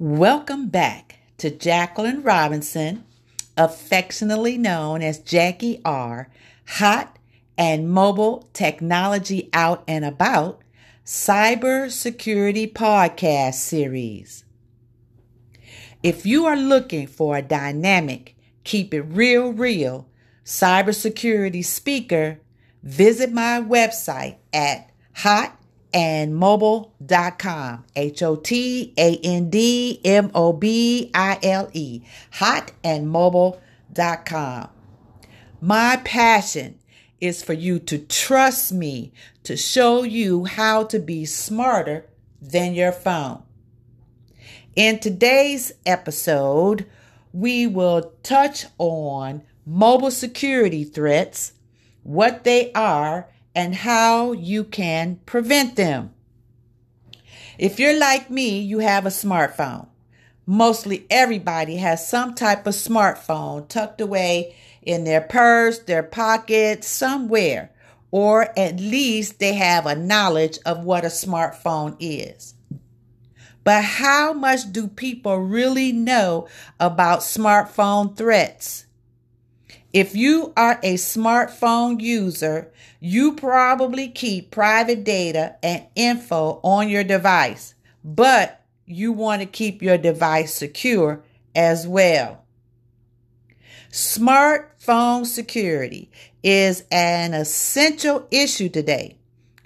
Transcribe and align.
Welcome 0.00 0.68
back 0.68 1.18
to 1.38 1.50
Jacqueline 1.50 2.22
Robinson, 2.22 3.02
affectionately 3.56 4.56
known 4.56 5.02
as 5.02 5.18
Jackie 5.18 5.80
R, 5.84 6.28
Hot 6.68 7.18
and 7.56 7.90
Mobile 7.90 8.48
Technology 8.52 9.50
Out 9.52 9.82
and 9.88 10.04
About 10.04 10.62
Cybersecurity 11.04 12.72
Podcast 12.72 13.54
Series. 13.54 14.44
If 16.04 16.24
you 16.24 16.46
are 16.46 16.56
looking 16.56 17.08
for 17.08 17.36
a 17.36 17.42
dynamic, 17.42 18.36
keep 18.62 18.94
it 18.94 19.02
real, 19.02 19.52
real 19.52 20.06
cybersecurity 20.44 21.64
speaker, 21.64 22.38
visit 22.84 23.32
my 23.32 23.60
website 23.60 24.36
at 24.52 24.90
hot 25.14 25.57
and 25.92 26.36
mobile.com. 26.36 27.84
H 27.96 28.22
O 28.22 28.36
T 28.36 28.92
A 28.98 29.16
N 29.22 29.50
D 29.50 30.00
M 30.04 30.30
O 30.34 30.52
B 30.52 31.10
I 31.14 31.38
L 31.42 31.70
E. 31.72 32.02
Hot 32.32 32.72
and 32.84 33.08
mobile.com. 33.08 34.68
My 35.60 36.00
passion 36.04 36.78
is 37.20 37.42
for 37.42 37.52
you 37.52 37.78
to 37.80 37.98
trust 37.98 38.72
me 38.72 39.12
to 39.42 39.56
show 39.56 40.02
you 40.02 40.44
how 40.44 40.84
to 40.84 40.98
be 40.98 41.24
smarter 41.24 42.06
than 42.40 42.74
your 42.74 42.92
phone. 42.92 43.42
In 44.76 45.00
today's 45.00 45.72
episode, 45.84 46.86
we 47.32 47.66
will 47.66 48.12
touch 48.22 48.66
on 48.78 49.42
mobile 49.66 50.10
security 50.10 50.84
threats, 50.84 51.52
what 52.04 52.44
they 52.44 52.72
are, 52.72 53.28
and 53.58 53.74
how 53.74 54.30
you 54.30 54.62
can 54.62 55.16
prevent 55.26 55.74
them. 55.74 56.14
If 57.58 57.80
you're 57.80 57.98
like 57.98 58.30
me, 58.30 58.60
you 58.60 58.78
have 58.78 59.04
a 59.04 59.08
smartphone. 59.08 59.88
Mostly 60.46 61.06
everybody 61.10 61.78
has 61.78 62.08
some 62.08 62.36
type 62.36 62.68
of 62.68 62.74
smartphone 62.74 63.68
tucked 63.68 64.00
away 64.00 64.54
in 64.80 65.02
their 65.02 65.20
purse, 65.20 65.80
their 65.80 66.04
pocket, 66.04 66.84
somewhere, 66.84 67.72
or 68.12 68.56
at 68.56 68.78
least 68.78 69.40
they 69.40 69.54
have 69.54 69.86
a 69.86 69.96
knowledge 69.96 70.60
of 70.64 70.84
what 70.84 71.04
a 71.04 71.08
smartphone 71.08 71.96
is. 71.98 72.54
But 73.64 73.82
how 73.82 74.32
much 74.34 74.70
do 74.70 74.86
people 74.86 75.38
really 75.38 75.90
know 75.90 76.46
about 76.78 77.20
smartphone 77.20 78.16
threats? 78.16 78.86
If 79.92 80.14
you 80.14 80.52
are 80.54 80.78
a 80.82 80.94
smartphone 80.94 82.00
user, 82.00 82.70
you 83.00 83.34
probably 83.34 84.08
keep 84.08 84.50
private 84.50 85.02
data 85.02 85.56
and 85.62 85.86
info 85.94 86.60
on 86.62 86.90
your 86.90 87.04
device, 87.04 87.74
but 88.04 88.64
you 88.84 89.12
want 89.12 89.40
to 89.40 89.46
keep 89.46 89.80
your 89.80 89.96
device 89.96 90.52
secure 90.52 91.22
as 91.54 91.86
well. 91.86 92.44
Smartphone 93.90 95.24
security 95.24 96.10
is 96.42 96.84
an 96.90 97.32
essential 97.32 98.26
issue 98.30 98.68
today, 98.68 99.16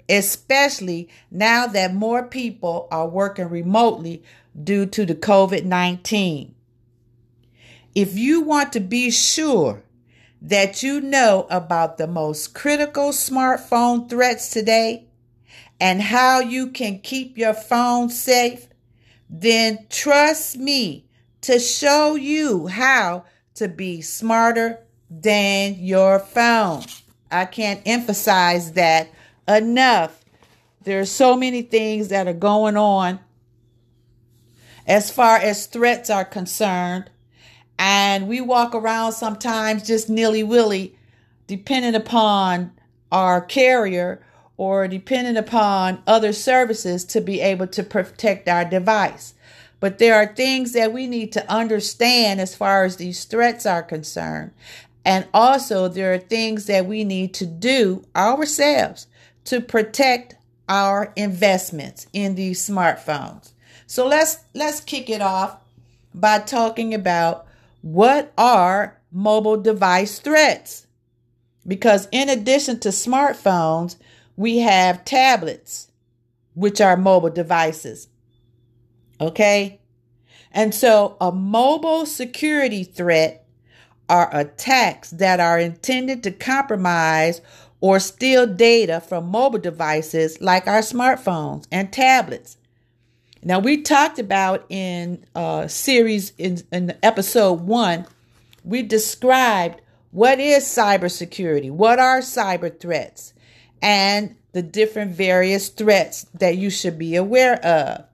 especially 0.07 1.09
now 1.29 1.67
that 1.67 1.93
more 1.93 2.23
people 2.23 2.87
are 2.91 3.07
working 3.07 3.49
remotely 3.49 4.23
due 4.63 4.85
to 4.85 5.05
the 5.05 5.15
COVID 5.15 5.65
19. 5.65 6.55
If 7.93 8.17
you 8.17 8.41
want 8.41 8.71
to 8.73 8.79
be 8.79 9.11
sure 9.11 9.83
that 10.43 10.83
you 10.83 10.99
know 10.99 11.47
about 11.49 11.97
the 11.97 12.05
most 12.05 12.53
critical 12.53 13.09
smartphone 13.09 14.09
threats 14.09 14.49
today 14.49 15.07
and 15.79 16.01
how 16.01 16.41
you 16.41 16.69
can 16.69 16.99
keep 16.99 17.37
your 17.37 17.53
phone 17.53 18.09
safe, 18.09 18.67
then 19.29 19.79
trust 19.89 20.57
me 20.57 21.05
to 21.41 21.59
show 21.59 22.15
you 22.15 22.67
how 22.67 23.23
to 23.55 23.69
be 23.69 24.01
smarter 24.01 24.79
than 25.09 25.75
your 25.79 26.19
phone. 26.19 26.83
I 27.31 27.45
can't 27.45 27.81
emphasize 27.85 28.73
that 28.73 29.09
enough. 29.47 30.23
There 30.83 30.99
are 30.99 31.05
so 31.05 31.37
many 31.37 31.61
things 31.61 32.09
that 32.09 32.27
are 32.27 32.33
going 32.33 32.75
on 32.75 33.19
as 34.85 35.09
far 35.09 35.37
as 35.37 35.67
threats 35.67 36.09
are 36.09 36.25
concerned 36.25 37.09
and 37.77 38.27
we 38.27 38.41
walk 38.41 38.75
around 38.75 39.13
sometimes 39.13 39.85
just 39.85 40.09
nilly 40.09 40.43
willy, 40.43 40.95
depending 41.47 41.95
upon 41.95 42.71
our 43.11 43.41
carrier 43.41 44.21
or 44.57 44.87
depending 44.87 45.37
upon 45.37 46.01
other 46.07 46.33
services 46.33 47.03
to 47.05 47.21
be 47.21 47.41
able 47.41 47.67
to 47.67 47.83
protect 47.83 48.47
our 48.47 48.65
device. 48.65 49.33
But 49.79 49.97
there 49.97 50.15
are 50.15 50.33
things 50.33 50.71
that 50.73 50.93
we 50.93 51.07
need 51.07 51.33
to 51.33 51.51
understand 51.51 52.39
as 52.39 52.55
far 52.55 52.85
as 52.85 52.95
these 52.95 53.25
threats 53.25 53.65
are 53.65 53.83
concerned. 53.83 54.51
And 55.03 55.27
also, 55.33 55.89
there 55.89 56.13
are 56.13 56.19
things 56.19 56.67
that 56.67 56.85
we 56.85 57.03
need 57.03 57.33
to 57.35 57.45
do 57.45 58.05
ourselves 58.15 59.07
to 59.45 59.59
protect 59.59 60.35
our 60.69 61.11
investments 61.17 62.07
in 62.13 62.35
these 62.35 62.65
smartphones. 62.65 63.51
So 63.85 64.07
let's 64.07 64.37
let's 64.53 64.79
kick 64.79 65.09
it 65.09 65.21
off 65.21 65.57
by 66.15 66.39
talking 66.39 66.93
about 66.93 67.45
what 67.83 68.31
are 68.37 69.01
mobile 69.11 69.57
device 69.57 70.19
threats? 70.19 70.87
Because 71.67 72.07
in 72.13 72.29
addition 72.29 72.79
to 72.79 72.89
smartphones, 72.89 73.97
we 74.37 74.59
have 74.59 75.03
tablets, 75.03 75.91
which 76.53 76.79
are 76.79 76.95
mobile 76.95 77.29
devices. 77.29 78.07
Okay? 79.19 79.81
And 80.53 80.73
so 80.73 81.17
a 81.19 81.33
mobile 81.33 82.05
security 82.05 82.85
threat 82.85 83.45
are 84.07 84.33
attacks 84.33 85.09
that 85.11 85.41
are 85.41 85.59
intended 85.59 86.23
to 86.23 86.31
compromise 86.31 87.41
or 87.81 87.99
steal 87.99 88.47
data 88.47 89.01
from 89.01 89.27
mobile 89.27 89.59
devices 89.59 90.39
like 90.39 90.67
our 90.67 90.79
smartphones 90.79 91.67
and 91.69 91.91
tablets. 91.91 92.55
Now, 93.45 93.59
we 93.59 93.81
talked 93.81 94.19
about 94.19 94.65
in 94.69 95.25
uh, 95.35 95.67
series 95.67 96.31
in, 96.37 96.61
in 96.71 96.97
episode 97.03 97.61
one, 97.61 98.05
we 98.63 98.83
described 98.83 99.81
what 100.11 100.39
is 100.39 100.63
cybersecurity, 100.63 101.69
what 101.69 101.99
are 101.99 102.19
cyber 102.19 102.79
threats, 102.79 103.33
and 103.81 104.35
the 104.53 104.61
different 104.61 105.11
various 105.11 105.69
threats 105.69 106.25
that 106.35 106.57
you 106.57 106.69
should 106.69 106.97
be 106.97 107.15
aware 107.15 107.55
of. 107.65 108.05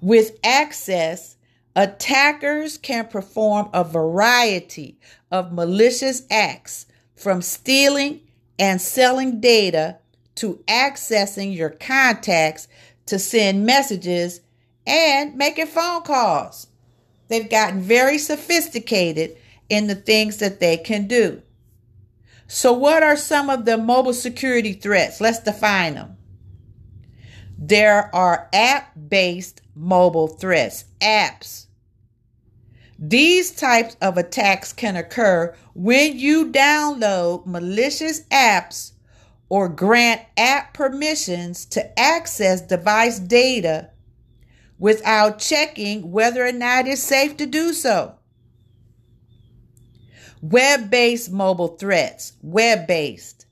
With 0.00 0.36
access, 0.42 1.36
attackers 1.76 2.76
can 2.76 3.06
perform 3.06 3.68
a 3.72 3.84
variety 3.84 4.98
of 5.30 5.52
malicious 5.52 6.22
acts 6.30 6.86
from 7.14 7.40
stealing 7.40 8.20
and 8.58 8.80
selling 8.80 9.40
data 9.40 9.98
to 10.36 10.64
accessing 10.66 11.54
your 11.54 11.70
contacts 11.70 12.66
to 13.06 13.18
send 13.18 13.66
messages 13.66 14.40
and 14.86 15.36
making 15.36 15.66
phone 15.66 16.02
calls. 16.02 16.68
They've 17.28 17.48
gotten 17.48 17.80
very 17.80 18.18
sophisticated 18.18 19.36
in 19.68 19.86
the 19.86 19.94
things 19.94 20.38
that 20.38 20.60
they 20.60 20.76
can 20.76 21.06
do. 21.06 21.42
So, 22.46 22.72
what 22.72 23.02
are 23.02 23.16
some 23.16 23.48
of 23.48 23.64
the 23.64 23.78
mobile 23.78 24.12
security 24.12 24.74
threats? 24.74 25.20
Let's 25.20 25.40
define 25.40 25.94
them. 25.94 26.16
There 27.56 28.14
are 28.14 28.48
app 28.52 28.92
based 29.08 29.62
mobile 29.74 30.28
threats, 30.28 30.84
apps. 31.00 31.66
These 32.98 33.52
types 33.52 33.96
of 34.00 34.18
attacks 34.18 34.72
can 34.72 34.96
occur 34.96 35.54
when 35.74 36.18
you 36.18 36.52
download 36.52 37.46
malicious 37.46 38.20
apps 38.24 38.92
or 39.48 39.68
grant 39.68 40.20
app 40.36 40.74
permissions 40.74 41.64
to 41.66 41.98
access 41.98 42.60
device 42.60 43.18
data 43.18 43.90
without 44.78 45.38
checking 45.38 46.10
whether 46.10 46.44
or 46.46 46.52
not 46.52 46.86
it's 46.86 47.02
safe 47.02 47.36
to 47.36 47.46
do 47.46 47.72
so. 47.72 48.14
Web 50.40 50.90
based 50.90 51.30
mobile 51.30 51.68
threats, 51.68 52.34
web 52.42 52.86
based. 52.86 53.46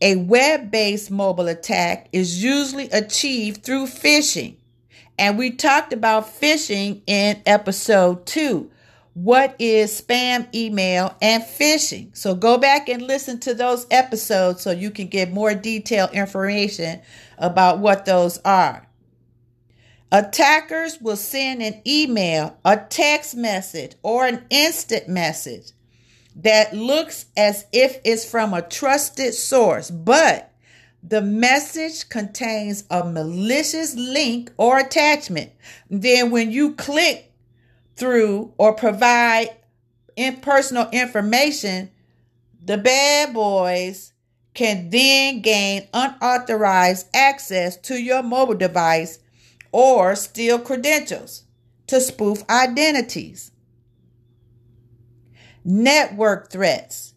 A 0.00 0.16
web 0.16 0.70
based 0.70 1.10
mobile 1.10 1.48
attack 1.48 2.08
is 2.12 2.42
usually 2.42 2.88
achieved 2.90 3.62
through 3.62 3.86
phishing. 3.86 4.56
And 5.18 5.36
we 5.36 5.50
talked 5.50 5.92
about 5.92 6.40
phishing 6.40 7.02
in 7.06 7.42
episode 7.46 8.24
two 8.26 8.70
what 9.18 9.56
is 9.58 10.00
spam 10.00 10.46
email 10.54 11.16
and 11.20 11.42
phishing. 11.42 12.16
So 12.16 12.36
go 12.36 12.56
back 12.56 12.88
and 12.88 13.02
listen 13.02 13.40
to 13.40 13.52
those 13.52 13.84
episodes 13.90 14.62
so 14.62 14.70
you 14.70 14.92
can 14.92 15.08
get 15.08 15.32
more 15.32 15.54
detailed 15.54 16.12
information 16.12 17.00
about 17.36 17.80
what 17.80 18.04
those 18.04 18.38
are. 18.44 18.86
Attackers 20.12 21.00
will 21.00 21.16
send 21.16 21.62
an 21.62 21.82
email, 21.84 22.58
a 22.64 22.76
text 22.76 23.36
message, 23.36 23.96
or 24.04 24.24
an 24.24 24.46
instant 24.50 25.08
message 25.08 25.72
that 26.36 26.72
looks 26.72 27.26
as 27.36 27.66
if 27.72 27.98
it's 28.04 28.24
from 28.24 28.54
a 28.54 28.62
trusted 28.62 29.34
source, 29.34 29.90
but 29.90 30.52
the 31.02 31.22
message 31.22 32.08
contains 32.08 32.84
a 32.88 33.02
malicious 33.02 33.96
link 33.96 34.52
or 34.56 34.78
attachment. 34.78 35.50
Then, 35.90 36.30
when 36.30 36.52
you 36.52 36.74
click 36.74 37.27
through 37.98 38.54
or 38.56 38.72
provide 38.72 39.48
impersonal 40.16 40.88
information, 40.92 41.90
the 42.64 42.78
bad 42.78 43.34
boys 43.34 44.12
can 44.54 44.90
then 44.90 45.40
gain 45.40 45.86
unauthorized 45.92 47.06
access 47.14 47.76
to 47.76 48.00
your 48.00 48.22
mobile 48.22 48.54
device 48.54 49.18
or 49.72 50.16
steal 50.16 50.58
credentials 50.58 51.44
to 51.86 52.00
spoof 52.00 52.42
identities. 52.48 53.50
Network 55.64 56.50
threats. 56.50 57.14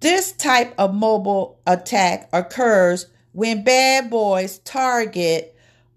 This 0.00 0.32
type 0.32 0.74
of 0.78 0.94
mobile 0.94 1.60
attack 1.66 2.28
occurs 2.32 3.06
when 3.32 3.64
bad 3.64 4.10
boys 4.10 4.58
target 4.58 5.56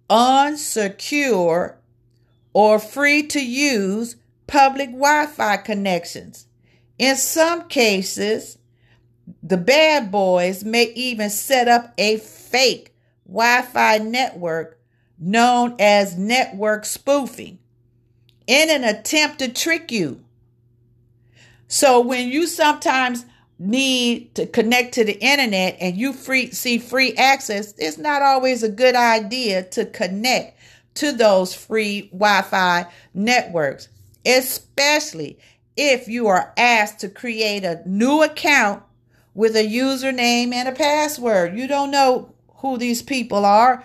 unsecure 0.09 1.75
or 2.53 2.79
free 2.79 3.23
to 3.27 3.43
use 3.43 4.15
public 4.47 4.89
Wi 4.89 5.25
Fi 5.27 5.57
connections. 5.57 6.47
In 6.97 7.15
some 7.15 7.67
cases, 7.67 8.57
the 9.41 9.57
bad 9.57 10.11
boys 10.11 10.63
may 10.63 10.91
even 10.93 11.29
set 11.29 11.67
up 11.67 11.93
a 11.97 12.17
fake 12.17 12.93
Wi 13.25 13.61
Fi 13.61 13.97
network 13.99 14.79
known 15.17 15.75
as 15.79 16.17
network 16.17 16.83
spoofing 16.83 17.59
in 18.47 18.69
an 18.69 18.83
attempt 18.83 19.39
to 19.39 19.47
trick 19.47 19.91
you. 19.91 20.23
So 21.67 22.01
when 22.01 22.27
you 22.27 22.47
sometimes 22.47 23.25
need 23.57 24.33
to 24.35 24.47
connect 24.47 24.95
to 24.95 25.05
the 25.05 25.17
internet 25.23 25.77
and 25.79 25.95
you 25.95 26.11
free 26.11 26.51
see 26.51 26.79
free 26.79 27.13
access, 27.13 27.73
it's 27.77 27.97
not 27.97 28.21
always 28.21 28.63
a 28.63 28.69
good 28.69 28.95
idea 28.95 29.63
to 29.63 29.85
connect 29.85 30.57
to 30.95 31.11
those 31.11 31.53
free 31.53 32.09
Wi-Fi 32.09 32.85
networks, 33.13 33.89
especially 34.25 35.39
if 35.77 36.07
you 36.07 36.27
are 36.27 36.53
asked 36.57 36.99
to 36.99 37.09
create 37.09 37.63
a 37.63 37.81
new 37.85 38.23
account 38.23 38.83
with 39.33 39.55
a 39.55 39.67
username 39.67 40.51
and 40.51 40.67
a 40.67 40.73
password. 40.73 41.57
You 41.57 41.67
don't 41.67 41.91
know 41.91 42.33
who 42.57 42.77
these 42.77 43.01
people 43.01 43.45
are. 43.45 43.83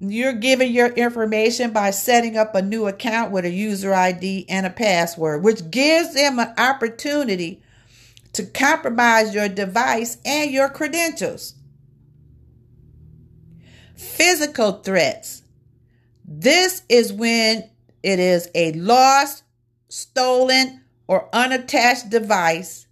You're 0.00 0.32
giving 0.32 0.72
your 0.72 0.88
information 0.88 1.72
by 1.72 1.90
setting 1.90 2.36
up 2.36 2.54
a 2.54 2.62
new 2.62 2.86
account 2.86 3.32
with 3.32 3.44
a 3.44 3.50
user 3.50 3.92
ID 3.92 4.46
and 4.48 4.64
a 4.64 4.70
password, 4.70 5.42
which 5.42 5.70
gives 5.70 6.14
them 6.14 6.38
an 6.38 6.54
opportunity 6.56 7.60
to 8.32 8.44
compromise 8.44 9.34
your 9.34 9.48
device 9.48 10.18
and 10.24 10.50
your 10.50 10.68
credentials. 10.68 11.54
Physical 13.96 14.72
threats. 14.72 15.37
This 16.30 16.82
is 16.90 17.10
when 17.10 17.70
it 18.02 18.18
is 18.18 18.50
a 18.54 18.72
lost, 18.72 19.44
stolen, 19.88 20.82
or 21.06 21.26
unattached 21.32 22.10
device 22.10 22.86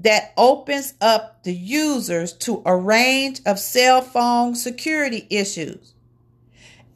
that 0.00 0.34
opens 0.36 0.92
up 1.00 1.42
the 1.42 1.54
users 1.54 2.34
to 2.34 2.62
a 2.66 2.76
range 2.76 3.40
of 3.46 3.58
cell 3.58 4.02
phone 4.02 4.54
security 4.54 5.26
issues. 5.30 5.94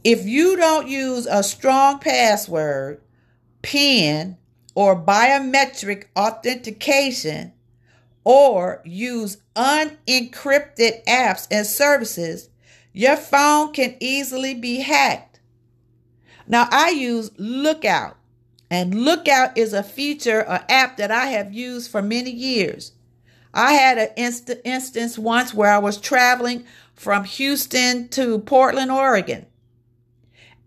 If 0.05 0.27
you 0.27 0.57
don't 0.57 0.87
use 0.87 1.25
a 1.25 1.43
strong 1.43 1.99
password, 1.99 3.01
PIN, 3.63 4.37
or 4.75 5.03
biometric 5.03 6.09
authentication, 6.15 7.55
or 8.23 8.83
use 8.85 9.39
unencrypted 9.55 11.05
apps 11.07 11.49
and 11.51 11.67
services, 11.67 12.51
your 12.93 13.17
phone 13.17 13.73
can 13.73 13.97
easily 13.99 14.53
be 14.53 14.81
hacked. 14.81 15.36
Now, 16.47 16.69
I 16.71 16.91
use 16.91 17.31
Lookout, 17.37 18.17
and 18.71 19.05
Lookout 19.05 19.57
is 19.57 19.73
a 19.73 19.83
feature 19.83 20.41
or 20.41 20.61
app 20.69 20.97
that 20.97 21.11
I 21.11 21.27
have 21.27 21.53
used 21.53 21.91
for 21.91 22.03
many 22.03 22.31
years. 22.31 22.93
I 23.53 23.73
had 23.73 23.99
an 23.99 24.09
inst- 24.17 24.51
instance 24.65 25.19
once 25.19 25.55
where 25.55 25.73
I 25.73 25.79
was 25.79 25.99
traveling 25.99 26.65
from 26.95 27.25
Houston 27.25 28.09
to 28.09 28.39
Portland, 28.41 28.91
Oregon. 28.91 29.47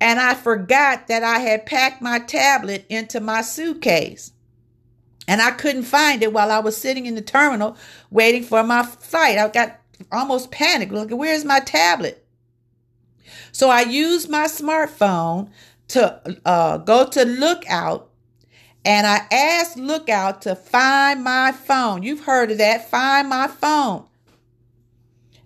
And 0.02 0.20
I 0.20 0.34
forgot 0.34 1.08
that 1.08 1.24
I 1.24 1.40
had 1.40 1.66
packed 1.66 2.02
my 2.02 2.20
tablet 2.20 2.86
into 2.90 3.20
my 3.20 3.42
suitcase. 3.42 4.32
And 5.28 5.42
I 5.42 5.52
couldn't 5.52 5.84
find 5.84 6.24
it 6.24 6.34
while 6.34 6.52
I 6.52 6.60
was 6.60 6.78
sitting 6.78 7.06
in 7.06 7.16
the 7.16 7.22
terminal 7.22 7.78
waiting 8.10 8.44
for 8.44 8.64
my 8.64 8.84
flight. 8.84 9.38
I 9.38 9.48
got 9.50 9.80
almost 10.12 10.50
panicked. 10.50 10.92
Look, 10.92 11.12
where's 11.12 11.46
my 11.46 11.60
tablet? 11.60 12.26
So 13.52 13.70
I 13.70 13.82
used 13.82 14.30
my 14.30 14.46
smartphone 14.46 15.50
to 15.90 16.38
uh, 16.46 16.78
go 16.78 17.08
to 17.08 17.26
Lookout 17.26 18.10
and 18.86 19.06
I 19.06 19.26
asked 19.32 19.78
Lookout 19.78 20.42
to 20.44 20.56
find 20.56 21.24
my 21.24 21.52
phone. 21.52 22.04
You've 22.04 22.24
heard 22.24 22.52
of 22.52 22.58
that. 22.60 22.90
Find 22.90 23.28
my 23.30 23.48
phone. 23.48 24.06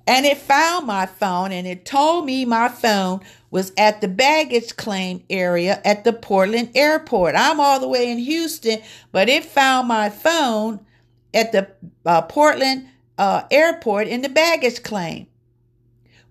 And 0.06 0.26
it 0.26 0.38
found 0.38 0.86
my 0.86 1.06
phone 1.06 1.52
and 1.52 1.66
it 1.66 1.86
told 1.86 2.26
me 2.26 2.46
my 2.46 2.68
phone 2.68 3.22
was 3.50 3.72
at 3.78 4.02
the 4.02 4.08
baggage 4.08 4.76
claim 4.76 5.24
area 5.30 5.82
at 5.86 6.04
the 6.04 6.12
Portland 6.12 6.72
airport. 6.76 7.36
I'm 7.36 7.60
all 7.60 7.80
the 7.80 7.88
way 7.88 8.12
in 8.12 8.18
Houston, 8.18 8.82
but 9.12 9.30
it 9.30 9.46
found 9.46 9.88
my 9.88 10.10
phone 10.10 10.86
at 11.34 11.52
the 11.54 11.70
uh, 12.06 12.22
Portland 12.24 12.88
uh, 13.18 13.44
airport 13.50 14.08
in 14.08 14.22
the 14.22 14.30
baggage 14.30 14.84
claim. 14.84 15.28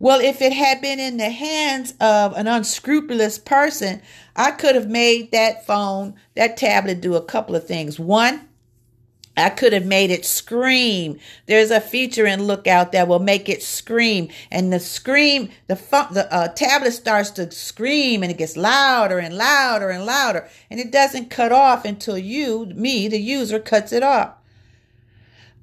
Well, 0.03 0.19
if 0.19 0.43
it 0.43 0.53
had 0.53 0.81
been 0.81 0.99
in 0.99 1.17
the 1.17 1.31
hands 1.31 1.95
of 2.01 2.33
an 2.37 2.49
unscrupulous 2.49 3.39
person, 3.39 4.03
I 4.35 4.51
could 4.51 4.75
have 4.75 4.89
made 4.89 5.31
that 5.31 5.65
phone, 5.65 6.17
that 6.35 6.57
tablet 6.57 7.01
do 7.01 7.15
a 7.15 7.25
couple 7.25 7.55
of 7.55 7.69
things. 7.69 8.01
One, 8.01 8.49
I 9.37 9.49
could 9.51 9.73
have 9.73 9.87
made 9.87 10.11
it 10.11 10.25
scream. 10.25 11.21
There's 11.47 11.71
a 11.71 11.81
feature 11.81 12.27
in 12.27 12.49
Lookout 12.49 12.91
that 12.91 13.07
will 13.07 13.21
make 13.21 13.49
it 13.49 13.63
scream, 13.63 14.29
and 14.51 14.73
the 14.73 14.81
scream, 14.81 15.51
the 15.69 15.77
the 16.11 16.27
uh, 16.35 16.49
tablet 16.49 16.91
starts 16.91 17.31
to 17.31 17.53
scream, 17.53 18.25
and 18.25 18.33
it 18.33 18.39
gets 18.39 18.57
louder 18.57 19.21
and 19.21 19.37
louder 19.37 19.91
and 19.91 20.05
louder, 20.05 20.49
and 20.69 20.81
it 20.81 20.91
doesn't 20.91 21.31
cut 21.31 21.53
off 21.53 21.85
until 21.85 22.19
you, 22.19 22.67
me, 22.75 23.07
the 23.07 23.21
user, 23.21 23.61
cuts 23.61 23.93
it 23.93 24.03
off. 24.03 24.35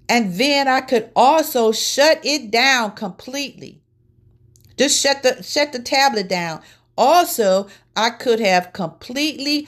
And 0.07 0.35
then 0.35 0.69
I 0.69 0.79
could 0.79 1.11
also 1.13 1.73
shut 1.73 2.21
it 2.23 2.49
down 2.49 2.93
completely. 2.93 3.78
Just 4.79 5.01
shut 5.01 5.23
the 5.23 5.43
shut 5.43 5.73
the 5.73 5.79
tablet 5.79 6.29
down. 6.29 6.61
Also, 6.97 7.67
I 7.97 8.11
could 8.11 8.39
have 8.39 8.71
completely 8.71 9.67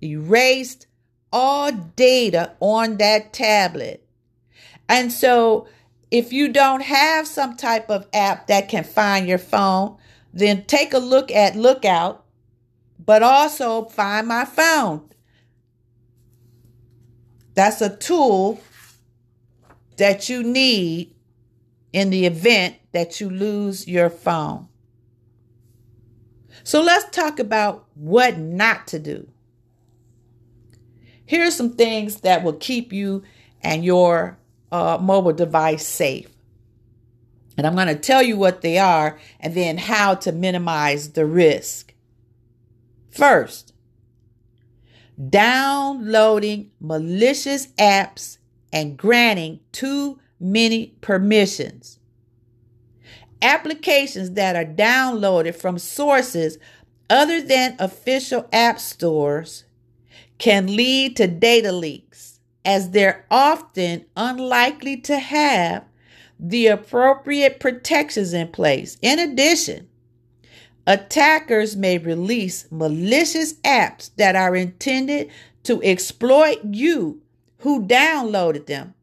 erased 0.00 0.86
all 1.32 1.72
data 1.72 2.52
on 2.60 2.98
that 2.98 3.32
tablet. 3.32 4.06
And 4.88 5.10
so, 5.10 5.66
if 6.12 6.32
you 6.32 6.48
don't 6.48 6.82
have 6.82 7.26
some 7.26 7.56
type 7.56 7.90
of 7.90 8.06
app 8.12 8.46
that 8.46 8.68
can 8.68 8.84
find 8.84 9.26
your 9.26 9.38
phone, 9.38 9.96
then 10.32 10.64
take 10.66 10.94
a 10.94 10.98
look 10.98 11.32
at 11.32 11.56
Lookout, 11.56 12.24
but 13.04 13.24
also 13.24 13.86
find 13.86 14.28
my 14.28 14.44
phone. 14.44 15.10
That's 17.54 17.80
a 17.80 17.96
tool 17.96 18.60
that 19.96 20.28
you 20.28 20.44
need 20.44 21.15
in 21.96 22.10
the 22.10 22.26
event 22.26 22.76
that 22.92 23.22
you 23.22 23.30
lose 23.30 23.88
your 23.88 24.10
phone. 24.10 24.68
So 26.62 26.82
let's 26.82 27.08
talk 27.08 27.38
about 27.38 27.86
what 27.94 28.36
not 28.36 28.86
to 28.88 28.98
do. 28.98 29.26
Here 31.24 31.46
are 31.46 31.50
some 31.50 31.72
things 31.72 32.20
that 32.20 32.44
will 32.44 32.52
keep 32.52 32.92
you 32.92 33.22
and 33.62 33.82
your 33.82 34.36
uh, 34.70 34.98
mobile 35.00 35.32
device 35.32 35.86
safe. 35.86 36.28
And 37.56 37.66
I'm 37.66 37.74
going 37.74 37.86
to 37.86 37.94
tell 37.94 38.22
you 38.22 38.36
what 38.36 38.60
they 38.60 38.76
are 38.76 39.18
and 39.40 39.54
then 39.54 39.78
how 39.78 40.16
to 40.16 40.32
minimize 40.32 41.12
the 41.12 41.24
risk. 41.24 41.94
First, 43.08 43.72
downloading 45.30 46.72
malicious 46.78 47.68
apps 47.78 48.36
and 48.70 48.98
granting 48.98 49.60
too 49.72 50.18
many 50.40 50.94
permissions. 51.00 51.98
Applications 53.42 54.32
that 54.32 54.56
are 54.56 54.64
downloaded 54.64 55.54
from 55.54 55.78
sources 55.78 56.58
other 57.08 57.40
than 57.40 57.76
official 57.78 58.48
app 58.52 58.80
stores 58.80 59.64
can 60.38 60.74
lead 60.74 61.16
to 61.16 61.26
data 61.26 61.72
leaks, 61.72 62.40
as 62.64 62.90
they're 62.90 63.24
often 63.30 64.04
unlikely 64.16 64.96
to 64.96 65.18
have 65.18 65.84
the 66.38 66.66
appropriate 66.66 67.60
protections 67.60 68.32
in 68.32 68.48
place. 68.48 68.98
In 69.00 69.18
addition, 69.18 69.88
attackers 70.86 71.76
may 71.76 71.98
release 71.98 72.66
malicious 72.70 73.54
apps 73.60 74.10
that 74.16 74.36
are 74.36 74.54
intended 74.54 75.30
to 75.62 75.82
exploit 75.82 76.58
you 76.64 77.22
who 77.58 77.86
downloaded 77.86 78.66
them 78.66 78.94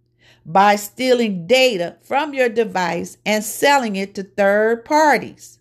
by 0.45 0.75
stealing 0.75 1.47
data 1.47 1.97
from 2.01 2.33
your 2.33 2.49
device 2.49 3.17
and 3.25 3.43
selling 3.43 3.95
it 3.95 4.13
to 4.15 4.23
third 4.23 4.83
parties. 4.85 5.59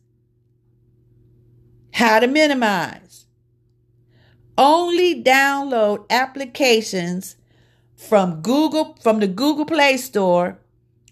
How 1.93 2.21
to 2.21 2.27
minimize. 2.27 3.27
Only 4.59 5.23
download 5.23 6.09
applications 6.11 7.37
from 7.95 8.43
Google 8.43 8.97
from 9.01 9.21
the 9.21 9.29
Google 9.29 9.65
Play 9.65 9.97
Store 9.97 10.59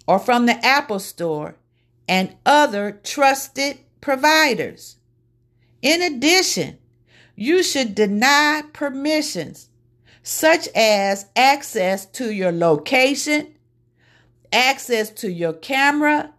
or 0.06 0.18
from 0.18 0.46
the 0.46 0.64
Apple 0.64 0.98
Store 0.98 1.56
and 2.08 2.34
other 2.44 3.00
trusted 3.04 3.78
providers. 4.00 4.96
In 5.82 6.02
addition, 6.02 6.78
you 7.36 7.62
should 7.62 7.94
deny 7.94 8.62
permissions 8.72 9.68
such 10.22 10.68
as 10.74 11.26
access 11.36 12.04
to 12.04 12.30
your 12.32 12.52
location, 12.52 13.54
access 14.52 15.10
to 15.10 15.30
your 15.30 15.52
camera, 15.52 16.32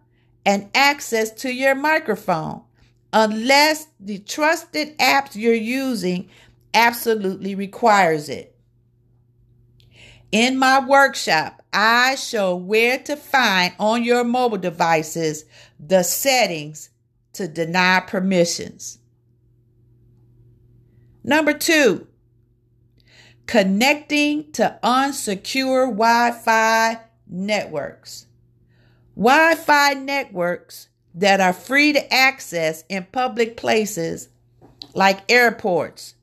and 0.44 0.68
access 0.74 1.30
to 1.30 1.52
your 1.52 1.74
microphone, 1.74 2.62
unless 3.12 3.86
the 4.00 4.18
trusted 4.18 4.98
apps 4.98 5.36
you're 5.36 5.54
using 5.54 6.28
absolutely 6.74 7.54
requires 7.54 8.28
it. 8.28 8.56
In 10.32 10.58
my 10.58 10.84
workshop, 10.84 11.62
I 11.72 12.14
show 12.16 12.56
where 12.56 12.98
to 13.00 13.16
find 13.16 13.74
on 13.78 14.02
your 14.02 14.24
mobile 14.24 14.58
devices 14.58 15.44
the 15.78 16.02
settings 16.02 16.90
to 17.34 17.46
deny 17.46 18.00
permissions. 18.00 18.98
Number 21.22 21.52
two, 21.52 22.06
connecting 23.46 24.50
to 24.52 24.78
unsecure 24.82 25.86
Wi 25.86 26.30
Fi 26.30 26.98
networks. 27.32 28.26
Wi 29.16 29.54
Fi 29.54 29.94
networks 29.94 30.88
that 31.14 31.40
are 31.40 31.52
free 31.52 31.92
to 31.92 32.12
access 32.12 32.84
in 32.88 33.06
public 33.12 33.56
places 33.56 34.28
like 34.94 35.30
airports, 35.30 36.14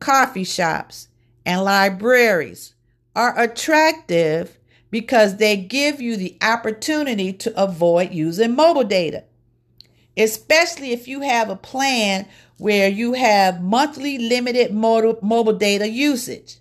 coffee 0.00 0.44
shops, 0.44 1.08
and 1.46 1.62
libraries 1.62 2.74
are 3.14 3.38
attractive 3.38 4.58
because 4.90 5.36
they 5.36 5.56
give 5.56 6.00
you 6.00 6.16
the 6.16 6.36
opportunity 6.42 7.32
to 7.32 7.62
avoid 7.62 8.12
using 8.12 8.54
mobile 8.54 8.84
data, 8.84 9.24
especially 10.16 10.92
if 10.92 11.08
you 11.08 11.20
have 11.20 11.50
a 11.50 11.56
plan 11.56 12.26
where 12.58 12.88
you 12.88 13.14
have 13.14 13.60
monthly 13.62 14.18
limited 14.18 14.72
mobile 14.72 15.52
data 15.52 15.88
usage. 15.88 16.58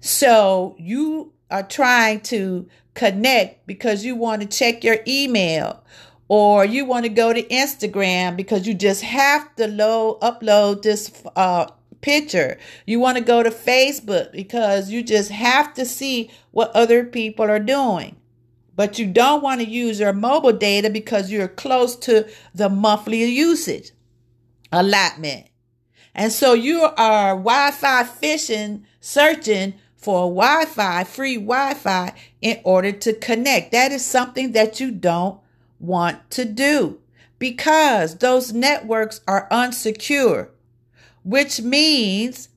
So 0.00 0.76
you 0.78 1.32
are 1.50 1.62
trying 1.62 2.20
to 2.20 2.68
connect 2.94 3.66
because 3.66 4.04
you 4.04 4.14
want 4.16 4.42
to 4.42 4.48
check 4.48 4.84
your 4.84 4.98
email 5.06 5.82
or 6.28 6.64
you 6.64 6.84
want 6.84 7.04
to 7.04 7.08
go 7.08 7.32
to 7.32 7.42
Instagram 7.44 8.36
because 8.36 8.66
you 8.66 8.74
just 8.74 9.02
have 9.02 9.54
to 9.56 9.66
load 9.66 10.20
upload 10.20 10.82
this 10.82 11.22
uh, 11.36 11.66
picture. 12.00 12.58
You 12.86 13.00
want 13.00 13.18
to 13.18 13.24
go 13.24 13.42
to 13.42 13.50
Facebook 13.50 14.32
because 14.32 14.90
you 14.90 15.02
just 15.02 15.30
have 15.30 15.74
to 15.74 15.84
see 15.84 16.30
what 16.50 16.70
other 16.74 17.04
people 17.04 17.46
are 17.46 17.58
doing. 17.58 18.16
But 18.76 18.98
you 18.98 19.06
don't 19.06 19.42
want 19.42 19.60
to 19.60 19.68
use 19.68 19.98
your 19.98 20.12
mobile 20.12 20.52
data 20.52 20.88
because 20.90 21.32
you're 21.32 21.48
close 21.48 21.96
to 21.96 22.28
the 22.54 22.68
monthly 22.68 23.24
usage 23.24 23.90
allotment. 24.70 25.48
And 26.14 26.32
so 26.32 26.52
you 26.52 26.82
are 26.82 27.30
Wi-Fi 27.30 28.04
fishing, 28.04 28.86
searching 29.00 29.74
for 29.98 30.28
Wi-Fi, 30.28 31.04
free 31.04 31.36
Wi-Fi 31.36 32.14
in 32.40 32.60
order 32.62 32.92
to 32.92 33.12
connect. 33.12 33.72
That 33.72 33.92
is 33.92 34.04
something 34.04 34.52
that 34.52 34.80
you 34.80 34.92
don't 34.92 35.40
want 35.80 36.30
to 36.30 36.44
do 36.44 37.00
because 37.38 38.16
those 38.16 38.52
networks 38.52 39.20
are 39.26 39.48
unsecure, 39.50 40.50
which 41.24 41.60
means 41.60 42.48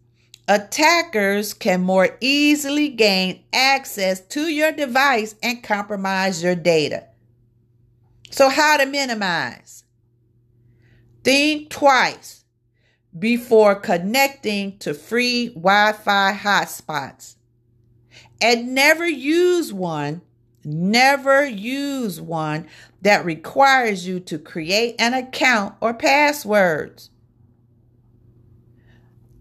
attackers 0.48 1.54
can 1.54 1.82
more 1.82 2.16
easily 2.22 2.90
gain 2.90 3.44
access 3.52 4.20
to 4.20 4.48
your 4.48 4.72
device 4.72 5.36
and 5.42 5.64
compromise 5.64 6.44
your 6.44 6.56
data. 6.56 7.08
So, 8.30 8.50
how 8.50 8.78
to 8.78 8.86
minimize? 8.86 9.84
Think 11.24 11.70
twice 11.70 12.41
before 13.18 13.76
connecting 13.76 14.78
to 14.80 14.94
free 14.94 15.50
Wi 15.50 15.94
Fi 15.94 16.34
hotspots. 16.34 17.36
And 18.42 18.74
never 18.74 19.08
use 19.08 19.72
one, 19.72 20.22
never 20.64 21.46
use 21.46 22.20
one 22.20 22.68
that 23.02 23.26
requires 23.26 24.08
you 24.08 24.20
to 24.22 24.38
create 24.38 24.96
an 25.00 25.14
account 25.14 25.76
or 25.82 25.94
passwords. 25.94 27.10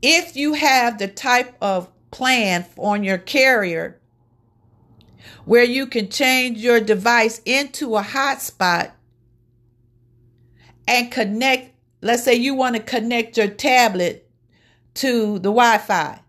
If 0.03 0.37
you 0.37 0.55
have 0.55 0.99
the 0.99 1.09
type 1.09 1.55
of 1.61 1.89
plan 2.11 2.67
on 2.77 3.05
your 3.05 3.19
carrier 3.19 4.01
where 5.45 5.65
you 5.65 5.87
can 5.87 6.09
change 6.09 6.59
your 6.59 6.81
device 6.81 7.41
into 7.45 7.97
a 7.97 8.03
hotspot 8.03 8.93
and 10.87 11.11
connect 11.11 11.75
Let's 12.03 12.25
say 12.25 12.35
you 12.35 12.55
want 12.55 12.77
to 12.77 12.83
connect 12.83 13.37
your 13.37 13.49
tablet 13.49 14.31
to 14.95 15.35
the 15.35 15.51
Wi 15.51 15.79
Fi. 15.79 16.21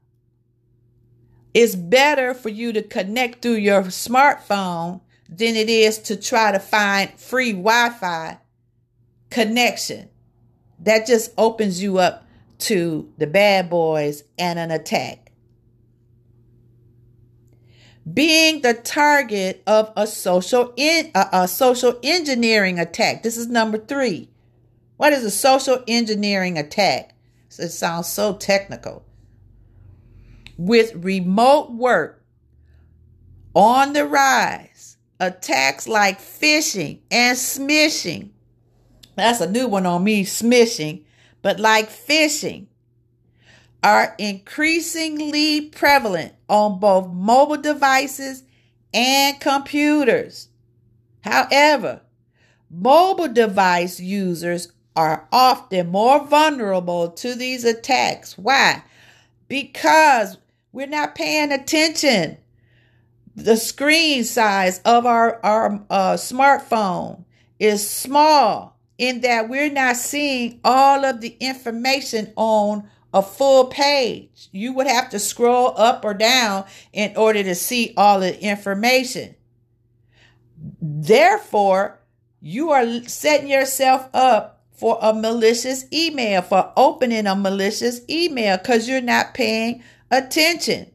It's 1.54 1.76
better 1.76 2.34
for 2.34 2.50
you 2.50 2.74
to 2.74 2.82
connect 2.82 3.42
through 3.42 3.56
your 3.56 3.84
smartphone 3.84 5.02
than 5.30 5.56
it 5.56 5.70
is 5.70 5.98
to 6.00 6.16
try 6.16 6.52
to 6.52 6.60
find 6.60 7.12
free 7.20 7.52
Wi 7.52 7.90
Fi 7.90 8.38
connection. 9.30 10.10
That 10.80 11.08
just 11.08 11.32
opens 11.38 11.82
you 11.82 12.00
up 12.00 12.28
to 12.60 13.12
the 13.18 13.28
bad 13.28 13.70
boys 13.70 14.24
and 14.38 14.60
an 14.60 14.72
attack. 14.72 15.32
Being 18.12 18.62
the 18.62 18.74
target 18.74 19.62
of 19.68 19.94
a 19.96 20.08
social 20.08 20.74
in, 20.76 21.12
a, 21.14 21.28
a 21.34 21.48
social 21.48 22.00
engineering 22.04 22.80
attack. 22.80 23.24
This 23.24 23.38
is 23.38 23.48
number 23.48 23.78
three. 23.78 24.31
What 25.02 25.14
is 25.14 25.24
a 25.24 25.32
social 25.32 25.84
engineering 25.88 26.60
attack? 26.60 27.16
It 27.58 27.70
sounds 27.70 28.08
so 28.08 28.36
technical. 28.36 29.04
With 30.60 30.94
remote 30.94 31.72
work 31.72 32.24
on 33.56 33.94
the 33.94 34.06
rise, 34.06 34.98
attacks 35.20 35.88
like 35.88 36.20
phishing 36.20 37.00
and 37.10 37.36
smishing. 37.36 38.30
That's 39.16 39.42
a 39.42 39.50
new 39.50 39.68
one 39.68 39.88
on 39.88 40.04
me, 40.04 40.24
smishing, 40.24 41.04
but 41.42 41.60
like 41.60 41.90
phishing 41.90 42.68
are 43.82 44.14
increasingly 44.20 45.62
prevalent 45.62 46.36
on 46.48 46.80
both 46.80 47.12
mobile 47.12 47.58
devices 47.58 48.44
and 48.94 49.40
computers. 49.40 50.50
However, 51.22 52.02
mobile 52.70 53.30
device 53.30 54.00
users 54.00 54.72
are 54.96 55.28
often 55.32 55.90
more 55.90 56.26
vulnerable 56.26 57.10
to 57.10 57.36
these 57.36 57.64
attacks. 57.64 58.38
Why? 58.38 58.84
Because 59.48 60.38
we're 60.72 60.88
not 60.88 61.16
paying 61.16 61.52
attention. 61.52 62.38
The 63.36 63.58
screen 63.58 64.24
size 64.24 64.80
of 64.80 65.06
our, 65.06 65.40
our 65.44 65.84
uh, 65.90 66.14
smartphone 66.14 67.24
is 67.60 67.90
small 67.90 68.78
in 68.98 69.22
that 69.22 69.50
we're 69.50 69.72
not 69.72 69.96
seeing 69.96 70.60
all 70.64 71.06
of 71.06 71.22
the 71.22 71.38
information 71.40 72.34
on 72.36 72.90
a 73.14 73.22
full 73.22 73.66
page. 73.66 74.50
You 74.52 74.74
would 74.74 74.88
have 74.88 75.10
to 75.10 75.20
scroll 75.20 75.74
up 75.78 76.06
or 76.06 76.14
down 76.14 76.66
in 76.94 77.16
order 77.16 77.44
to 77.44 77.56
see 77.56 77.94
all 77.98 78.20
the 78.20 78.40
information. 78.42 79.36
Therefore, 80.82 82.00
you 82.42 82.72
are 82.72 83.04
setting 83.04 83.50
yourself 83.50 84.08
up 84.14 84.61
for 84.82 84.98
a 85.00 85.14
malicious 85.14 85.86
email, 85.94 86.42
for 86.42 86.74
opening 86.76 87.28
a 87.28 87.36
malicious 87.36 88.02
email 88.10 88.58
because 88.58 88.90
you're 88.90 89.00
not 89.00 89.36
paying 89.36 89.84
attention. 90.10 90.90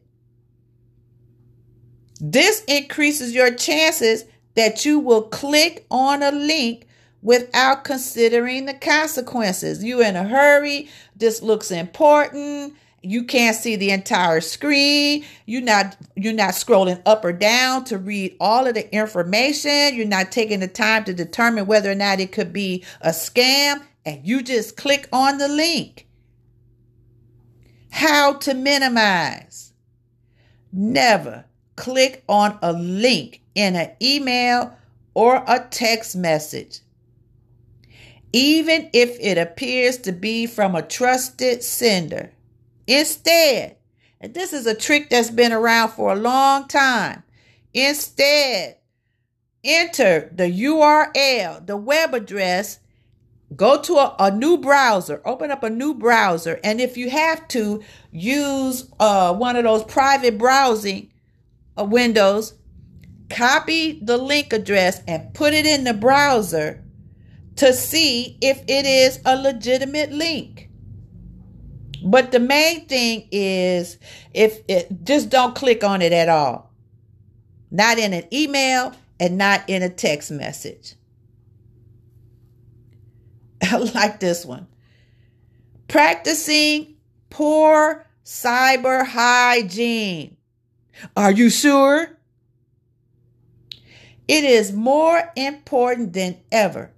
This 2.19 2.65
increases 2.67 3.33
your 3.33 3.49
chances 3.55 4.25
that 4.55 4.83
you 4.83 4.99
will 4.99 5.21
click 5.21 5.85
on 5.89 6.21
a 6.21 6.31
link 6.31 6.85
without 7.21 7.85
considering 7.85 8.65
the 8.65 8.73
consequences. 8.73 9.81
You're 9.81 10.03
in 10.03 10.17
a 10.17 10.27
hurry, 10.27 10.89
this 11.15 11.41
looks 11.41 11.71
important, 11.71 12.73
you 13.11 13.23
can't 13.23 13.55
see 13.55 13.75
the 13.75 13.91
entire 13.91 14.41
screen. 14.41 15.25
You're 15.45 15.61
not 15.61 15.97
you're 16.15 16.33
not 16.33 16.51
scrolling 16.51 17.01
up 17.05 17.23
or 17.23 17.33
down 17.33 17.85
to 17.85 17.97
read 17.97 18.35
all 18.39 18.67
of 18.67 18.75
the 18.75 18.93
information. 18.93 19.95
You're 19.95 20.07
not 20.07 20.31
taking 20.31 20.59
the 20.59 20.67
time 20.67 21.03
to 21.05 21.13
determine 21.13 21.67
whether 21.67 21.91
or 21.91 21.95
not 21.95 22.19
it 22.19 22.31
could 22.31 22.53
be 22.53 22.83
a 23.01 23.09
scam. 23.09 23.81
And 24.05 24.25
you 24.25 24.41
just 24.41 24.77
click 24.77 25.07
on 25.11 25.37
the 25.37 25.47
link. 25.47 26.07
How 27.91 28.33
to 28.33 28.53
minimize. 28.53 29.73
Never 30.71 31.45
click 31.75 32.23
on 32.27 32.59
a 32.61 32.73
link 32.73 33.41
in 33.55 33.75
an 33.75 33.91
email 34.01 34.73
or 35.13 35.43
a 35.47 35.65
text 35.71 36.15
message, 36.15 36.81
even 38.31 38.89
if 38.93 39.17
it 39.19 39.37
appears 39.37 39.97
to 39.97 40.11
be 40.11 40.45
from 40.45 40.75
a 40.75 40.81
trusted 40.81 41.63
sender. 41.63 42.31
Instead, 42.87 43.77
and 44.19 44.33
this 44.33 44.53
is 44.53 44.65
a 44.65 44.73
trick 44.73 45.09
that's 45.09 45.29
been 45.29 45.53
around 45.53 45.89
for 45.89 46.13
a 46.13 46.15
long 46.15 46.67
time, 46.67 47.23
instead, 47.73 48.77
enter 49.63 50.31
the 50.33 50.45
URL, 50.45 51.65
the 51.65 51.77
web 51.77 52.13
address. 52.13 52.79
Go 53.55 53.81
to 53.81 53.93
a, 53.95 54.15
a, 54.19 54.31
new 54.31 54.57
browser. 54.57 55.21
Open 55.23 55.51
up 55.51 55.63
a 55.63 55.69
new 55.69 55.93
browser. 55.93 56.59
And 56.65 56.81
if 56.81 56.97
you 56.97 57.09
have 57.09 57.47
to 57.49 57.81
use 58.11 58.91
uh, 58.99 59.33
one 59.33 59.55
of 59.55 59.63
those 59.63 59.85
private 59.85 60.37
browsing 60.37 61.11
uh, 61.77 61.83
windows. 61.83 62.53
Copy 63.29 63.99
the 64.01 64.17
link 64.17 64.53
address 64.53 65.01
and 65.07 65.33
put 65.33 65.53
it 65.53 65.65
in 65.65 65.83
the 65.83 65.93
browser 65.93 66.83
to 67.57 67.73
see 67.73 68.37
if 68.41 68.61
it 68.67 68.85
is 68.85 69.19
a 69.25 69.35
legitimate 69.35 70.11
link 70.11 70.66
but 72.03 72.31
the 72.31 72.39
main 72.39 72.85
thing 72.87 73.27
is 73.31 73.97
if 74.33 74.59
it 74.67 75.03
just 75.03 75.29
don't 75.29 75.55
click 75.55 75.83
on 75.83 76.01
it 76.01 76.13
at 76.13 76.29
all 76.29 76.71
not 77.71 77.97
in 77.97 78.13
an 78.13 78.23
email 78.33 78.93
and 79.19 79.37
not 79.37 79.63
in 79.67 79.83
a 79.83 79.89
text 79.89 80.31
message 80.31 80.95
I 83.71 83.77
like 83.77 84.19
this 84.19 84.45
one. 84.45 84.67
Practicing 85.87 86.95
poor 87.29 88.05
cyber 88.23 89.05
hygiene. 89.05 90.37
Are 91.15 91.31
you 91.31 91.49
sure? 91.49 92.17
It 94.27 94.43
is 94.43 94.73
more 94.73 95.31
important 95.35 96.13
than 96.13 96.37
ever 96.51 96.91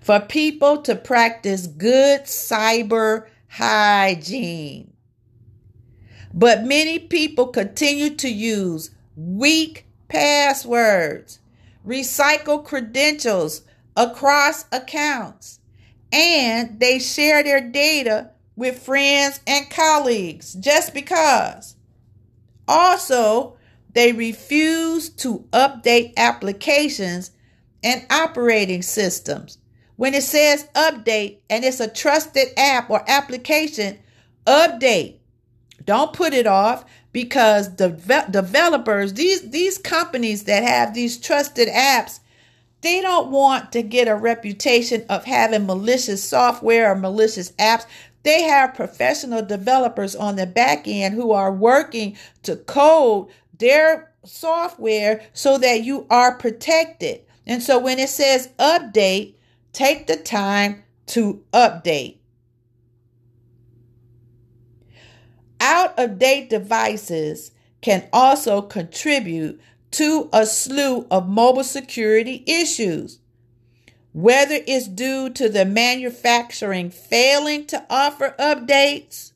for 0.00 0.20
people 0.20 0.78
to 0.82 0.94
practice 0.94 1.66
good 1.66 2.22
cyber 2.22 3.26
hygiene. 3.54 4.92
But 6.32 6.64
many 6.64 6.98
people 6.98 7.46
continue 7.46 8.10
to 8.16 8.28
use 8.28 8.90
weak 9.14 9.86
passwords, 10.08 11.38
recycle 11.86 12.64
credentials 12.64 13.62
across 13.96 14.64
accounts, 14.72 15.60
and 16.10 16.80
they 16.80 16.98
share 16.98 17.44
their 17.44 17.60
data 17.60 18.30
with 18.56 18.82
friends 18.82 19.38
and 19.46 19.70
colleagues 19.70 20.54
just 20.54 20.92
because. 20.92 21.76
Also, 22.66 23.56
they 23.92 24.12
refuse 24.12 25.08
to 25.10 25.46
update 25.52 26.12
applications 26.16 27.30
and 27.84 28.04
operating 28.10 28.82
systems. 28.82 29.58
When 29.96 30.14
it 30.14 30.22
says 30.22 30.68
update 30.74 31.38
and 31.48 31.64
it's 31.64 31.80
a 31.80 31.88
trusted 31.88 32.48
app 32.56 32.90
or 32.90 33.04
application, 33.08 33.98
update. 34.46 35.16
Don't 35.84 36.12
put 36.12 36.32
it 36.32 36.46
off 36.46 36.84
because 37.12 37.76
the 37.76 37.90
developers, 38.30 39.12
these 39.14 39.50
these 39.50 39.78
companies 39.78 40.44
that 40.44 40.62
have 40.62 40.94
these 40.94 41.18
trusted 41.18 41.68
apps, 41.68 42.20
they 42.80 43.00
don't 43.00 43.30
want 43.30 43.72
to 43.72 43.82
get 43.82 44.08
a 44.08 44.16
reputation 44.16 45.04
of 45.08 45.24
having 45.24 45.66
malicious 45.66 46.24
software 46.24 46.90
or 46.90 46.96
malicious 46.96 47.52
apps. 47.52 47.86
They 48.24 48.42
have 48.42 48.74
professional 48.74 49.42
developers 49.42 50.16
on 50.16 50.36
the 50.36 50.46
back 50.46 50.88
end 50.88 51.14
who 51.14 51.32
are 51.32 51.52
working 51.52 52.16
to 52.42 52.56
code 52.56 53.28
their 53.58 54.12
software 54.24 55.24
so 55.34 55.58
that 55.58 55.84
you 55.84 56.06
are 56.10 56.36
protected. 56.36 57.20
And 57.46 57.62
so 57.62 57.78
when 57.78 57.98
it 57.98 58.08
says 58.08 58.48
update, 58.58 59.33
take 59.74 60.06
the 60.06 60.16
time 60.16 60.84
to 61.06 61.42
update. 61.52 62.18
Out 65.60 65.98
of 65.98 66.18
date 66.18 66.48
devices 66.48 67.50
can 67.80 68.08
also 68.12 68.62
contribute 68.62 69.60
to 69.90 70.28
a 70.32 70.46
slew 70.46 71.06
of 71.10 71.28
mobile 71.28 71.64
security 71.64 72.42
issues. 72.46 73.18
Whether 74.12 74.58
it's 74.66 74.88
due 74.88 75.30
to 75.30 75.48
the 75.48 75.64
manufacturing 75.64 76.90
failing 76.90 77.66
to 77.66 77.84
offer 77.90 78.34
updates 78.38 79.32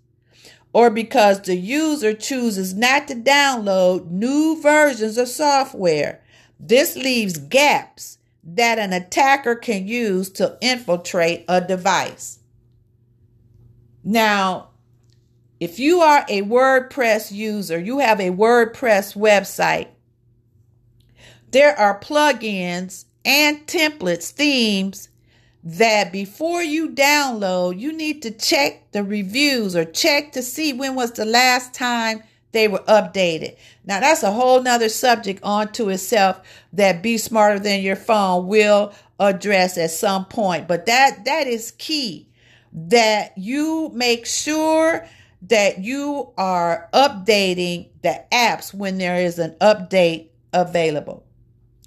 or 0.72 0.90
because 0.90 1.42
the 1.42 1.56
user 1.56 2.14
chooses 2.14 2.74
not 2.74 3.08
to 3.08 3.14
download 3.14 4.10
new 4.10 4.60
versions 4.62 5.18
of 5.18 5.28
software, 5.28 6.22
this 6.60 6.96
leaves 6.96 7.38
gaps 7.38 8.17
that 8.54 8.78
an 8.78 8.92
attacker 8.92 9.54
can 9.54 9.86
use 9.86 10.30
to 10.30 10.56
infiltrate 10.60 11.44
a 11.48 11.60
device. 11.60 12.38
Now, 14.02 14.70
if 15.60 15.78
you 15.78 16.00
are 16.00 16.24
a 16.28 16.42
WordPress 16.42 17.32
user, 17.32 17.78
you 17.78 17.98
have 17.98 18.20
a 18.20 18.30
WordPress 18.30 19.16
website, 19.16 19.88
there 21.50 21.78
are 21.78 21.98
plugins 21.98 23.06
and 23.24 23.66
templates, 23.66 24.30
themes 24.30 25.08
that 25.64 26.12
before 26.12 26.62
you 26.62 26.90
download, 26.90 27.78
you 27.78 27.92
need 27.92 28.22
to 28.22 28.30
check 28.30 28.90
the 28.92 29.02
reviews 29.02 29.74
or 29.74 29.84
check 29.84 30.32
to 30.32 30.42
see 30.42 30.72
when 30.72 30.94
was 30.94 31.12
the 31.12 31.24
last 31.24 31.74
time 31.74 32.22
they 32.52 32.68
were 32.68 32.82
updated. 32.88 33.56
Now 33.84 34.00
that's 34.00 34.22
a 34.22 34.32
whole 34.32 34.62
nother 34.62 34.88
subject 34.88 35.40
onto 35.42 35.88
itself 35.88 36.40
that 36.72 37.02
Be 37.02 37.18
Smarter 37.18 37.58
Than 37.58 37.82
Your 37.82 37.96
Phone 37.96 38.46
will 38.46 38.92
address 39.18 39.76
at 39.76 39.90
some 39.90 40.24
point. 40.24 40.68
But 40.68 40.86
that 40.86 41.24
that 41.24 41.46
is 41.46 41.72
key 41.72 42.28
that 42.72 43.36
you 43.36 43.90
make 43.94 44.26
sure 44.26 45.06
that 45.42 45.78
you 45.78 46.32
are 46.36 46.88
updating 46.92 47.88
the 48.02 48.24
apps 48.32 48.74
when 48.74 48.98
there 48.98 49.16
is 49.16 49.38
an 49.38 49.54
update 49.60 50.28
available. 50.52 51.24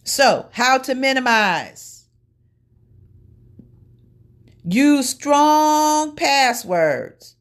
So, 0.03 0.49
how 0.51 0.77
to 0.79 0.95
minimize? 0.95 2.05
Use 4.63 5.09
strong 5.09 6.15
passwords 6.15 7.35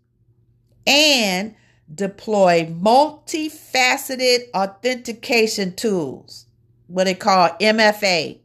and 0.87 1.55
deploy 1.95 2.67
multifaceted 2.67 4.51
authentication 4.55 5.75
tools, 5.75 6.47
what 6.87 7.05
they 7.05 7.15
call 7.15 7.51
MFA. 7.61 8.39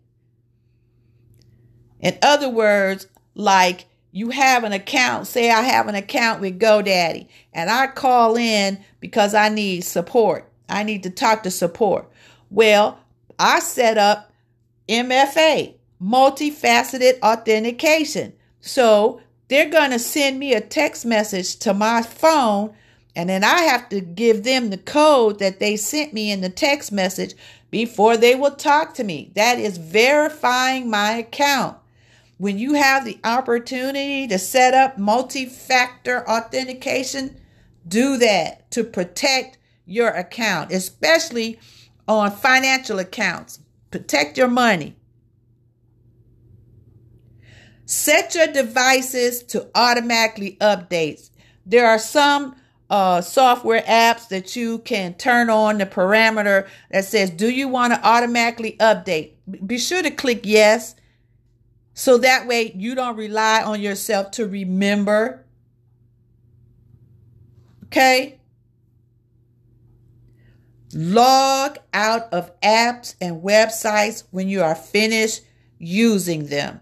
In 1.99 2.17
other 2.21 2.49
words, 2.49 3.07
like 3.33 3.85
you 4.11 4.29
have 4.29 4.63
an 4.63 4.71
account, 4.71 5.27
say 5.27 5.51
I 5.51 5.61
have 5.61 5.87
an 5.87 5.95
account 5.95 6.41
with 6.41 6.59
GoDaddy, 6.59 7.27
and 7.53 7.69
I 7.69 7.87
call 7.87 8.37
in 8.37 8.79
because 8.99 9.33
I 9.33 9.49
need 9.49 9.81
support. 9.81 10.49
I 10.69 10.83
need 10.83 11.03
to 11.03 11.09
talk 11.09 11.43
to 11.43 11.51
support. 11.51 12.09
Well, 12.49 12.99
I 13.37 13.59
set 13.59 13.97
up 13.97 14.31
MFA, 14.87 15.75
multifaceted 16.01 17.19
authentication. 17.21 18.33
So 18.61 19.21
they're 19.47 19.69
going 19.69 19.91
to 19.91 19.99
send 19.99 20.39
me 20.39 20.53
a 20.53 20.61
text 20.61 21.05
message 21.05 21.57
to 21.57 21.73
my 21.73 22.01
phone, 22.01 22.73
and 23.15 23.29
then 23.29 23.43
I 23.43 23.61
have 23.61 23.87
to 23.89 24.01
give 24.01 24.43
them 24.43 24.69
the 24.69 24.77
code 24.77 25.39
that 25.39 25.59
they 25.59 25.77
sent 25.77 26.13
me 26.13 26.31
in 26.31 26.41
the 26.41 26.49
text 26.49 26.91
message 26.91 27.33
before 27.71 28.17
they 28.17 28.35
will 28.35 28.55
talk 28.55 28.93
to 28.95 29.03
me. 29.03 29.31
That 29.35 29.57
is 29.57 29.77
verifying 29.77 30.89
my 30.89 31.13
account. 31.13 31.77
When 32.37 32.59
you 32.59 32.73
have 32.73 33.05
the 33.05 33.17
opportunity 33.23 34.27
to 34.27 34.37
set 34.37 34.73
up 34.73 34.97
multi 34.97 35.45
factor 35.45 36.29
authentication, 36.29 37.39
do 37.87 38.17
that 38.17 38.69
to 38.71 38.83
protect 38.83 39.57
your 39.85 40.09
account, 40.09 40.71
especially 40.71 41.59
on 42.07 42.31
financial 42.31 42.99
accounts. 42.99 43.59
Protect 43.91 44.37
your 44.37 44.49
money. 44.49 44.97
Set 47.85 48.35
your 48.35 48.47
devices 48.47 49.43
to 49.43 49.69
automatically 49.75 50.57
updates. 50.59 51.29
There 51.65 51.87
are 51.87 51.99
some 51.99 52.55
uh, 52.89 53.21
software 53.21 53.81
apps 53.81 54.27
that 54.29 54.55
you 54.55 54.79
can 54.79 55.13
turn 55.15 55.49
on 55.49 55.77
the 55.77 55.85
parameter 55.85 56.67
that 56.91 57.05
says, 57.05 57.29
Do 57.29 57.49
you 57.49 57.67
want 57.67 57.93
to 57.93 58.05
automatically 58.05 58.75
update? 58.79 59.31
Be 59.65 59.77
sure 59.77 60.03
to 60.03 60.11
click 60.11 60.41
yes. 60.43 60.95
So 61.93 62.17
that 62.19 62.45
way 62.47 62.73
you 62.75 62.93
don't 62.93 63.15
rely 63.15 63.63
on 63.63 63.81
yourself 63.81 64.31
to 64.31 64.47
remember. 64.47 65.45
Okay? 67.85 68.39
Log 70.93 71.77
out 71.93 72.31
of 72.33 72.57
apps 72.61 73.15
and 73.19 73.41
websites 73.41 74.23
when 74.31 74.47
you 74.47 74.61
are 74.61 74.75
finished 74.75 75.41
using 75.77 76.47
them. 76.47 76.81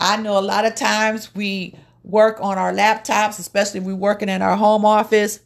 I 0.00 0.16
know 0.16 0.38
a 0.38 0.40
lot 0.40 0.64
of 0.64 0.74
times 0.74 1.34
we 1.34 1.74
work 2.08 2.38
on 2.40 2.58
our 2.58 2.72
laptops, 2.72 3.38
especially 3.38 3.78
if 3.78 3.86
we're 3.86 3.94
working 3.94 4.28
in 4.28 4.42
our 4.42 4.56
home 4.56 4.84
office, 4.84 5.40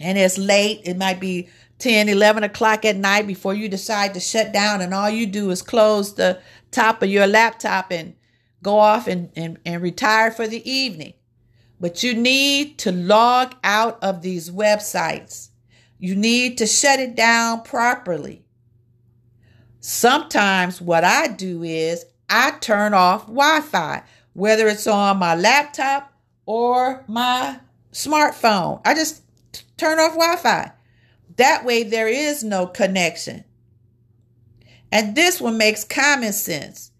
and 0.00 0.16
it's 0.16 0.38
late, 0.38 0.82
it 0.84 0.96
might 0.96 1.20
be 1.20 1.48
10, 1.78 2.08
11 2.08 2.44
o'clock 2.44 2.84
at 2.84 2.96
night 2.96 3.26
before 3.26 3.52
you 3.52 3.68
decide 3.68 4.14
to 4.14 4.20
shut 4.20 4.52
down, 4.52 4.80
and 4.80 4.94
all 4.94 5.10
you 5.10 5.26
do 5.26 5.50
is 5.50 5.60
close 5.60 6.14
the 6.14 6.40
top 6.70 7.02
of 7.02 7.10
your 7.10 7.26
laptop 7.26 7.90
and 7.90 8.14
go 8.62 8.78
off 8.78 9.06
and, 9.06 9.30
and, 9.36 9.58
and 9.66 9.82
retire 9.82 10.30
for 10.30 10.46
the 10.46 10.68
evening. 10.70 11.14
But 11.78 12.02
you 12.02 12.14
need 12.14 12.78
to 12.78 12.92
log 12.92 13.54
out 13.62 14.02
of 14.02 14.22
these 14.22 14.50
websites. 14.50 15.50
You 15.98 16.14
need 16.14 16.58
to 16.58 16.66
shut 16.66 17.00
it 17.00 17.14
down 17.14 17.62
properly. 17.62 18.44
Sometimes 19.80 20.80
what 20.80 21.04
I 21.04 21.28
do 21.28 21.62
is 21.62 22.04
I 22.28 22.52
turn 22.60 22.94
off 22.94 23.26
Wi 23.26 23.60
Fi, 23.60 24.02
whether 24.36 24.68
it's 24.68 24.86
on 24.86 25.16
my 25.16 25.34
laptop 25.34 26.12
or 26.44 27.02
my 27.08 27.58
smartphone. 27.90 28.82
I 28.84 28.92
just 28.92 29.22
turn 29.78 29.98
off 29.98 30.12
Wi 30.12 30.36
Fi. 30.36 30.72
That 31.36 31.64
way, 31.64 31.82
there 31.82 32.06
is 32.06 32.44
no 32.44 32.66
connection. 32.66 33.44
And 34.92 35.16
this 35.16 35.40
one 35.40 35.56
makes 35.56 35.84
common 35.84 36.34
sense. 36.34 36.92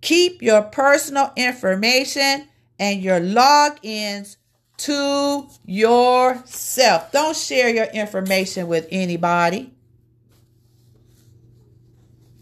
Keep 0.00 0.40
your 0.40 0.62
personal 0.62 1.30
information 1.36 2.48
and 2.78 3.02
your 3.02 3.20
logins 3.20 4.36
to 4.78 5.46
yourself. 5.66 7.12
Don't 7.12 7.36
share 7.36 7.68
your 7.68 7.86
information 7.86 8.66
with 8.66 8.88
anybody. 8.90 9.74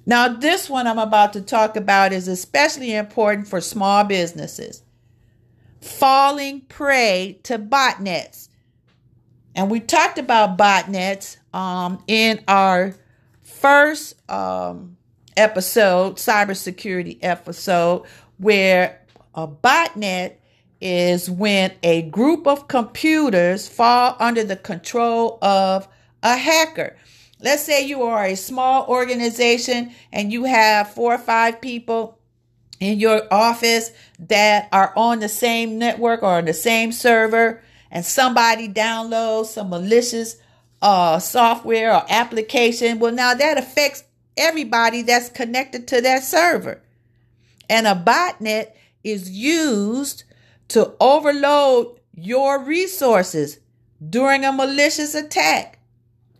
Now, 0.06 0.28
this 0.28 0.70
one 0.70 0.86
I'm 0.86 1.00
about 1.00 1.32
to 1.32 1.40
talk 1.40 1.76
about 1.76 2.12
is 2.12 2.28
especially 2.28 2.94
important 2.94 3.48
for 3.48 3.60
small 3.60 4.04
businesses 4.04 4.82
falling 5.80 6.60
prey 6.62 7.38
to 7.44 7.58
botnets. 7.58 8.48
And 9.54 9.70
we 9.70 9.80
talked 9.80 10.18
about 10.18 10.58
botnets 10.58 11.36
um, 11.54 12.02
in 12.06 12.42
our 12.46 12.94
first 13.42 14.14
um, 14.30 14.96
episode, 15.36 16.16
cybersecurity 16.16 17.18
episode, 17.22 18.04
where 18.38 19.00
a 19.34 19.48
botnet 19.48 20.34
is 20.80 21.30
when 21.30 21.72
a 21.82 22.02
group 22.02 22.46
of 22.46 22.68
computers 22.68 23.66
fall 23.66 24.16
under 24.20 24.44
the 24.44 24.56
control 24.56 25.38
of 25.40 25.88
a 26.22 26.36
hacker. 26.36 26.96
Let's 27.40 27.62
say 27.62 27.86
you 27.86 28.02
are 28.02 28.24
a 28.24 28.34
small 28.34 28.86
organization 28.86 29.92
and 30.12 30.32
you 30.32 30.44
have 30.44 30.90
four 30.90 31.14
or 31.14 31.18
five 31.18 31.60
people 31.60 32.18
in 32.80 32.98
your 32.98 33.22
office 33.32 33.90
that 34.18 34.68
are 34.72 34.92
on 34.96 35.20
the 35.20 35.28
same 35.28 35.78
network 35.78 36.22
or 36.22 36.38
on 36.38 36.44
the 36.44 36.54
same 36.54 36.92
server, 36.92 37.62
and 37.90 38.04
somebody 38.04 38.68
downloads 38.68 39.46
some 39.46 39.70
malicious 39.70 40.36
uh, 40.82 41.18
software 41.18 41.94
or 41.94 42.04
application. 42.08 42.98
Well, 42.98 43.12
now 43.12 43.34
that 43.34 43.58
affects 43.58 44.04
everybody 44.36 45.02
that's 45.02 45.30
connected 45.30 45.88
to 45.88 46.00
that 46.02 46.22
server. 46.22 46.82
And 47.68 47.86
a 47.86 47.94
botnet 47.94 48.72
is 49.02 49.30
used 49.30 50.24
to 50.68 50.94
overload 51.00 51.98
your 52.14 52.62
resources 52.62 53.58
during 54.10 54.44
a 54.44 54.52
malicious 54.52 55.14
attack, 55.14 55.75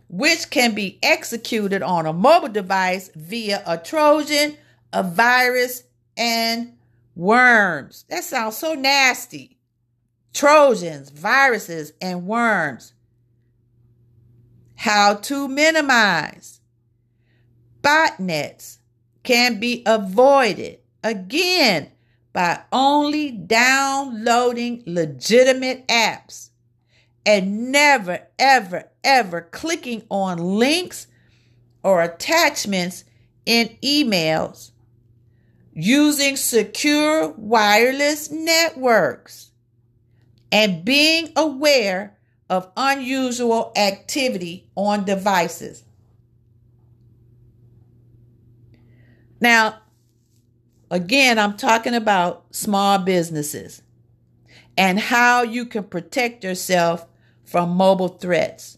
which 0.09 0.51
can 0.51 0.75
be 0.75 0.99
executed 1.03 1.83
on 1.83 2.07
a 2.07 2.13
mobile 2.13 2.49
device 2.49 3.11
via 3.15 3.63
a 3.67 3.77
Trojan, 3.79 4.57
a 4.93 5.03
virus, 5.03 5.83
and 6.17 6.75
worms. 7.15 8.05
That 8.09 8.25
sounds 8.25 8.57
so 8.57 8.75
nasty. 8.75 9.59
Trojans, 10.33 11.11
viruses, 11.11 11.93
and 12.01 12.27
worms. 12.27 12.93
How 14.77 15.15
to 15.15 15.49
minimize. 15.49 16.61
Botnets 17.81 18.79
can 19.23 19.59
be 19.59 19.83
avoided 19.87 20.81
again 21.03 21.91
by 22.33 22.61
only 22.71 23.31
downloading 23.31 24.83
legitimate 24.87 25.89
apps 25.89 26.51
and 27.27 27.73
never, 27.73 28.21
ever, 28.39 28.85
ever 29.03 29.41
clicking 29.43 30.05
on 30.09 30.39
links 30.39 31.09
or 31.83 32.01
attachments 32.01 33.05
in 33.45 33.77
emails 33.85 34.71
using 35.75 36.37
secure 36.37 37.29
wireless 37.37 38.31
networks 38.31 39.51
and 40.53 40.85
being 40.85 41.33
aware 41.37 42.17
of 42.49 42.71
unusual 42.77 43.73
activity 43.77 44.71
on 44.77 45.05
devices. 45.05 45.83
Now, 49.41 49.81
again, 50.91 51.39
I'm 51.41 51.57
talking 51.57 51.95
about 51.95 52.55
small 52.55 52.99
businesses 52.99 53.83
and 54.79 54.99
how 54.99 55.43
you 55.43 55.67
can 55.67 55.85
protect 55.85 56.45
yourself 56.45 57.07
from 57.47 57.71
mobile 57.71 58.09
threats. 58.09 58.77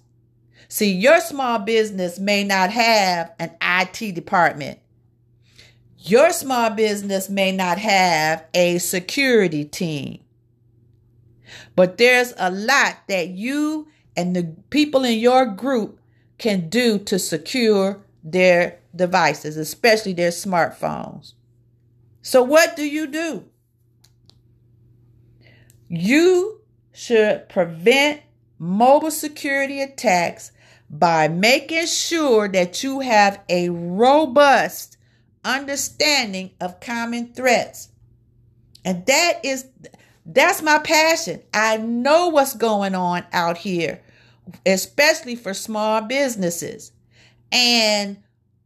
See, 0.69 0.93
your 0.93 1.21
small 1.21 1.59
business 1.59 2.21
may 2.21 2.45
not 2.45 2.71
have 2.71 3.33
an 3.41 3.57
IT 3.61 4.15
department 4.15 4.79
your 5.99 6.33
small 6.33 6.71
business 6.71 7.29
may 7.29 7.53
not 7.53 7.79
have 7.79 8.45
a 8.55 8.79
security 8.79 9.65
team, 9.65 10.21
but 11.75 11.99
there's 11.99 12.33
a 12.39 12.51
lot 12.51 12.99
that 13.09 13.29
you 13.29 13.89
and 14.17 14.35
the 14.35 14.57
people 14.71 15.05
in 15.05 15.19
your 15.19 15.45
group 15.47 16.01
can 16.39 16.69
do 16.69 16.99
to 17.01 17.19
secure 17.19 18.01
their 18.23 18.79
devices, 18.95 19.57
especially 19.57 20.13
their 20.13 20.31
smartphones. 20.31 21.35
So, 22.23 22.43
what 22.43 22.77
do 22.77 22.89
you 22.89 23.07
do? 23.07 23.45
You 25.89 26.61
should 26.93 27.49
prevent 27.49 28.23
mobile 28.59 29.11
security 29.11 29.81
attacks 29.81 30.53
by 30.91 31.29
making 31.29 31.87
sure 31.87 32.49
that 32.49 32.83
you 32.83 33.01
have 33.01 33.41
a 33.49 33.69
robust 33.69 34.97
understanding 35.45 36.51
of 36.61 36.81
common 36.81 37.33
threats. 37.33 37.91
And 38.85 39.05
that 39.07 39.41
is 39.45 39.67
that's 40.25 40.63
my 40.63 40.79
passion. 40.79 41.43
I 41.55 41.79
know 41.79 42.29
what's 42.29 42.55
going 42.55 42.95
on 42.95 43.25
out 43.33 43.57
here, 43.57 44.03
especially 44.67 45.37
for 45.37 45.55
small 45.55 46.03
businesses. 46.03 46.93
And 47.51 48.19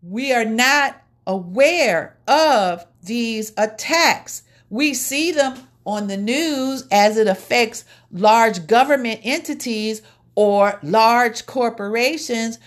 we 0.02 0.33
are 0.33 0.44
not 0.44 1.00
aware 1.26 2.16
of 2.26 2.85
these 3.02 3.52
attacks. 3.57 4.42
We 4.70 4.94
see 4.94 5.31
them 5.31 5.68
on 5.85 6.09
the 6.09 6.16
news 6.16 6.87
as 6.90 7.16
it 7.16 7.28
affects 7.28 7.85
large 8.12 8.66
government 8.66 9.20
entities 9.25 10.03
or 10.35 10.79
large 10.83 11.46
corporations, 11.46 12.59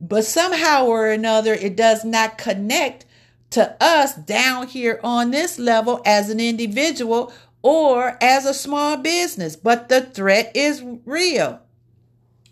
but 0.00 0.24
somehow 0.24 0.86
or 0.86 1.08
another 1.08 1.54
it 1.54 1.76
does 1.76 2.04
not 2.04 2.38
connect 2.38 3.04
to 3.50 3.76
us 3.82 4.14
down 4.14 4.66
here 4.66 5.00
on 5.02 5.30
this 5.30 5.58
level 5.58 6.02
as 6.04 6.28
an 6.28 6.40
individual 6.40 7.32
or 7.62 8.16
as 8.20 8.44
a 8.44 8.54
small 8.54 8.96
business, 8.96 9.56
but 9.56 9.88
the 9.88 10.00
threat 10.00 10.52
is 10.54 10.84
real. 11.04 11.60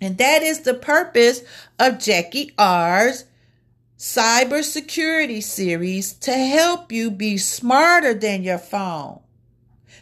And 0.01 0.19
that 0.19 0.43
is 0.43 0.61
the 0.61 0.75
purpose 0.75 1.43
of 1.79 1.99
Jackie 1.99 2.53
R's 2.59 3.25
cybersecurity 3.99 5.43
series 5.43 6.13
to 6.13 6.33
help 6.33 6.93
you 6.93 7.11
be 7.11 7.39
smarter 7.39 8.13
than 8.13 8.43
your 8.43 8.59
phone. 8.59 9.21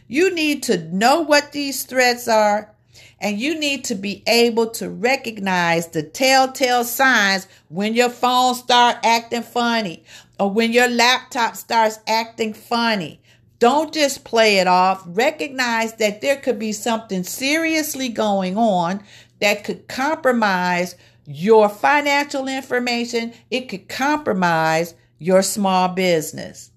You 0.06 0.34
need 0.34 0.62
to 0.64 0.78
know 0.92 1.20
what 1.22 1.52
these 1.52 1.84
threats 1.84 2.28
are 2.28 2.74
and 3.20 3.40
you 3.40 3.58
need 3.58 3.84
to 3.84 3.94
be 3.94 4.22
able 4.26 4.68
to 4.68 4.90
recognize 4.90 5.88
the 5.88 6.02
telltale 6.02 6.84
signs 6.84 7.46
when 7.68 7.94
your 7.94 8.10
phone 8.10 8.54
start 8.54 8.98
acting 9.02 9.42
funny 9.42 10.04
or 10.38 10.50
when 10.50 10.72
your 10.72 10.88
laptop 10.88 11.56
starts 11.56 12.00
acting 12.06 12.52
funny. 12.52 13.20
Don't 13.60 13.94
just 13.94 14.24
play 14.24 14.58
it 14.58 14.66
off. 14.66 15.02
Recognize 15.06 15.94
that 15.94 16.20
there 16.20 16.36
could 16.36 16.58
be 16.58 16.72
something 16.72 17.22
seriously 17.22 18.10
going 18.10 18.58
on 18.58 19.02
that 19.40 19.64
could 19.64 19.88
compromise 19.88 20.96
your 21.24 21.70
financial 21.70 22.46
information. 22.46 23.32
It 23.50 23.70
could 23.70 23.88
compromise 23.88 24.94
your 25.18 25.40
small 25.42 25.88
business. 25.88 26.72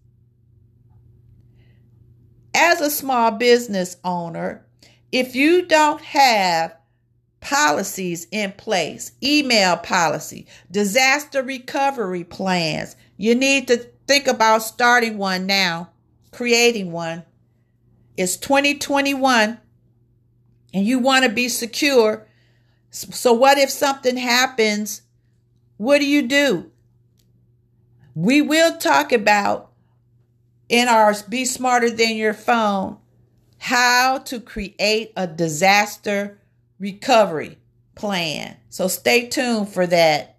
As 2.60 2.82
a 2.82 2.90
small 2.90 3.30
business 3.30 3.98
owner, 4.04 4.66
if 5.12 5.36
you 5.36 5.68
don't 5.68 6.02
have 6.02 6.76
policies 7.40 8.26
in 8.32 8.52
place, 8.54 9.12
email 9.24 9.78
policy, 9.78 10.48
disaster 10.72 11.44
recovery 11.44 12.24
plans, 12.24 12.96
you 13.16 13.36
need 13.36 13.68
to 13.68 13.78
think 14.08 14.26
about 14.26 14.64
starting 14.64 15.20
one 15.20 15.46
now, 15.46 15.92
creating 16.32 16.92
one. 16.92 17.24
It's 18.18 18.38
2021 18.38 19.60
and 20.74 20.86
you 20.86 20.98
want 20.98 21.26
to 21.26 21.30
be 21.30 21.50
secure. 21.50 22.28
So, 22.90 23.34
what 23.34 23.60
if 23.60 23.70
something 23.70 24.18
happens? 24.18 25.04
What 25.78 26.00
do 26.00 26.08
you 26.08 26.24
do? 26.24 26.72
We 28.16 28.42
will 28.42 28.78
talk 28.78 29.12
about 29.12 29.67
in 30.70 30.88
our 30.88 31.14
Be 31.30 31.46
Smarter 31.46 31.90
Than 31.90 32.16
Your 32.16 32.34
Phone 32.34 32.98
how 33.60 34.20
to 34.20 34.40
create 34.40 35.12
a 35.16 35.28
disaster 35.28 36.40
recovery 36.80 37.58
plan. 37.96 38.56
So, 38.70 38.88
stay 38.88 39.28
tuned 39.28 39.70
for 39.70 39.88
that. 39.88 40.38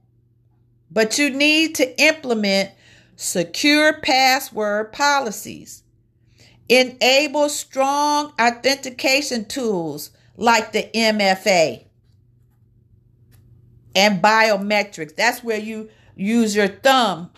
But 0.91 1.19
you 1.19 1.31
need 1.31 1.75
to 1.77 2.01
implement 2.01 2.71
secure 3.17 3.95
password 4.01 4.93
policies. 4.93 5.83
Enable 6.69 7.49
strong 7.49 8.33
authentication 8.41 9.47
tools 9.47 10.11
like 10.37 10.73
the 10.73 10.89
MFA 10.95 11.85
and 13.95 14.23
biometrics. 14.23 15.17
That's 15.17 15.43
where 15.43 15.59
you 15.59 15.91
use 16.15 16.55
your 16.55 16.69
thumb 16.69 17.31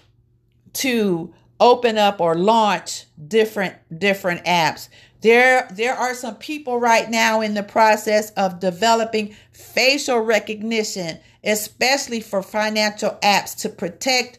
to 0.74 1.32
open 1.60 1.98
up 1.98 2.20
or 2.20 2.34
launch 2.34 3.04
different 3.28 3.76
different 3.98 4.44
apps. 4.44 4.88
There 5.20 5.68
there 5.72 5.94
are 5.94 6.14
some 6.14 6.36
people 6.36 6.80
right 6.80 7.08
now 7.08 7.42
in 7.42 7.54
the 7.54 7.62
process 7.62 8.30
of 8.30 8.58
developing 8.58 9.36
facial 9.52 10.20
recognition, 10.20 11.20
especially 11.44 12.20
for 12.20 12.42
financial 12.42 13.18
apps 13.22 13.54
to 13.58 13.68
protect 13.68 14.38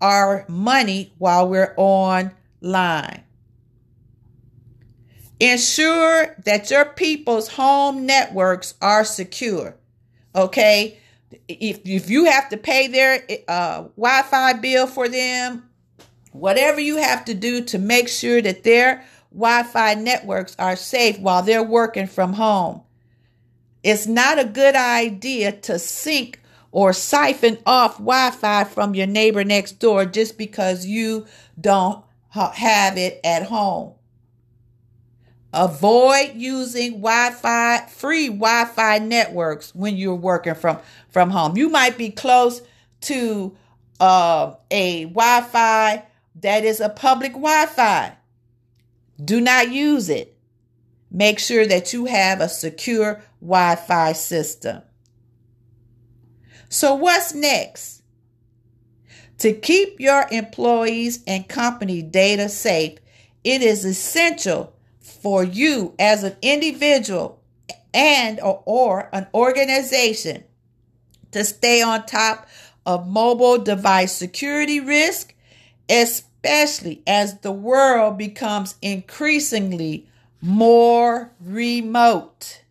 our 0.00 0.46
money 0.48 1.12
while 1.18 1.48
we're 1.48 1.74
online. 1.76 3.24
Ensure 5.40 6.36
that 6.44 6.70
your 6.70 6.84
people's 6.84 7.48
home 7.48 8.06
networks 8.06 8.74
are 8.80 9.04
secure. 9.04 9.76
Okay? 10.34 10.98
If, 11.48 11.80
if 11.84 12.10
you 12.10 12.26
have 12.26 12.50
to 12.50 12.56
pay 12.56 12.88
their 12.88 13.24
uh, 13.48 13.84
Wi 13.96 14.22
Fi 14.22 14.52
bill 14.54 14.86
for 14.86 15.08
them, 15.08 15.69
whatever 16.32 16.80
you 16.80 16.96
have 16.96 17.24
to 17.26 17.34
do 17.34 17.64
to 17.64 17.78
make 17.78 18.08
sure 18.08 18.40
that 18.42 18.64
their 18.64 19.04
Wi 19.32 19.62
Fi 19.64 19.94
networks 19.94 20.56
are 20.58 20.76
safe 20.76 21.18
while 21.18 21.42
they're 21.42 21.62
working 21.62 22.06
from 22.06 22.34
home. 22.34 22.82
It's 23.82 24.06
not 24.06 24.38
a 24.38 24.44
good 24.44 24.74
idea 24.74 25.52
to 25.52 25.78
sync 25.78 26.40
or 26.72 26.92
siphon 26.92 27.58
off 27.64 27.98
Wi 27.98 28.30
Fi 28.30 28.64
from 28.64 28.94
your 28.94 29.06
neighbor 29.06 29.44
next 29.44 29.78
door 29.78 30.04
just 30.04 30.36
because 30.36 30.86
you 30.86 31.26
don't 31.60 32.04
have 32.30 32.96
it 32.96 33.20
at 33.24 33.44
home. 33.44 33.94
Avoid 35.52 36.34
using 36.36 37.00
Wi-Fi 37.00 37.86
free 37.88 38.28
Wi-Fi 38.28 38.98
networks 38.98 39.74
when 39.74 39.96
you're 39.96 40.14
working 40.14 40.54
from 40.54 40.78
from 41.08 41.30
home. 41.30 41.56
You 41.56 41.68
might 41.68 41.98
be 41.98 42.10
close 42.10 42.62
to 43.02 43.56
uh, 43.98 44.54
a 44.70 45.06
Wi-Fi 45.06 46.04
that 46.40 46.64
is 46.64 46.80
a 46.80 46.88
public 46.88 47.32
Wi-Fi. 47.32 48.16
Do 49.22 49.40
not 49.40 49.70
use 49.70 50.08
it. 50.08 50.36
Make 51.10 51.38
sure 51.38 51.66
that 51.66 51.92
you 51.92 52.06
have 52.06 52.40
a 52.40 52.48
secure 52.48 53.22
Wi-Fi 53.40 54.12
system. 54.12 54.82
So 56.68 56.94
what's 56.94 57.34
next? 57.34 58.02
To 59.38 59.52
keep 59.52 59.98
your 59.98 60.26
employees 60.30 61.24
and 61.26 61.48
company 61.48 62.02
data 62.02 62.48
safe, 62.48 62.98
it 63.42 63.62
is 63.62 63.84
essential 63.84 64.74
for 65.00 65.42
you 65.42 65.94
as 65.98 66.22
an 66.22 66.36
individual 66.42 67.42
and 67.92 68.38
or, 68.40 68.62
or 68.66 69.08
an 69.12 69.26
organization 69.34 70.44
to 71.32 71.44
stay 71.44 71.82
on 71.82 72.06
top 72.06 72.46
of 72.86 73.08
mobile 73.08 73.58
device 73.58 74.12
security 74.12 74.78
risk, 74.78 75.34
especially 75.88 76.29
as 76.44 77.38
the 77.40 77.52
world 77.52 78.18
becomes 78.18 78.76
increasingly 78.82 80.06
more 80.40 81.32
remote. 81.40 82.62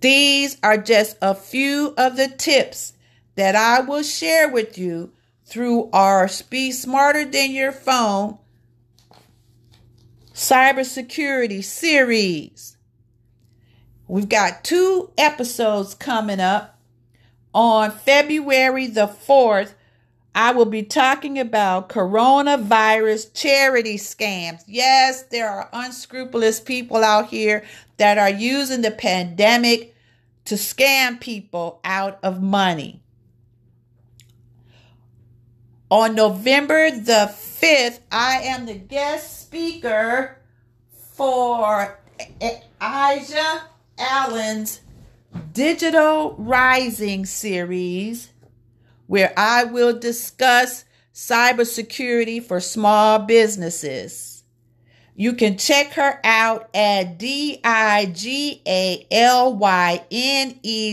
These 0.00 0.56
are 0.62 0.78
just 0.78 1.16
a 1.20 1.34
few 1.34 1.94
of 1.98 2.16
the 2.16 2.28
tips 2.28 2.94
that 3.34 3.54
I 3.54 3.80
will 3.80 4.02
share 4.02 4.48
with 4.48 4.78
you 4.78 5.12
through 5.44 5.90
our 5.92 6.28
Be 6.48 6.72
Smarter 6.72 7.24
Than 7.24 7.50
Your 7.50 7.72
Phone 7.72 8.38
cybersecurity 10.40 11.62
series. 11.62 12.78
We've 14.08 14.28
got 14.28 14.64
two 14.64 15.12
episodes 15.18 15.94
coming 15.94 16.40
up. 16.40 16.78
On 17.52 17.90
February 17.90 18.86
the 18.86 19.06
4th, 19.06 19.74
I 20.34 20.52
will 20.52 20.66
be 20.66 20.82
talking 20.82 21.38
about 21.38 21.88
coronavirus 21.88 23.34
charity 23.34 23.96
scams. 23.96 24.62
Yes, 24.66 25.24
there 25.24 25.48
are 25.48 25.68
unscrupulous 25.72 26.60
people 26.60 27.02
out 27.02 27.28
here 27.28 27.64
that 27.96 28.16
are 28.16 28.30
using 28.30 28.82
the 28.82 28.92
pandemic 28.92 29.94
to 30.44 30.54
scam 30.54 31.20
people 31.20 31.80
out 31.84 32.18
of 32.22 32.40
money. 32.42 33.02
On 35.90 36.14
November 36.14 36.92
the 36.92 37.34
5th, 37.34 37.98
I 38.12 38.42
am 38.42 38.66
the 38.66 38.74
guest 38.74 39.42
speaker 39.42 40.38
for 40.92 41.98
Aja 42.80 43.62
Allen's 43.98 44.80
Digital 45.52 46.36
Rising 46.38 47.26
series, 47.26 48.30
where 49.10 49.32
I 49.36 49.64
will 49.64 49.98
discuss 49.98 50.84
cybersecurity 51.12 52.40
for 52.40 52.60
small 52.60 53.18
businesses. 53.18 54.44
You 55.16 55.32
can 55.32 55.58
check 55.58 55.94
her 55.94 56.20
out 56.22 56.70
at 56.72 57.18
D-I-G-A-L-Y-N-E 57.18 58.14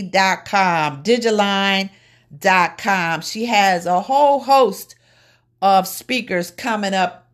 dot 0.02 0.44
com, 0.46 1.04
Digiline 1.04 1.90
dot 2.36 2.78
com. 2.78 3.20
She 3.20 3.46
has 3.46 3.86
a 3.86 4.00
whole 4.00 4.40
host 4.40 4.96
of 5.62 5.86
speakers 5.86 6.50
coming 6.50 6.94
up 6.94 7.28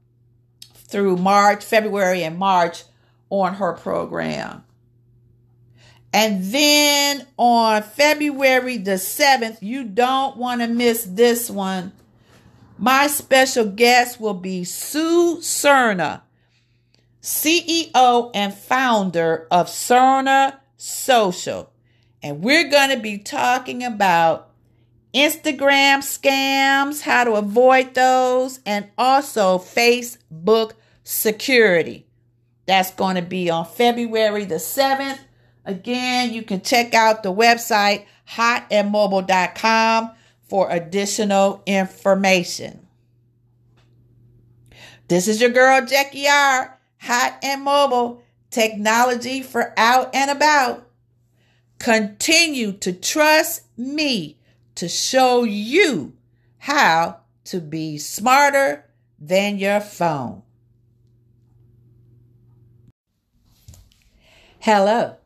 through 0.75 1.17
March, 1.17 1.65
February, 1.65 2.23
and 2.23 2.37
March 2.37 2.85
on 3.31 3.55
her 3.55 3.73
program. 3.73 4.64
And 6.15 6.45
then 6.45 7.27
on 7.37 7.83
February 7.83 8.77
the 8.77 8.93
7th, 8.93 9.59
you 9.61 9.83
don't 9.83 10.37
want 10.37 10.61
to 10.61 10.69
miss 10.69 11.03
this 11.03 11.51
one. 11.51 11.91
My 12.79 13.09
special 13.09 13.67
guest 13.67 14.21
will 14.21 14.35
be 14.35 14.63
Sue 14.63 15.39
Cerna, 15.41 16.23
CEO 17.21 18.31
and 18.33 18.55
founder 18.55 19.49
of 19.51 19.67
Cerna 19.67 20.61
Social. 20.77 21.73
And 22.23 22.45
we're 22.45 22.71
going 22.71 22.91
to 22.91 23.01
be 23.01 23.19
talking 23.19 23.83
about 23.83 24.51
Instagram 25.13 25.99
scams, 25.99 27.01
how 27.01 27.25
to 27.25 27.33
avoid 27.33 27.95
those, 27.95 28.61
and 28.65 28.89
also 28.97 29.59
Facebook 29.59 30.75
security. 31.03 32.07
That's 32.67 32.93
going 32.93 33.17
to 33.17 33.23
be 33.23 33.51
on 33.51 33.67
February 33.67 34.45
the 34.45 34.57
7th. 34.57 35.19
Again, 35.65 36.33
you 36.33 36.43
can 36.43 36.61
check 36.61 36.95
out 36.95 37.23
the 37.23 37.33
website 37.33 38.07
hotandmobile.com 38.29 40.11
for 40.43 40.71
additional 40.71 41.63
information. 41.67 42.87
This 45.09 45.29
is 45.29 45.41
your 45.41 45.51
girl 45.51 45.85
Jackie 45.85 46.29
R. 46.29 46.79
Hot 47.01 47.39
and 47.43 47.63
Mobile 47.63 48.23
Technology 48.51 49.43
for 49.43 49.75
Out 49.77 50.15
and 50.15 50.31
About. 50.31 50.89
Continue 51.79 52.73
to 52.73 52.93
trust 52.93 53.65
me 53.77 54.39
to 54.77 54.89
show 54.89 55.45
you 55.45 56.15
how 56.59 57.21
to 57.45 57.61
be 57.61 57.99
smarter 57.99 58.87
than 59.19 59.59
your 59.59 59.81
phone. 59.81 60.43
Hello, 64.61 65.17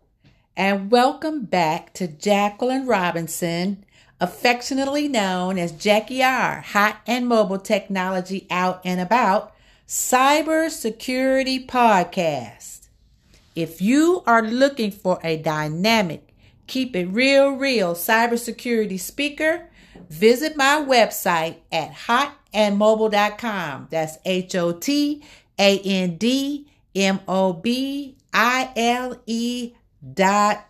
and 0.59 0.91
welcome 0.91 1.45
back 1.45 1.93
to 1.93 2.09
Jacqueline 2.09 2.85
Robinson, 2.85 3.85
affectionately 4.21 5.07
known 5.07 5.57
as 5.57 5.71
Jackie 5.71 6.21
R, 6.21 6.63
Hot 6.63 6.97
and 7.07 7.29
Mobile 7.29 7.61
Technology 7.61 8.45
Out 8.51 8.81
and 8.85 9.01
About, 9.01 9.55
Cyber 9.87 10.69
Security 10.69 11.65
Podcast. 11.65 12.89
If 13.55 13.81
you 13.81 14.25
are 14.27 14.43
looking 14.43 14.91
for 14.91 15.21
a 15.23 15.37
dynamic, 15.37 16.35
keep 16.67 16.97
it 16.97 17.07
real, 17.07 17.53
real 17.53 17.95
cybersecurity 17.95 18.99
speaker, 18.99 19.71
visit 20.11 20.57
my 20.57 20.85
website 20.85 21.59
at 21.71 21.93
hotandmobile.com. 21.93 23.87
That's 23.93 24.19
H 24.25 24.57
O 24.57 24.73
T 24.73 25.23
A 25.57 25.79
N 25.79 26.17
D 26.17 26.67
M 26.97 27.21
O 27.29 27.53
B 27.53 28.17
I 28.35 28.73
L 28.75 29.23
E 29.25 29.75
dot. 30.15 30.67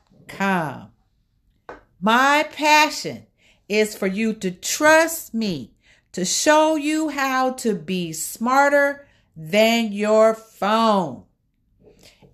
My 2.00 2.46
passion 2.52 3.26
is 3.68 3.96
for 3.96 4.06
you 4.06 4.32
to 4.34 4.50
trust 4.50 5.34
me 5.34 5.72
to 6.12 6.24
show 6.24 6.76
you 6.76 7.08
how 7.10 7.52
to 7.52 7.74
be 7.74 8.12
smarter 8.12 9.06
than 9.36 9.92
your 9.92 10.34
phone. 10.34 11.24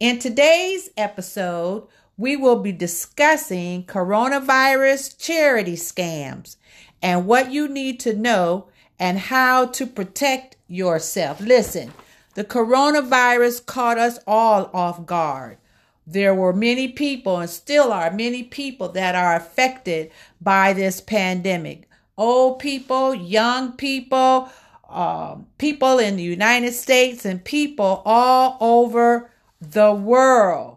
In 0.00 0.18
today's 0.18 0.90
episode, 0.96 1.86
we 2.16 2.36
will 2.36 2.60
be 2.60 2.72
discussing 2.72 3.84
coronavirus 3.84 5.18
charity 5.18 5.76
scams 5.76 6.56
and 7.02 7.26
what 7.26 7.52
you 7.52 7.68
need 7.68 8.00
to 8.00 8.14
know 8.14 8.68
and 8.98 9.18
how 9.18 9.66
to 9.66 9.86
protect 9.86 10.56
yourself. 10.68 11.40
Listen, 11.40 11.92
the 12.34 12.44
coronavirus 12.44 13.66
caught 13.66 13.98
us 13.98 14.18
all 14.26 14.70
off 14.72 15.04
guard. 15.04 15.58
There 16.06 16.34
were 16.34 16.52
many 16.52 16.88
people, 16.88 17.38
and 17.38 17.48
still 17.48 17.92
are 17.92 18.10
many 18.10 18.42
people, 18.42 18.88
that 18.90 19.14
are 19.14 19.36
affected 19.36 20.10
by 20.40 20.72
this 20.72 21.00
pandemic. 21.00 21.88
Old 22.16 22.58
people, 22.58 23.14
young 23.14 23.72
people, 23.72 24.50
um, 24.88 25.46
people 25.58 25.98
in 25.98 26.16
the 26.16 26.22
United 26.22 26.74
States, 26.74 27.24
and 27.24 27.42
people 27.42 28.02
all 28.04 28.58
over 28.60 29.30
the 29.60 29.92
world. 29.92 30.76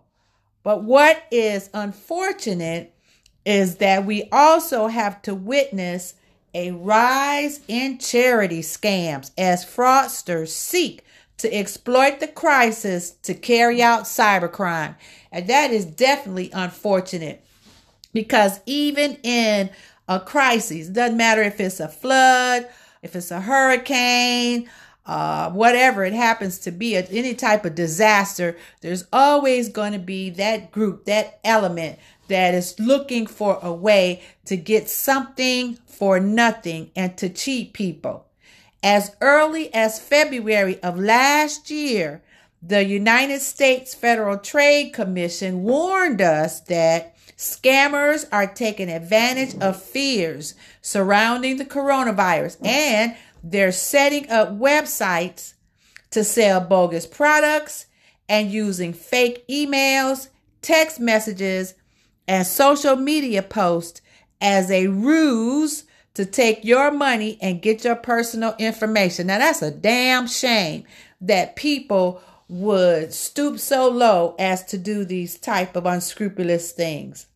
But 0.64 0.84
what 0.84 1.24
is 1.32 1.70
unfortunate 1.74 2.94
is 3.46 3.78
that 3.78 4.06
we 4.06 4.28
also 4.32 4.88
have 4.88 5.22
to 5.22 5.34
witness 5.34 6.16
a 6.54 6.72
rise 6.72 7.62
in 7.68 7.98
charity 7.98 8.62
scams 8.62 9.32
as 9.38 9.66
fraudsters 9.66 10.50
seek 10.50 11.04
to 11.38 11.54
exploit 11.54 12.20
the 12.20 12.28
crisis 12.28 13.12
to 13.12 13.34
carry 13.34 13.82
out 13.82 14.04
cybercrime. 14.04 14.96
And 15.32 15.48
that 15.48 15.72
is 15.72 15.86
definitely 15.86 16.50
unfortunate 16.54 17.44
because 18.14 18.60
even 18.66 19.18
in 19.24 19.70
a 20.08 20.20
crisis, 20.20 20.88
doesn't 20.88 21.18
matter 21.18 21.44
if 21.44 21.60
it's 21.60 21.80
a 21.80 21.88
flood, 21.88 22.68
if 23.02 23.16
it's 23.16 23.32
a 23.32 23.42
hurricane, 23.42 24.70
uh, 25.06 25.50
whatever 25.52 26.04
it 26.04 26.14
happens 26.14 26.60
to 26.60 26.72
be, 26.72 26.96
any 26.96 27.34
type 27.34 27.66
of 27.66 27.76
disaster, 27.76 28.58
there's 28.82 29.06
always 29.14 29.70
going 29.70 29.94
to 29.94 30.00
be 30.00 30.30
that 30.32 30.72
group, 30.72 31.06
that 31.06 31.40
element 31.44 32.00
that 32.28 32.54
is 32.54 32.78
looking 32.80 33.26
for 33.26 33.60
a 33.62 33.72
way 33.72 34.22
to 34.46 34.58
get 34.58 34.90
something 34.90 35.78
for 35.86 36.20
nothing 36.20 36.92
and 36.96 37.18
to 37.18 37.30
cheat 37.30 37.74
people. 37.74 38.27
As 38.90 39.12
early 39.20 39.74
as 39.74 40.00
February 40.00 40.82
of 40.82 40.98
last 40.98 41.70
year, 41.70 42.22
the 42.62 42.86
United 42.86 43.42
States 43.42 43.94
Federal 43.94 44.38
Trade 44.38 44.94
Commission 44.94 45.64
warned 45.64 46.22
us 46.22 46.62
that 46.62 47.14
scammers 47.36 48.26
are 48.32 48.48
taking 48.48 48.90
advantage 48.90 49.62
of 49.62 49.84
fears 49.84 50.56
surrounding 50.82 51.58
the 51.58 51.66
coronavirus 51.66 52.66
and 52.66 53.18
they're 53.44 53.74
setting 53.74 54.30
up 54.30 54.58
websites 54.58 55.56
to 56.12 56.24
sell 56.24 56.62
bogus 56.62 57.06
products 57.06 57.88
and 58.30 58.54
using 58.54 58.94
fake 58.94 59.46
emails, 59.50 60.30
text 60.62 60.98
messages, 60.98 61.74
and 62.26 62.48
social 62.48 62.96
media 62.96 63.44
posts 63.44 64.00
as 64.40 64.72
a 64.72 64.88
ruse 64.88 65.84
to 66.18 66.26
take 66.26 66.66
your 66.66 66.90
money 66.90 67.38
and 67.42 67.62
get 67.62 67.84
your 67.84 67.96
personal 67.96 68.56
information. 68.58 69.28
Now, 69.28 69.38
that's 69.38 69.62
a 69.62 69.70
damn 69.70 70.28
shame 70.28 70.84
that 71.22 71.56
people 71.56 72.22
would 72.50 73.14
stoop 73.14 73.60
so 73.60 73.88
low 73.88 74.36
as 74.40 74.66
to 74.66 74.80
do 74.80 75.06
these 75.06 75.38
type 75.38 75.76
of 75.76 75.86
unscrupulous 75.86 76.72
things 76.72 77.28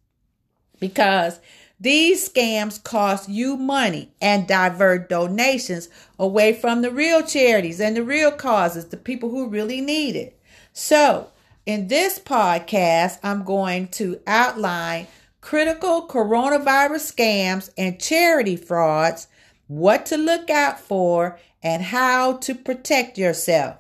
because 0.80 1.40
these 1.80 2.28
scams 2.28 2.84
cost 2.84 3.30
you 3.30 3.56
money 3.56 4.12
and 4.20 4.48
divert 4.48 5.10
donations 5.10 5.88
away 6.18 6.52
from 6.52 6.82
the 6.82 6.90
real 6.92 7.22
charities 7.22 7.80
and 7.80 7.96
the 7.96 8.04
real 8.04 8.32
causes, 8.32 8.88
the 8.88 8.98
people 8.98 9.30
who 9.30 9.48
really 9.48 9.80
need 9.80 10.16
it. 10.16 10.40
So, 10.74 11.28
in 11.68 11.88
this 11.88 12.18
podcast, 12.18 13.20
I'm 13.22 13.44
going 13.44 13.90
to 13.90 14.20
outline 14.26 15.06
critical 15.42 16.08
coronavirus 16.08 17.14
scams 17.14 17.70
and 17.78 18.00
charity 18.00 18.56
frauds, 18.56 19.28
what 19.68 20.06
to 20.06 20.18
look 20.18 20.50
out 20.50 20.80
for, 20.80 21.40
and 21.64 21.84
how 21.84 22.38
to 22.38 22.56
protect 22.56 23.18
yourself. 23.18 23.78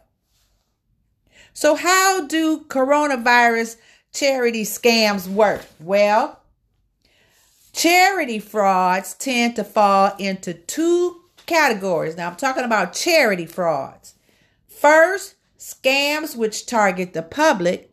So, 1.53 1.75
how 1.75 2.25
do 2.27 2.61
coronavirus 2.65 3.77
charity 4.13 4.63
scams 4.63 5.27
work? 5.27 5.65
Well, 5.79 6.39
charity 7.73 8.39
frauds 8.39 9.13
tend 9.13 9.55
to 9.55 9.63
fall 9.63 10.15
into 10.17 10.53
two 10.53 11.21
categories. 11.45 12.15
Now, 12.15 12.29
I'm 12.29 12.35
talking 12.35 12.63
about 12.63 12.93
charity 12.93 13.45
frauds. 13.45 14.15
First, 14.67 15.35
scams 15.59 16.35
which 16.35 16.65
target 16.65 17.13
the 17.13 17.21
public, 17.21 17.91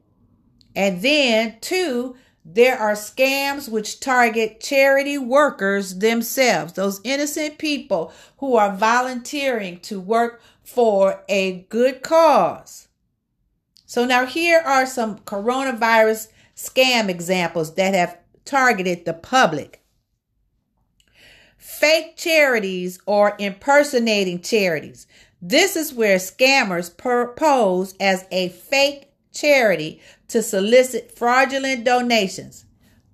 and 0.74 1.02
then 1.02 1.57
two, 1.61 2.16
there 2.51 2.79
are 2.79 2.93
scams 2.93 3.69
which 3.69 4.01
target 4.01 4.59
charity 4.59 5.19
workers 5.19 5.99
themselves, 5.99 6.73
those 6.73 7.01
innocent 7.05 7.59
people 7.59 8.11
who 8.39 8.57
are 8.57 8.75
volunteering 8.75 9.81
to 9.81 10.01
work 10.01 10.41
for 10.63 11.25
a 11.29 11.67
good 11.69 12.03
cause. 12.03 12.89
So 13.85 14.07
now 14.07 14.25
here 14.25 14.63
are 14.65 14.87
some 14.87 15.19
coronavirus 15.21 16.29
scam 16.57 17.11
examples 17.11 17.75
that 17.75 17.93
have 17.93 18.17
targeted 18.47 19.05
the 19.05 19.13
public. 19.13 19.83
Fake 21.59 22.17
charities 22.17 22.99
or 23.05 23.37
impersonating 23.39 24.41
charities. 24.41 25.07
This 25.43 25.77
is 25.77 25.93
where 25.93 26.17
scammers 26.17 26.97
pose 27.37 27.95
as 28.01 28.25
a 28.31 28.49
fake 28.49 29.13
charity 29.33 30.01
to 30.29 30.43
solicit 30.43 31.17
fraudulent 31.17 31.85
donations. 31.85 32.64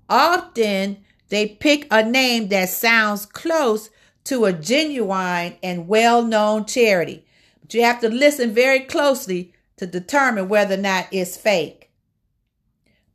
Often 0.09 0.99
they 1.29 1.49
pick 1.49 1.87
a 1.91 2.05
name 2.05 2.49
that 2.49 2.69
sounds 2.69 3.27
close 3.27 3.91
to 4.25 4.45
a 4.45 4.53
genuine 4.53 5.55
and 5.63 5.89
well 5.89 6.23
known 6.23 6.65
charity. 6.65 7.25
But 7.61 7.75
you 7.75 7.83
have 7.83 8.01
to 8.01 8.09
listen 8.09 8.53
very 8.53 8.81
closely 8.81 9.53
to 9.77 9.87
determine 9.87 10.49
whether 10.49 10.75
or 10.75 10.79
not 10.79 11.09
it's 11.11 11.37
fake. 11.37 11.91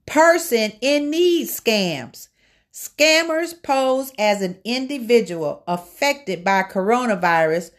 Person 0.05 0.73
in 0.81 1.09
need 1.09 1.47
scams. 1.47 2.29
Scammers 2.73 3.61
pose 3.61 4.11
as 4.17 4.41
an 4.41 4.57
individual 4.63 5.63
affected 5.67 6.43
by 6.43 6.63
coronavirus 6.63 7.71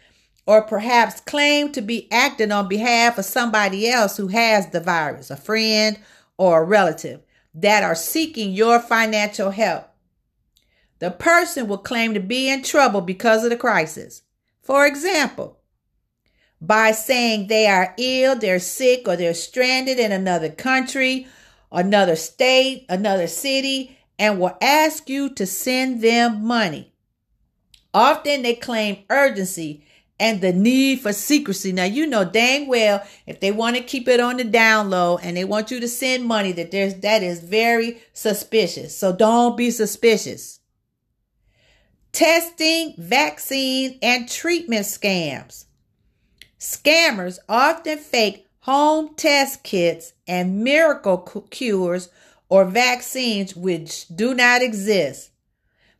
or 0.46 0.62
perhaps 0.62 1.20
claim 1.20 1.70
to 1.72 1.80
be 1.80 2.10
acting 2.10 2.50
on 2.52 2.68
behalf 2.68 3.18
of 3.18 3.24
somebody 3.24 3.88
else 3.88 4.16
who 4.16 4.28
has 4.28 4.70
the 4.70 4.80
virus, 4.80 5.30
a 5.30 5.36
friend 5.36 5.98
or 6.36 6.62
a 6.62 6.64
relative, 6.64 7.20
that 7.54 7.82
are 7.82 7.94
seeking 7.94 8.52
your 8.52 8.80
financial 8.80 9.50
help. 9.50 9.88
The 10.98 11.10
person 11.10 11.66
will 11.66 11.78
claim 11.78 12.14
to 12.14 12.20
be 12.20 12.48
in 12.48 12.62
trouble 12.62 13.00
because 13.00 13.44
of 13.44 13.50
the 13.50 13.56
crisis. 13.56 14.22
For 14.62 14.86
example, 14.86 15.58
by 16.60 16.92
saying 16.92 17.46
they 17.46 17.66
are 17.66 17.94
ill, 17.96 18.36
they're 18.36 18.58
sick, 18.58 19.08
or 19.08 19.16
they're 19.16 19.34
stranded 19.34 19.98
in 19.98 20.12
another 20.12 20.50
country, 20.50 21.26
another 21.72 22.16
state, 22.16 22.84
another 22.88 23.26
city, 23.26 23.96
and 24.18 24.38
will 24.38 24.58
ask 24.60 25.08
you 25.08 25.30
to 25.30 25.46
send 25.46 26.02
them 26.02 26.44
money. 26.44 26.92
Often 27.94 28.42
they 28.42 28.54
claim 28.54 29.04
urgency 29.08 29.84
and 30.20 30.42
the 30.42 30.52
need 30.52 31.00
for 31.00 31.14
secrecy. 31.14 31.72
Now, 31.72 31.84
you 31.84 32.06
know 32.06 32.24
dang 32.24 32.68
well 32.68 33.02
if 33.26 33.40
they 33.40 33.50
want 33.50 33.76
to 33.76 33.82
keep 33.82 34.06
it 34.06 34.20
on 34.20 34.36
the 34.36 34.44
down 34.44 34.90
low 34.90 35.16
and 35.16 35.36
they 35.36 35.44
want 35.44 35.70
you 35.70 35.80
to 35.80 35.88
send 35.88 36.26
money 36.26 36.52
that 36.52 36.70
there's 36.70 36.94
that 36.96 37.22
is 37.22 37.40
very 37.40 38.02
suspicious. 38.12 38.96
So 38.96 39.16
don't 39.16 39.56
be 39.56 39.70
suspicious. 39.70 40.60
Testing, 42.12 42.94
vaccine, 42.98 43.98
and 44.02 44.28
treatment 44.28 44.84
scams. 44.84 45.64
Scammers 46.58 47.38
often 47.48 47.96
fake 47.96 48.46
home 48.60 49.14
test 49.14 49.62
kits 49.62 50.12
and 50.26 50.62
miracle 50.62 51.18
cures 51.50 52.10
or 52.50 52.66
vaccines 52.66 53.56
which 53.56 54.06
do 54.08 54.34
not 54.34 54.60
exist. 54.60 55.30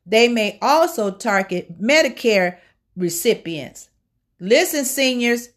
They 0.05 0.29
may 0.29 0.59
also 0.61 1.11
target 1.11 1.81
Medicare 1.81 2.59
recipients. 2.97 3.90
Listen, 4.41 4.85
seniors, 4.85 5.51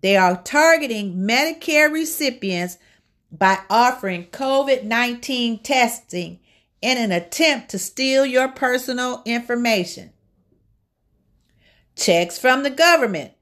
they 0.00 0.16
are 0.16 0.40
targeting 0.42 1.16
Medicare 1.16 1.92
recipients 1.92 2.78
by 3.32 3.58
offering 3.68 4.26
COVID 4.26 4.84
19 4.84 5.58
testing 5.58 6.38
in 6.80 6.96
an 6.96 7.10
attempt 7.10 7.70
to 7.70 7.78
steal 7.78 8.24
your 8.24 8.48
personal 8.48 9.22
information. 9.24 10.12
Checks 11.96 12.38
from 12.38 12.62
the 12.62 12.70
government 12.70 13.32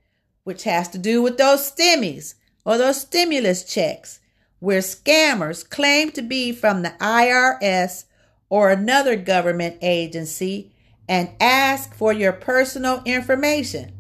which 0.45 0.65
has 0.65 0.89
to 0.91 0.99
do 0.99 1.23
with 1.23 1.37
those 1.39 1.71
stimmies 1.71 2.35
or 2.65 2.79
those 2.79 3.01
stimulus 3.01 3.65
checks, 3.65 4.21
where 4.61 4.81
scammers 4.81 5.69
claim 5.69 6.11
to 6.13 6.23
be 6.23 6.53
from 6.53 6.83
the 6.83 6.95
IRS 7.01 8.05
or 8.49 8.71
another 8.71 9.17
government 9.17 9.77
agency 9.83 10.73
and 11.09 11.31
ask 11.41 11.95
for 11.95 12.13
your 12.13 12.33
personal 12.33 13.03
information. 13.05 13.94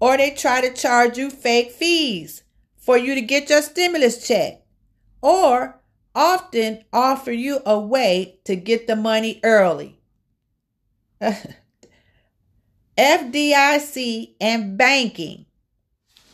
Or 0.00 0.16
they 0.16 0.30
try 0.30 0.60
to 0.60 0.72
charge 0.72 1.18
you 1.18 1.30
fake 1.30 1.72
fees 1.72 2.42
for 2.76 2.96
you 2.96 3.14
to 3.14 3.20
get 3.20 3.50
your 3.50 3.62
stimulus 3.62 4.26
check. 4.26 4.62
Or 5.20 5.80
often 6.14 6.84
offer 6.92 7.32
you 7.32 7.60
a 7.66 7.78
way 7.78 8.40
to 8.44 8.56
get 8.56 8.86
the 8.86 8.96
money 8.96 9.40
early. 9.42 10.00
FDIC 12.98 14.34
and 14.40 14.76
banking. 14.76 15.46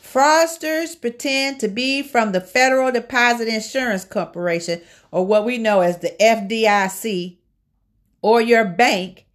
Fraudsters 0.02 0.98
pretend 1.00 1.60
to 1.60 1.68
be 1.68 2.02
from 2.02 2.32
the 2.32 2.40
Federal 2.40 2.92
Deposit 2.92 3.48
Insurance 3.48 4.04
Corporation, 4.04 4.80
or 5.10 5.26
what 5.26 5.44
we 5.44 5.58
know 5.58 5.80
as 5.80 5.98
the 5.98 6.14
FDIC, 6.20 7.38
or 8.22 8.40
your 8.40 8.64
bank, 8.64 9.26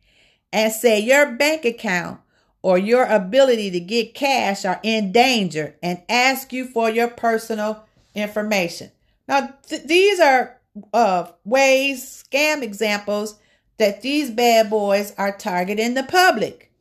and 0.54 0.72
say 0.72 1.00
your 1.00 1.34
bank 1.34 1.66
account 1.66 2.22
or 2.62 2.78
your 2.78 3.06
ability 3.06 3.72
to 3.72 3.80
get 3.80 4.14
cash 4.14 4.66
are 4.66 4.80
in 4.84 5.12
danger 5.12 5.76
and 5.82 6.02
ask 6.10 6.52
you 6.52 6.66
for 6.66 6.90
your 6.90 7.08
personal 7.08 7.86
information. 8.14 8.92
Now, 9.28 9.54
th- 9.68 9.84
these 9.84 10.20
are 10.20 10.60
uh, 10.94 11.28
ways, 11.46 12.24
scam 12.30 12.62
examples 12.62 13.40
that 13.78 14.02
these 14.02 14.30
bad 14.30 14.70
boys 14.70 15.14
are 15.18 15.36
targeting 15.36 15.94
the 15.94 16.04
public. 16.04 16.72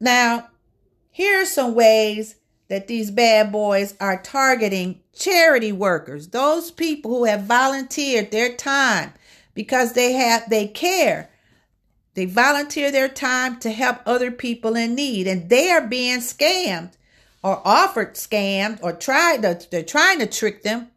Now, 0.00 0.48
here 1.10 1.42
are 1.42 1.46
some 1.46 1.74
ways 1.74 2.36
that 2.68 2.86
these 2.86 3.10
bad 3.10 3.50
boys 3.50 3.94
are 4.00 4.22
targeting 4.22 5.00
charity 5.14 5.72
workers, 5.72 6.28
those 6.28 6.70
people 6.70 7.10
who 7.10 7.24
have 7.24 7.42
volunteered 7.42 8.30
their 8.30 8.54
time 8.54 9.12
because 9.54 9.94
they 9.94 10.12
have 10.12 10.48
they 10.48 10.68
care. 10.68 11.30
They 12.18 12.24
volunteer 12.24 12.90
their 12.90 13.08
time 13.08 13.60
to 13.60 13.70
help 13.70 13.98
other 14.04 14.32
people 14.32 14.74
in 14.74 14.96
need 14.96 15.28
and 15.28 15.48
they 15.48 15.70
are 15.70 15.86
being 15.86 16.18
scammed 16.18 16.94
or 17.44 17.62
offered 17.64 18.14
scammed 18.14 18.80
or 18.82 18.92
tried 18.92 19.42
to, 19.42 19.64
they're 19.70 19.84
trying 19.84 20.18
to 20.18 20.26
trick 20.26 20.64
them. 20.64 20.88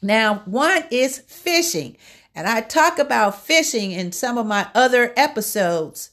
Now, 0.00 0.42
one 0.44 0.84
is 0.92 1.18
phishing. 1.28 1.96
And 2.32 2.46
I 2.46 2.60
talk 2.60 3.00
about 3.00 3.44
phishing 3.44 3.90
in 3.90 4.12
some 4.12 4.38
of 4.38 4.46
my 4.46 4.68
other 4.72 5.12
episodes 5.16 6.10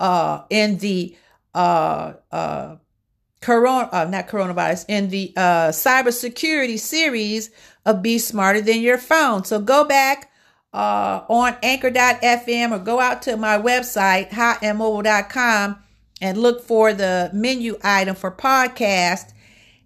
uh, 0.00 0.44
in 0.48 0.78
the 0.78 1.14
uh, 1.54 2.14
uh, 2.32 2.76
corona, 3.42 3.90
uh, 3.92 4.04
not 4.06 4.28
coronavirus, 4.28 4.86
in 4.88 5.10
the 5.10 5.34
uh, 5.36 5.68
cybersecurity 5.68 6.78
series 6.78 7.50
of 7.84 8.00
Be 8.00 8.16
Smarter 8.16 8.62
Than 8.62 8.80
Your 8.80 8.96
Phone. 8.96 9.44
So 9.44 9.60
go 9.60 9.84
back 9.84 10.32
uh, 10.72 11.24
on 11.28 11.56
anchor.fm 11.62 12.72
or 12.72 12.78
go 12.78 13.00
out 13.00 13.22
to 13.22 13.36
my 13.36 13.58
website, 13.58 14.30
hotandmobile.com, 14.30 15.78
and 16.20 16.38
look 16.38 16.62
for 16.62 16.92
the 16.92 17.30
menu 17.32 17.78
item 17.82 18.14
for 18.14 18.30
podcast 18.30 19.32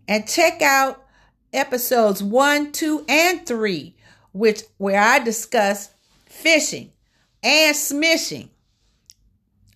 and 0.08 0.26
check 0.26 0.60
out 0.62 1.04
episodes 1.52 2.22
one, 2.22 2.72
two, 2.72 3.04
and 3.08 3.46
three, 3.46 3.94
which 4.32 4.62
where 4.78 5.00
I 5.00 5.18
discuss 5.18 5.90
phishing 6.28 6.90
and 7.42 7.76
smishing. 7.76 8.48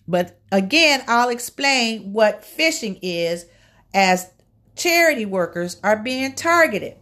But 0.07 0.39
again, 0.51 1.03
I'll 1.07 1.29
explain 1.29 2.13
what 2.13 2.43
phishing 2.43 2.99
is 3.01 3.45
as 3.93 4.31
charity 4.75 5.25
workers 5.25 5.77
are 5.83 5.97
being 5.97 6.33
targeted. 6.33 6.95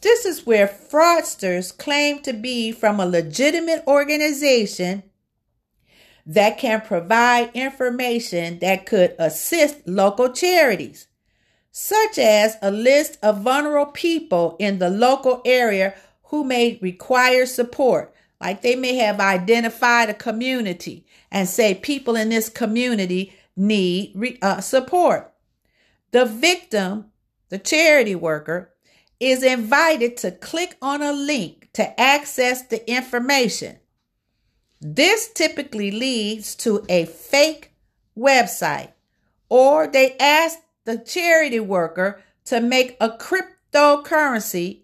This 0.00 0.24
is 0.24 0.46
where 0.46 0.68
fraudsters 0.68 1.76
claim 1.76 2.20
to 2.20 2.32
be 2.32 2.70
from 2.70 3.00
a 3.00 3.06
legitimate 3.06 3.82
organization 3.86 5.02
that 6.24 6.58
can 6.58 6.82
provide 6.82 7.50
information 7.54 8.58
that 8.60 8.86
could 8.86 9.16
assist 9.18 9.88
local 9.88 10.30
charities, 10.30 11.08
such 11.72 12.18
as 12.18 12.56
a 12.62 12.70
list 12.70 13.18
of 13.22 13.40
vulnerable 13.40 13.90
people 13.90 14.56
in 14.58 14.78
the 14.78 14.90
local 14.90 15.42
area 15.44 15.94
who 16.24 16.44
may 16.44 16.78
require 16.80 17.46
support. 17.46 18.14
Like 18.40 18.62
they 18.62 18.76
may 18.76 18.96
have 18.96 19.18
identified 19.18 20.10
a 20.10 20.14
community 20.14 21.06
and 21.30 21.48
say 21.48 21.74
people 21.74 22.14
in 22.14 22.28
this 22.28 22.48
community 22.48 23.32
need 23.56 24.38
uh, 24.42 24.60
support. 24.60 25.32
The 26.12 26.24
victim, 26.24 27.06
the 27.48 27.58
charity 27.58 28.14
worker, 28.14 28.74
is 29.20 29.42
invited 29.42 30.16
to 30.18 30.30
click 30.30 30.76
on 30.80 31.02
a 31.02 31.12
link 31.12 31.68
to 31.72 32.00
access 32.00 32.62
the 32.62 32.88
information. 32.90 33.78
This 34.80 35.28
typically 35.32 35.90
leads 35.90 36.54
to 36.56 36.84
a 36.88 37.04
fake 37.06 37.72
website, 38.16 38.92
or 39.48 39.86
they 39.88 40.16
ask 40.18 40.58
the 40.84 40.98
charity 40.98 41.60
worker 41.60 42.22
to 42.44 42.60
make 42.60 42.96
a 43.00 43.10
cryptocurrency, 43.10 44.82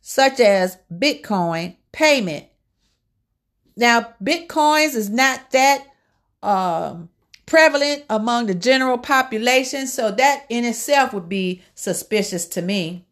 such 0.00 0.38
as 0.38 0.78
Bitcoin, 0.92 1.76
payment. 1.92 2.46
Now, 3.76 4.14
Bitcoins 4.22 4.94
is 4.94 5.10
not 5.10 5.50
that 5.50 5.86
um, 6.42 7.08
prevalent 7.46 8.04
among 8.10 8.46
the 8.46 8.54
general 8.54 8.98
population, 8.98 9.86
so 9.86 10.10
that 10.10 10.44
in 10.48 10.64
itself 10.64 11.12
would 11.14 11.28
be 11.28 11.62
suspicious 11.74 12.46
to 12.48 12.62
me. 12.62 13.05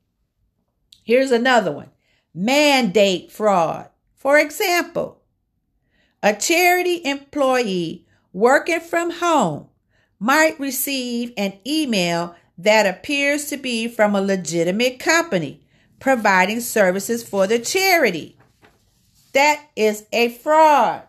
Here's 1.04 1.30
another 1.30 1.70
one 1.70 1.90
mandate 2.34 3.30
fraud. 3.30 3.90
For 4.16 4.38
example, 4.38 5.20
a 6.22 6.34
charity 6.34 7.02
employee 7.04 8.06
working 8.32 8.80
from 8.80 9.10
home 9.10 9.68
might 10.18 10.58
receive 10.58 11.32
an 11.36 11.52
email 11.66 12.34
that 12.56 12.86
appears 12.86 13.46
to 13.46 13.56
be 13.58 13.86
from 13.86 14.14
a 14.14 14.22
legitimate 14.22 14.98
company 14.98 15.60
providing 16.00 16.60
services 16.60 17.22
for 17.22 17.46
the 17.46 17.58
charity. 17.58 18.38
That 19.32 19.68
is 19.76 20.06
a 20.12 20.30
fraud. 20.30 21.02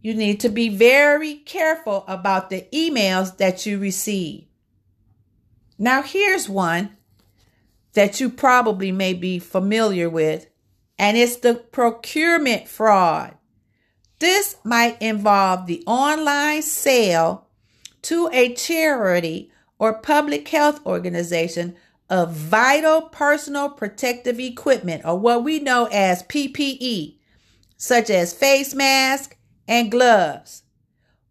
You 0.00 0.14
need 0.14 0.40
to 0.40 0.48
be 0.48 0.68
very 0.68 1.34
careful 1.34 2.04
about 2.06 2.48
the 2.48 2.66
emails 2.72 3.36
that 3.36 3.66
you 3.66 3.78
receive. 3.78 4.46
Now, 5.78 6.02
here's 6.02 6.48
one 6.48 6.95
that 7.96 8.20
you 8.20 8.28
probably 8.28 8.92
may 8.92 9.14
be 9.14 9.38
familiar 9.38 10.08
with, 10.08 10.46
and 10.98 11.16
it's 11.16 11.36
the 11.36 11.54
procurement 11.54 12.68
fraud. 12.68 13.34
This 14.18 14.56
might 14.64 15.00
involve 15.00 15.66
the 15.66 15.82
online 15.86 16.60
sale 16.60 17.48
to 18.02 18.28
a 18.34 18.52
charity 18.54 19.50
or 19.78 19.94
public 19.94 20.46
health 20.48 20.84
organization 20.84 21.74
of 22.10 22.32
vital 22.32 23.00
personal 23.00 23.70
protective 23.70 24.38
equipment, 24.38 25.02
or 25.06 25.18
what 25.18 25.42
we 25.42 25.58
know 25.58 25.86
as 25.86 26.22
PPE, 26.24 27.16
such 27.78 28.10
as 28.10 28.34
face 28.34 28.74
masks, 28.74 29.36
and 29.66 29.90
gloves. 29.90 30.64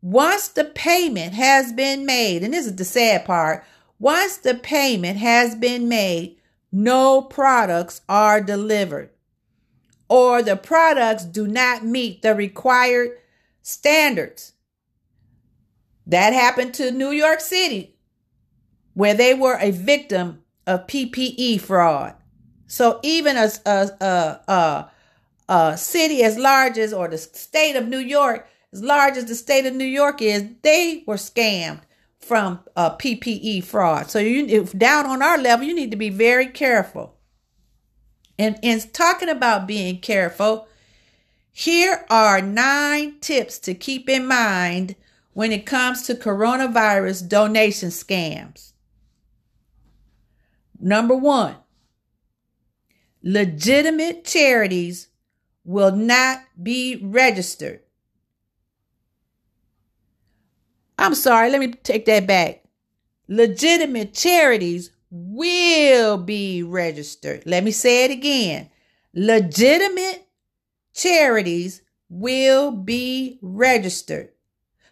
Once 0.01 0.47
the 0.47 0.65
payment 0.65 1.35
has 1.35 1.71
been 1.73 2.07
made, 2.07 2.41
and 2.41 2.55
this 2.55 2.65
is 2.65 2.75
the 2.75 2.83
sad 2.83 3.23
part, 3.23 3.63
once 3.99 4.37
the 4.37 4.55
payment 4.55 5.19
has 5.19 5.55
been 5.55 5.87
made, 5.87 6.35
no 6.75 7.21
products 7.21 8.01
are 8.09 8.41
delivered 8.41 9.09
or 10.09 10.41
the 10.41 10.57
products 10.57 11.23
do 11.23 11.47
not 11.47 11.85
meet 11.85 12.21
the 12.21 12.35
required 12.35 13.11
standards. 13.61 14.51
That 16.05 16.33
happened 16.33 16.73
to 16.73 16.91
New 16.91 17.11
York 17.11 17.39
City, 17.39 17.95
where 18.93 19.13
they 19.13 19.33
were 19.33 19.57
a 19.59 19.71
victim 19.71 20.43
of 20.67 20.85
PPE 20.85 21.61
fraud. 21.61 22.13
So 22.67 22.99
even 23.03 23.37
a, 23.37 23.49
a, 23.65 23.89
a, 24.01 24.51
a 24.51 24.91
a 25.47 25.77
city 25.77 26.23
as 26.23 26.37
large 26.37 26.77
as, 26.77 26.91
or 26.91 27.07
the 27.07 27.17
state 27.17 27.75
of 27.75 27.87
New 27.87 27.99
York, 27.99 28.47
as 28.73 28.81
large 28.83 29.15
as 29.15 29.25
the 29.25 29.35
state 29.35 29.65
of 29.65 29.75
New 29.75 29.85
York 29.85 30.21
is, 30.21 30.43
they 30.63 31.03
were 31.07 31.15
scammed 31.15 31.81
from 32.25 32.59
uh, 32.75 32.95
PPE 32.95 33.63
fraud. 33.63 34.09
So 34.09 34.17
you, 34.17 34.45
if 34.47 34.75
down 34.75 35.05
on 35.05 35.21
our 35.21 35.37
level, 35.37 35.65
you 35.65 35.75
need 35.75 35.91
to 35.91 35.97
be 35.97 36.09
very 36.09 36.47
careful. 36.47 37.17
And 38.39 38.57
in 38.63 38.81
talking 38.91 39.29
about 39.29 39.67
being 39.67 39.99
careful, 39.99 40.67
here 41.51 42.03
are 42.09 42.41
nine 42.41 43.19
tips 43.21 43.59
to 43.59 43.75
keep 43.75 44.09
in 44.09 44.25
mind 44.25 44.95
when 45.33 45.51
it 45.51 45.67
comes 45.67 46.01
to 46.07 46.15
coronavirus 46.15 47.29
donation 47.29 47.89
scams. 47.89 48.73
Number 50.79 51.15
one, 51.15 51.55
legitimate 53.21 54.25
charities 54.25 55.09
will 55.63 55.95
not 55.95 56.39
be 56.61 56.99
registered. 57.03 57.81
I'm 60.97 61.15
sorry, 61.15 61.49
let 61.49 61.59
me 61.59 61.73
take 61.73 62.05
that 62.05 62.27
back. 62.27 62.63
Legitimate 63.27 64.13
charities 64.13 64.91
will 65.09 66.17
be 66.17 66.63
registered. 66.63 67.43
Let 67.45 67.63
me 67.63 67.71
say 67.71 68.05
it 68.05 68.11
again. 68.11 68.69
Legitimate 69.13 70.27
charities 70.93 71.81
will 72.09 72.71
be 72.71 73.39
registered. 73.41 74.29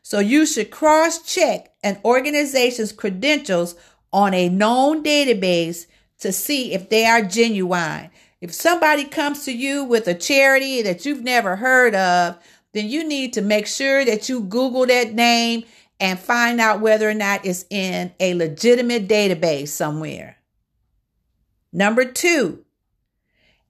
So 0.01 0.19
you 0.19 0.45
should 0.45 0.71
cross 0.71 1.21
check 1.21 1.73
an 1.83 1.99
organization's 2.03 2.91
credentials 2.91 3.75
on 4.11 4.33
a 4.33 4.49
known 4.49 5.03
database 5.03 5.85
to 6.19 6.31
see 6.31 6.73
if 6.73 6.89
they 6.89 7.05
are 7.05 7.21
genuine. 7.21 8.09
If 8.41 8.53
somebody 8.53 9.05
comes 9.05 9.45
to 9.45 9.53
you 9.53 9.83
with 9.83 10.07
a 10.07 10.13
charity 10.13 10.81
that 10.81 11.05
you've 11.05 11.23
never 11.23 11.55
heard 11.55 11.95
of, 11.95 12.37
then 12.73 12.89
you 12.89 13.07
need 13.07 13.33
to 13.33 13.41
make 13.41 13.67
sure 13.67 14.03
that 14.03 14.27
you 14.27 14.41
Google 14.41 14.85
that 14.85 15.13
name 15.13 15.63
and 16.03 16.19
find 16.19 16.59
out 16.59 16.81
whether 16.81 17.09
or 17.09 17.13
not 17.13 17.45
it's 17.45 17.65
in 17.69 18.13
a 18.19 18.33
legitimate 18.33 19.07
database 19.07 19.69
somewhere. 19.69 20.35
Number 21.71 22.03
two, 22.03 22.65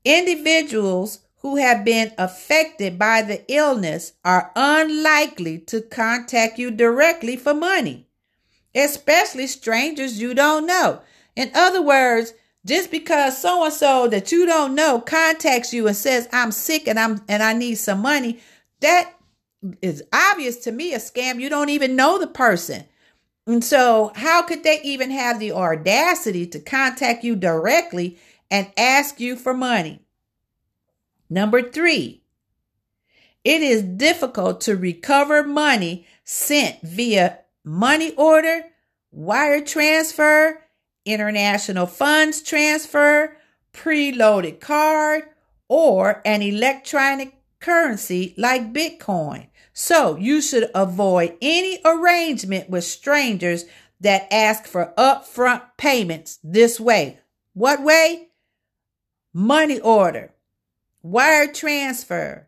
individuals 0.04 1.20
who 1.38 1.58
have 1.58 1.86
been 1.86 2.12
affected 2.18 2.98
by 2.98 3.22
the 3.22 3.44
illness 3.54 4.14
are 4.26 4.52
unlikely 4.56 5.60
to 5.60 5.80
contact 5.80 6.58
you 6.58 6.72
directly 6.72 7.38
for 7.38 7.54
money, 7.54 8.08
especially 8.74 9.46
strangers 9.46 10.20
you 10.20 10.34
don't 10.34 10.66
know. 10.66 11.02
In 11.36 11.52
other 11.54 11.84
words, 11.84 12.34
just 12.66 12.90
because 12.90 13.40
so 13.40 13.64
and 13.64 13.74
so 13.74 14.08
that 14.08 14.32
you 14.32 14.48
don't 14.48 14.74
know 14.74 15.00
contacts 15.00 15.72
you 15.72 15.86
and 15.88 15.96
says 15.96 16.28
I'm 16.34 16.52
sick 16.52 16.88
and 16.88 17.00
I'm 17.00 17.22
and 17.28 17.44
I 17.44 17.54
need 17.54 17.76
some 17.76 18.02
money, 18.02 18.40
that 18.80 19.14
is 19.82 20.04
obvious 20.12 20.58
to 20.58 20.72
me 20.72 20.94
a 20.94 20.98
scam. 20.98 21.40
You 21.40 21.50
don't 21.50 21.70
even 21.70 21.96
know 21.96 22.18
the 22.18 22.28
person. 22.28 22.86
And 23.46 23.64
so, 23.64 24.12
how 24.16 24.42
could 24.42 24.64
they 24.64 24.80
even 24.84 25.12
have 25.12 25.40
the 25.40 25.52
audacity 25.52 26.48
to 26.48 26.60
contact 26.60 27.24
you 27.24 27.36
directly 27.36 28.18
and 28.50 28.72
ask 28.78 29.20
you 29.20 29.36
for 29.36 29.54
money? 29.54 30.00
Number 31.30 31.62
three, 31.62 32.22
it 33.44 33.62
is 33.62 33.82
difficult 33.82 34.62
to 34.62 34.78
recover 34.78 35.44
money 35.44 36.08
sent 36.24 36.82
via 36.82 37.40
money 37.66 38.14
order, 38.16 38.64
wire 39.12 39.62
transfer, 39.62 40.62
international 41.06 41.86
funds 41.86 42.42
transfer, 42.42 43.36
preloaded 43.74 44.62
card, 44.62 45.24
or 45.68 46.22
an 46.26 46.42
electronic 46.42 47.34
currency 47.60 48.34
like 48.38 48.74
Bitcoin. 48.74 49.48
So 49.74 50.16
you 50.16 50.40
should 50.40 50.70
avoid 50.76 51.36
any 51.42 51.80
arrangement 51.84 52.70
with 52.70 52.84
strangers 52.84 53.66
that 54.00 54.32
ask 54.32 54.66
for 54.66 54.94
upfront 54.98 55.64
payments 55.78 56.40
this 56.44 56.80
way. 56.80 57.20
What 57.54 57.82
way? 57.82 58.30
Money 59.34 59.80
order, 59.80 60.32
wire 61.02 61.52
transfer, 61.52 62.48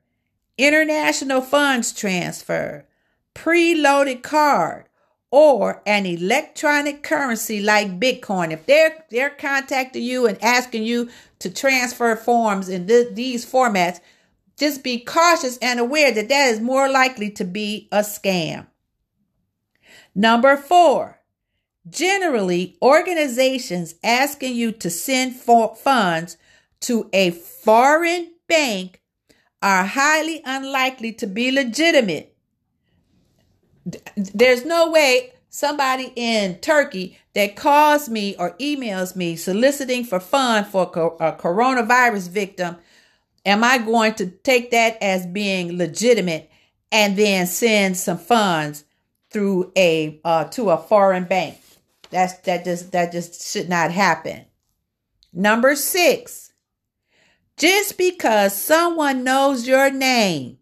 international 0.57 1.41
funds 1.41 1.93
transfer, 1.93 2.85
preloaded 3.33 4.21
card, 4.21 4.85
or 5.31 5.81
an 5.87 6.05
electronic 6.05 7.01
currency 7.01 7.59
like 7.59 7.99
Bitcoin. 7.99 8.51
If 8.51 8.67
they're 8.67 9.03
they're 9.09 9.31
contacting 9.31 10.03
you 10.03 10.27
and 10.27 10.41
asking 10.43 10.83
you 10.83 11.09
to 11.39 11.49
transfer 11.49 12.15
forms 12.15 12.69
in 12.69 12.87
th- 12.87 13.15
these 13.15 13.45
formats, 13.45 13.99
just 14.57 14.83
be 14.83 14.99
cautious 14.99 15.57
and 15.57 15.79
aware 15.79 16.11
that 16.11 16.29
that 16.29 16.49
is 16.49 16.59
more 16.59 16.89
likely 16.89 17.29
to 17.31 17.43
be 17.43 17.87
a 17.91 17.99
scam. 17.99 18.67
Number 20.13 20.55
4. 20.55 21.19
Generally, 21.89 22.77
organizations 22.81 23.95
asking 24.03 24.55
you 24.55 24.71
to 24.71 24.89
send 24.89 25.35
funds 25.35 26.37
to 26.81 27.09
a 27.13 27.31
foreign 27.31 28.31
bank 28.47 29.01
are 29.61 29.83
highly 29.83 30.41
unlikely 30.45 31.11
to 31.13 31.27
be 31.27 31.51
legitimate. 31.51 32.35
There's 34.15 34.65
no 34.65 34.89
way 34.89 35.33
somebody 35.49 36.11
in 36.15 36.59
Turkey 36.59 37.17
that 37.33 37.55
calls 37.55 38.09
me 38.09 38.35
or 38.37 38.51
emails 38.57 39.15
me 39.15 39.35
soliciting 39.35 40.03
for 40.03 40.19
funds 40.19 40.69
for 40.69 40.83
a 41.19 41.33
coronavirus 41.33 42.29
victim, 42.29 42.77
am 43.45 43.63
I 43.63 43.77
going 43.77 44.15
to 44.15 44.27
take 44.27 44.71
that 44.71 44.97
as 45.01 45.25
being 45.25 45.77
legitimate 45.77 46.49
and 46.91 47.17
then 47.17 47.47
send 47.47 47.97
some 47.97 48.17
funds 48.17 48.83
through 49.29 49.71
a 49.75 50.19
uh, 50.23 50.45
to 50.45 50.69
a 50.71 50.77
foreign 50.77 51.25
bank? 51.25 51.57
That's 52.09 52.33
that 52.39 52.65
just 52.65 52.91
that 52.91 53.11
just 53.11 53.51
should 53.51 53.69
not 53.69 53.91
happen. 53.91 54.45
Number 55.33 55.75
six, 55.75 56.53
just 57.57 57.97
because 57.97 58.59
someone 58.59 59.23
knows 59.23 59.67
your 59.67 59.91
name 59.91 60.59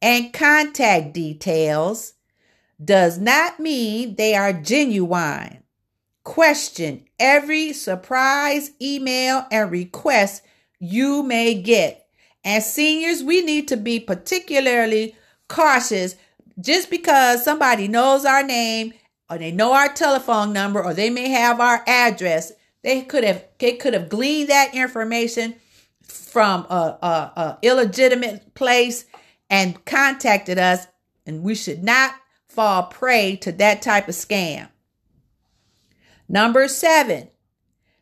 and 0.00 0.32
contact 0.32 1.14
details 1.14 2.14
does 2.82 3.18
not 3.18 3.60
mean 3.60 4.16
they 4.16 4.34
are 4.34 4.52
genuine. 4.52 5.62
Question 6.24 7.04
every 7.18 7.72
surprise 7.72 8.72
email 8.80 9.46
and 9.50 9.70
request 9.70 10.42
you 10.78 11.22
may 11.22 11.54
get. 11.54 12.01
As 12.44 12.72
seniors, 12.72 13.22
we 13.22 13.42
need 13.42 13.68
to 13.68 13.76
be 13.76 14.00
particularly 14.00 15.16
cautious 15.48 16.16
just 16.60 16.90
because 16.90 17.44
somebody 17.44 17.88
knows 17.88 18.24
our 18.24 18.42
name 18.42 18.92
or 19.30 19.38
they 19.38 19.52
know 19.52 19.72
our 19.72 19.88
telephone 19.88 20.52
number 20.52 20.82
or 20.82 20.92
they 20.92 21.10
may 21.10 21.28
have 21.28 21.60
our 21.60 21.82
address. 21.86 22.52
They 22.82 23.02
could 23.02 23.24
have 23.24 23.44
they 23.58 23.72
could 23.76 23.94
have 23.94 24.08
gleaned 24.08 24.50
that 24.50 24.74
information 24.74 25.54
from 26.02 26.66
a, 26.68 26.98
a, 27.00 27.40
a 27.40 27.58
illegitimate 27.62 28.54
place 28.54 29.04
and 29.48 29.84
contacted 29.84 30.58
us, 30.58 30.86
and 31.26 31.42
we 31.42 31.54
should 31.54 31.84
not 31.84 32.14
fall 32.48 32.84
prey 32.84 33.36
to 33.36 33.52
that 33.52 33.82
type 33.82 34.08
of 34.08 34.14
scam. 34.14 34.68
Number 36.28 36.66
seven, 36.68 37.28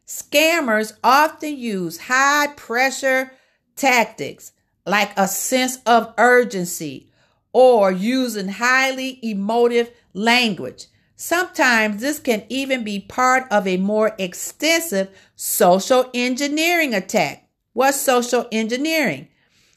scammers 0.07 0.93
often 1.03 1.57
use 1.57 1.99
high 1.99 2.49
pressure 2.57 3.33
tactics 3.81 4.53
like 4.87 5.11
a 5.17 5.27
sense 5.27 5.79
of 5.87 6.13
urgency 6.19 7.11
or 7.53 7.91
using 7.91 8.49
highly 8.49 9.19
emotive 9.23 9.91
language. 10.13 10.87
Sometimes 11.17 12.01
this 12.01 12.19
can 12.19 12.45
even 12.49 12.85
be 12.85 13.01
part 13.01 13.51
of 13.51 13.67
a 13.67 13.77
more 13.77 14.15
extensive 14.19 15.09
social 15.35 16.09
engineering 16.15 16.95
attack. 16.95 17.49
What's 17.73 18.01
social 18.01 18.47
engineering? 18.53 19.29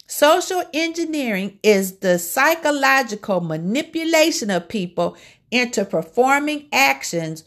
Social 0.08 0.64
engineering 0.74 1.60
is 1.64 1.97
the 1.97 2.20
psychological 2.20 3.41
manipulation 3.41 4.49
of 4.49 4.70
people 4.70 5.18
into 5.49 5.86
performing 5.86 6.68
actions 6.72 7.43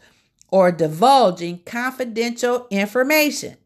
or 0.49 0.71
divulging 0.71 1.59
confidential 1.65 2.67
information. 2.69 3.57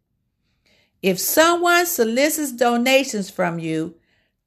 If 1.01 1.19
someone 1.19 1.85
solicits 1.85 2.51
donations 2.51 3.29
from 3.29 3.57
you, 3.57 3.95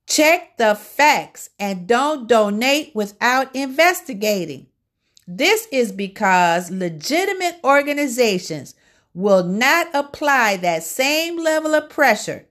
check 0.07 0.57
the 0.57 0.75
facts 0.75 1.51
and 1.59 1.87
don't 1.87 2.29
donate 2.29 2.95
without 2.95 3.55
investigating. 3.57 4.67
This 5.27 5.67
is 5.73 5.91
because 5.91 6.71
legitimate 6.71 7.57
organizations 7.65 8.75
will 9.15 9.45
not 9.45 9.89
apply 9.95 10.59
that 10.59 10.83
same 10.83 11.39
level 11.39 11.75
of 11.75 11.89
pressure, 11.89 12.47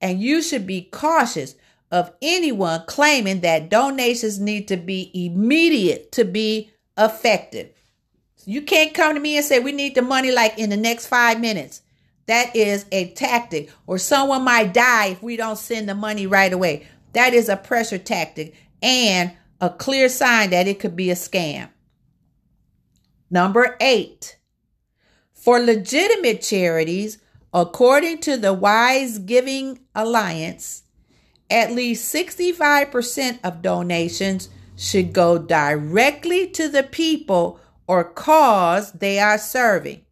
and 0.00 0.20
you 0.20 0.42
should 0.42 0.66
be 0.66 0.82
cautious 0.82 1.54
of 1.90 2.12
anyone 2.22 2.82
claiming 2.86 3.40
that 3.40 3.68
donations 3.68 4.40
need 4.40 4.66
to 4.66 4.76
be 4.76 5.10
immediate 5.14 6.10
to 6.12 6.24
be 6.24 6.70
effective. 6.98 7.70
You 8.46 8.62
can't 8.62 8.94
come 8.94 9.14
to 9.14 9.20
me 9.20 9.36
and 9.36 9.44
say 9.44 9.58
we 9.60 9.72
need 9.72 9.94
the 9.94 10.02
money 10.02 10.32
like 10.32 10.58
in 10.58 10.70
the 10.70 10.76
next 10.76 11.06
five 11.06 11.40
minutes. 11.40 11.82
That 12.26 12.56
is 12.56 12.86
a 12.90 13.10
tactic, 13.10 13.70
or 13.86 13.98
someone 13.98 14.44
might 14.44 14.72
die 14.72 15.08
if 15.08 15.22
we 15.22 15.36
don't 15.36 15.58
send 15.58 15.88
the 15.88 15.94
money 15.94 16.26
right 16.26 16.52
away. 16.52 16.86
That 17.12 17.34
is 17.34 17.48
a 17.48 17.56
pressure 17.56 17.98
tactic 17.98 18.54
and 18.82 19.32
a 19.60 19.70
clear 19.70 20.08
sign 20.08 20.50
that 20.50 20.66
it 20.66 20.80
could 20.80 20.96
be 20.96 21.10
a 21.10 21.14
scam. 21.14 21.68
Number 23.30 23.76
eight, 23.80 24.38
for 25.32 25.58
legitimate 25.58 26.40
charities, 26.40 27.18
according 27.52 28.18
to 28.18 28.36
the 28.36 28.52
Wise 28.52 29.18
Giving 29.18 29.80
Alliance, 29.94 30.84
at 31.50 31.72
least 31.72 32.14
65% 32.14 33.38
of 33.44 33.62
donations 33.62 34.48
should 34.76 35.12
go 35.12 35.38
directly 35.38 36.48
to 36.48 36.68
the 36.68 36.82
people 36.82 37.60
or 37.86 38.04
cause 38.04 38.92
they 38.92 39.18
are 39.18 39.38
serving. 39.38 40.03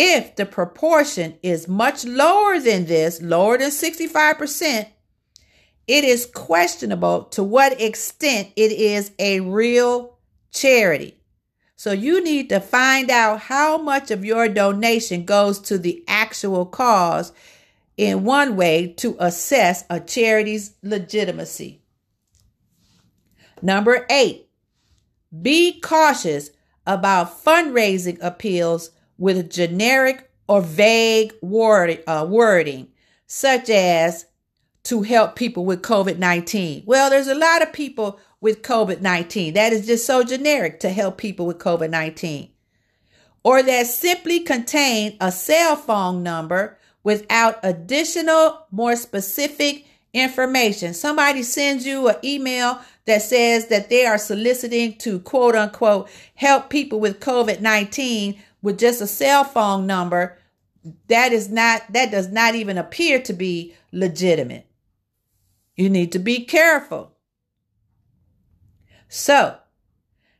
If 0.00 0.36
the 0.36 0.46
proportion 0.46 1.40
is 1.42 1.66
much 1.66 2.04
lower 2.04 2.60
than 2.60 2.84
this, 2.84 3.20
lower 3.20 3.58
than 3.58 3.70
65%, 3.70 4.86
it 5.88 6.04
is 6.04 6.24
questionable 6.24 7.24
to 7.24 7.42
what 7.42 7.80
extent 7.80 8.52
it 8.54 8.70
is 8.70 9.10
a 9.18 9.40
real 9.40 10.16
charity. 10.52 11.20
So 11.74 11.90
you 11.90 12.22
need 12.22 12.48
to 12.50 12.60
find 12.60 13.10
out 13.10 13.40
how 13.40 13.76
much 13.76 14.12
of 14.12 14.24
your 14.24 14.46
donation 14.46 15.24
goes 15.24 15.58
to 15.62 15.78
the 15.78 16.04
actual 16.06 16.64
cause 16.64 17.32
in 17.96 18.22
one 18.22 18.54
way 18.54 18.94
to 18.98 19.16
assess 19.18 19.82
a 19.90 19.98
charity's 19.98 20.74
legitimacy. 20.80 21.82
Number 23.60 24.06
eight, 24.08 24.48
be 25.42 25.80
cautious 25.80 26.50
about 26.86 27.44
fundraising 27.44 28.22
appeals 28.22 28.92
with 29.18 29.50
generic 29.50 30.30
or 30.48 30.62
vague 30.62 31.34
word, 31.42 32.02
uh, 32.06 32.26
wording, 32.28 32.88
such 33.26 33.68
as 33.68 34.26
to 34.84 35.02
help 35.02 35.36
people 35.36 35.66
with 35.66 35.82
COVID 35.82 36.18
19. 36.18 36.84
Well, 36.86 37.10
there's 37.10 37.28
a 37.28 37.34
lot 37.34 37.62
of 37.62 37.72
people 37.72 38.18
with 38.40 38.62
COVID 38.62 39.00
19. 39.00 39.54
That 39.54 39.72
is 39.72 39.86
just 39.86 40.06
so 40.06 40.24
generic 40.24 40.80
to 40.80 40.88
help 40.88 41.18
people 41.18 41.46
with 41.46 41.58
COVID 41.58 41.90
19. 41.90 42.50
Or 43.44 43.62
that 43.62 43.86
simply 43.86 44.40
contain 44.40 45.16
a 45.20 45.30
cell 45.30 45.76
phone 45.76 46.22
number 46.22 46.78
without 47.04 47.58
additional, 47.62 48.66
more 48.70 48.96
specific 48.96 49.86
information. 50.12 50.94
Somebody 50.94 51.42
sends 51.42 51.86
you 51.86 52.08
an 52.08 52.16
email 52.24 52.80
that 53.06 53.22
says 53.22 53.68
that 53.68 53.88
they 53.88 54.04
are 54.06 54.18
soliciting 54.18 54.96
to 54.98 55.20
quote 55.20 55.54
unquote 55.54 56.08
help 56.34 56.70
people 56.70 57.00
with 57.00 57.20
COVID 57.20 57.60
19 57.60 58.42
with 58.62 58.78
just 58.78 59.00
a 59.00 59.06
cell 59.06 59.44
phone 59.44 59.86
number. 59.86 60.38
That 61.08 61.32
is 61.32 61.48
not, 61.48 61.92
that 61.92 62.10
does 62.10 62.28
not 62.28 62.54
even 62.54 62.78
appear 62.78 63.20
to 63.22 63.32
be 63.32 63.74
legitimate. 63.92 64.66
You 65.76 65.88
need 65.88 66.12
to 66.12 66.18
be 66.18 66.44
careful. 66.44 67.12
So, 69.08 69.58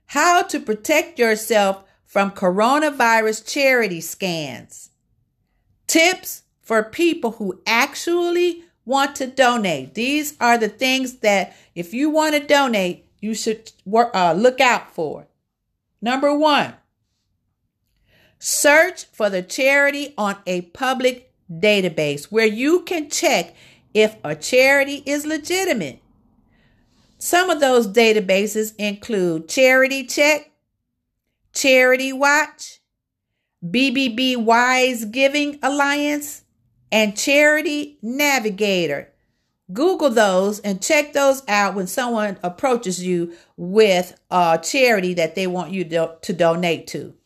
how 0.07 0.43
to 0.43 0.61
protect 0.61 1.19
yourself 1.19 1.85
from 2.05 2.31
coronavirus 2.31 3.47
charity 3.47 4.01
scans. 4.01 4.91
Tips 5.87 6.43
for 6.63 6.83
people 6.83 7.33
who 7.33 7.61
actually 7.67 8.65
want 8.85 9.15
to 9.17 9.27
donate. 9.27 9.95
These 9.95 10.35
are 10.41 10.57
the 10.57 10.69
things 10.69 11.19
that, 11.19 11.55
if 11.75 11.93
you 11.93 12.09
want 12.09 12.35
to 12.35 12.41
donate, 12.41 13.07
you 13.21 13.35
should 13.35 13.71
work, 13.85 14.11
uh, 14.15 14.33
look 14.33 14.61
out 14.61 14.95
for. 14.95 15.29
Number 16.01 16.37
one, 16.37 16.75
search 18.39 19.05
for 19.07 19.31
the 19.31 19.43
charity 19.43 20.15
on 20.17 20.37
a 20.47 20.63
public 20.63 21.33
database 21.51 22.25
where 22.27 22.47
you 22.47 22.83
can 22.83 23.11
check 23.11 23.55
if 23.95 24.17
a 24.23 24.35
charity 24.35 25.03
is 25.07 25.27
legitimate. 25.27 26.01
Some 27.19 27.51
of 27.51 27.61
those 27.61 27.89
databases 27.89 28.75
include 28.79 29.49
Charity 29.49 30.07
Check, 30.07 30.53
Charity 31.53 32.13
Watch, 32.13 32.81
BBB 33.65 34.37
Wise 34.37 35.05
Giving 35.05 35.59
Alliance, 35.61 36.45
and 36.93 37.17
Charity 37.17 37.99
Navigator. 38.03 39.13
Google 39.73 40.11
those 40.11 40.61
and 40.61 40.81
check 40.81 41.13
those 41.13 41.43
out 41.49 41.75
when 41.75 41.89
someone 41.89 42.39
approaches 42.43 43.05
you 43.05 43.35
with 43.57 44.19
a 44.31 44.59
charity 44.63 45.13
that 45.15 45.35
they 45.35 45.47
want 45.47 45.73
you 45.73 45.85
to, 45.85 46.17
to 46.23 46.33
donate 46.33 46.87
to. 46.87 47.18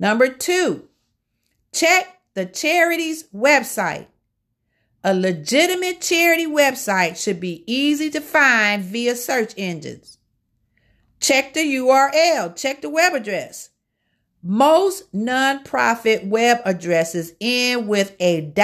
Number 0.00 0.28
two, 0.28 0.88
check 1.72 2.22
the 2.32 2.46
charity's 2.46 3.24
website. 3.34 4.06
A 5.04 5.12
legitimate 5.14 6.00
charity 6.00 6.46
website 6.46 7.22
should 7.22 7.38
be 7.38 7.62
easy 7.70 8.08
to 8.10 8.20
find 8.20 8.82
via 8.82 9.14
search 9.14 9.52
engines. 9.58 10.16
Check 11.20 11.52
the 11.52 11.60
URL, 11.60 12.56
check 12.56 12.80
the 12.80 12.88
web 12.88 13.12
address. 13.12 13.70
Most 14.42 15.12
nonprofit 15.12 16.26
web 16.26 16.60
addresses 16.64 17.34
end 17.38 17.86
with 17.86 18.16
a 18.18 18.54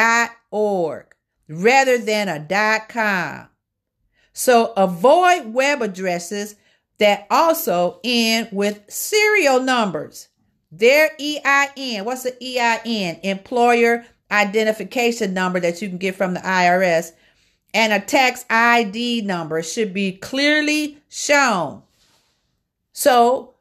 .org 0.51 1.15
rather 1.49 1.99
than 1.99 2.29
a 2.29 2.81
.com. 2.89 3.49
So 4.33 4.73
avoid 4.75 5.53
web 5.53 5.83
addresses 5.83 6.57
that 6.97 7.27
also 7.31 8.01
end 8.03 8.49
with 8.53 8.85
serial 8.89 9.61
numbers. 9.61 10.29
Their 10.79 11.11
EIN, 11.19 12.05
what's 12.05 12.25
the 12.25 12.37
EIN? 12.43 13.21
Employer 13.23 14.05
identification 14.31 15.33
number 15.33 15.59
that 15.61 15.81
you 15.81 15.89
can 15.89 15.99
get 15.99 16.17
from 16.17 16.35
the 16.35 16.41
IRS 16.41 17.13
and 17.73 17.93
a 17.93 18.01
tax 18.01 18.45
ID 18.51 19.23
number 19.23 19.63
should 19.63 19.95
be 19.95 20.13
clearly 20.13 20.99
shown. 21.09 21.83
So 22.93 23.55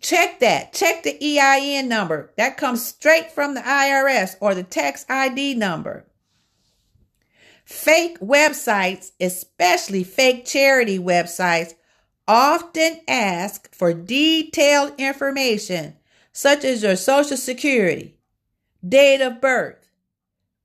check 0.00 0.40
that. 0.40 0.72
Check 0.72 1.02
the 1.02 1.16
EIN 1.22 1.88
number. 1.88 2.30
That 2.36 2.56
comes 2.56 2.84
straight 2.84 3.30
from 3.30 3.54
the 3.54 3.60
IRS 3.60 4.36
or 4.40 4.54
the 4.54 4.62
tax 4.62 5.06
ID 5.08 5.54
number. 5.54 6.04
Fake 7.64 8.18
websites, 8.20 9.12
especially 9.20 10.04
fake 10.04 10.44
charity 10.44 10.98
websites, 10.98 11.74
often 12.26 13.00
ask 13.08 13.74
for 13.74 13.94
detailed 13.94 14.92
information 14.98 15.96
such 16.40 16.64
as 16.64 16.82
your 16.82 16.96
social 16.96 17.36
security, 17.36 18.14
date 18.88 19.20
of 19.20 19.42
birth, 19.42 19.90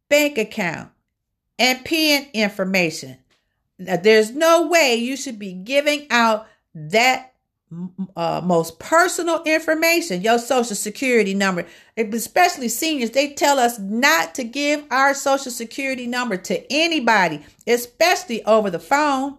bank 0.08 0.38
account, 0.38 0.90
and 1.60 1.84
PIN 1.84 2.28
information. 2.34 3.18
Now, 3.78 3.98
there's 3.98 4.32
no 4.32 4.68
way 4.70 4.96
you 4.96 5.18
should 5.18 5.38
be 5.38 5.52
giving 5.52 6.08
out 6.10 6.48
that 6.74 7.34
uh, 8.16 8.40
most 8.42 8.80
personal 8.80 9.44
information, 9.44 10.22
your 10.22 10.40
social 10.40 10.78
security 10.78 11.34
number, 11.34 11.66
especially 11.98 12.70
seniors. 12.70 13.12
They 13.12 13.34
tell 13.34 13.60
us 13.60 13.78
not 13.78 14.34
to 14.36 14.46
give 14.46 14.86
our 14.90 15.14
social 15.14 15.52
security 15.52 16.08
number 16.08 16.38
to 16.38 16.72
anybody, 16.72 17.44
especially 17.68 18.42
over 18.46 18.70
the 18.70 18.80
phone. 18.80 19.38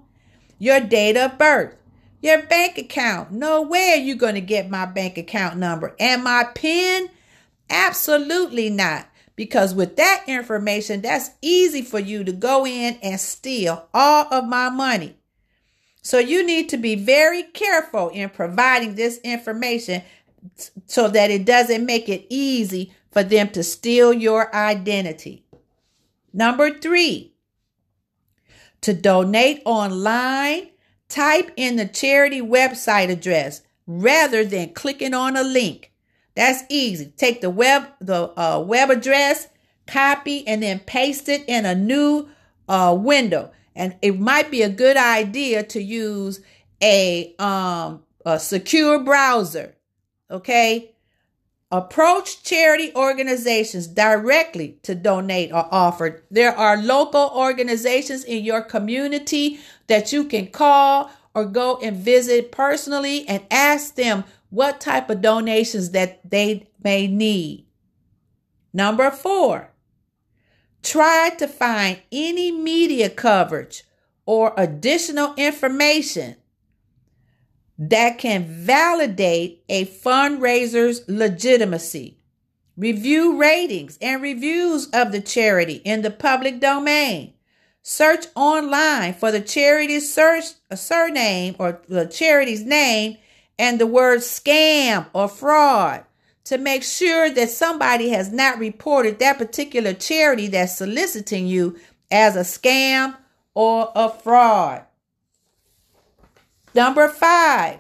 Your 0.59 0.81
date 0.81 1.17
of 1.17 1.39
birth, 1.39 1.77
your 2.21 2.43
bank 2.43 2.79
account. 2.79 3.33
No 3.33 3.63
way 3.63 3.93
are 3.95 4.03
you 4.03 4.15
going 4.15 4.35
to 4.35 4.41
get 4.41 4.71
my 4.71 4.87
bank 4.87 5.19
account 5.19 5.57
number 5.57 5.95
and 6.01 6.25
my 6.25 6.45
PIN. 6.55 7.11
Absolutely 7.71 8.71
not. 8.71 9.09
Because 9.35 9.75
with 9.75 9.97
that 9.97 10.25
information, 10.27 11.03
that's 11.03 11.31
easy 11.43 11.83
for 11.83 11.99
you 11.99 12.25
to 12.25 12.33
go 12.33 12.67
in 12.67 12.99
and 13.03 13.21
steal 13.21 13.89
all 13.93 14.33
of 14.33 14.47
my 14.47 14.71
money. 14.71 15.17
So 16.01 16.19
you 16.19 16.47
need 16.47 16.69
to 16.71 16.77
be 16.77 16.95
very 16.95 17.43
careful 17.43 18.09
in 18.11 18.31
providing 18.31 18.95
this 18.95 19.19
information 19.25 20.03
so 20.87 21.09
that 21.09 21.31
it 21.31 21.45
doesn't 21.45 21.85
make 21.85 22.09
it 22.09 22.27
easy 22.31 22.95
for 23.11 23.23
them 23.23 23.51
to 23.51 23.63
steal 23.63 24.13
your 24.13 24.55
identity. 24.55 25.45
Number 26.33 26.71
three, 26.79 27.35
to 28.83 28.95
donate 28.95 29.63
online, 29.65 30.69
type 31.09 31.51
in 31.57 31.77
the 31.77 31.87
charity 31.87 32.41
website 32.41 33.11
address 33.11 33.63
rather 33.87 34.45
than 34.45 34.75
clicking 34.75 35.15
on 35.15 35.37
a 35.37 35.43
link. 35.43 35.93
That's 36.35 36.65
easy. 36.69 37.13
Take 37.17 37.41
the 37.41 37.51
web 37.51 37.87
the 38.01 38.39
uh, 38.39 38.61
web 38.61 38.91
address, 38.91 39.49
copy, 39.87 40.47
and 40.47 40.63
then 40.63 40.81
paste 40.81 41.29
it 41.29 41.45
in 41.49 41.65
a 41.65 41.75
new 41.75 42.29
uh, 42.69 42.97
window. 42.99 43.53
And 43.75 43.97
it 44.03 44.19
might 44.19 44.51
be 44.51 44.63
a 44.63 44.69
good 44.69 44.97
idea 44.97 45.63
to 45.63 45.83
use 45.83 46.41
a 46.83 47.35
um, 47.39 48.03
a 48.25 48.39
secure 48.39 48.99
browser. 48.99 49.77
Okay. 50.31 50.96
Approach 51.73 52.45
charity 52.45 52.93
organizations 52.95 53.89
directly 53.89 54.79
to 54.85 54.95
donate 54.95 55.53
or 55.53 55.67
offer. 55.73 56.23
There 56.31 56.57
are 56.57 56.77
local 56.77 57.33
organizations 57.35 58.23
in 58.23 58.45
your 58.45 58.63
community 58.63 59.59
that 59.89 60.13
you 60.13 60.25
can 60.25 60.47
call 60.47 61.11
or 61.35 61.45
go 61.45 61.79
and 61.83 61.97
visit 61.97 62.53
personally 62.53 63.29
and 63.29 63.43
ask 63.51 63.97
them 63.97 64.23
what 64.51 64.81
type 64.81 65.11
of 65.11 65.21
donations 65.21 65.91
that 65.91 66.21
they 66.29 66.69
may 66.83 67.09
need. 67.09 67.67
Number 68.73 69.11
four, 69.11 69.73
try 70.85 71.31
to 71.39 71.49
find 71.49 72.01
any 72.13 72.53
media 72.53 73.11
coverage 73.11 73.83
or 74.25 74.55
additional 74.57 75.35
information 75.37 76.37
that 77.79 78.19
can 78.19 78.45
validate 78.45 79.63
a 79.69 79.85
fundraiser's 79.85 81.03
legitimacy. 81.09 82.19
Review 82.77 83.39
ratings 83.39 83.99
and 84.01 84.23
reviews 84.23 84.89
of 84.91 85.13
the 85.13 85.21
charity 85.21 85.81
in 85.85 86.03
the 86.03 86.11
public 86.11 86.61
domain. 86.61 87.33
Search 87.83 88.27
online 88.35 89.15
for 89.15 89.31
the 89.31 89.41
charity's 89.41 90.13
search, 90.13 90.45
uh, 90.71 90.77
surname 90.77 91.55
or 91.59 91.81
the 91.89 92.07
charity's 92.07 92.65
name 92.65 93.17
and 93.59 93.79
the 93.79 93.87
word 93.87 94.21
scam 94.21 95.07
or 95.13 95.29
fraud 95.29 96.05
to 96.45 96.59
make 96.59 96.83
sure 96.83 97.31
that 97.31 97.51
somebody 97.51 98.11
has 98.11 98.31
not 98.31 98.59
reported 98.59 99.19
that 99.19 99.39
particular 99.39 99.93
charity 99.93 100.47
that's 100.47 100.77
soliciting 100.77 101.47
you 101.47 101.77
as 102.11 102.37
a 102.37 102.41
scam 102.41 103.17
or 103.55 103.91
a 103.95 104.09
fraud. 104.09 104.85
Number 106.77 107.09
five, 107.09 107.79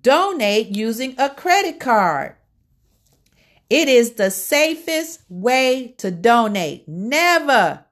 donate 0.00 0.74
using 0.74 1.14
a 1.18 1.30
credit 1.30 1.78
card. 1.78 2.34
It 3.70 3.86
is 3.86 4.14
the 4.14 4.28
safest 4.32 5.20
way 5.28 5.94
to 5.98 6.10
donate. 6.10 6.88
Never, 6.88 7.84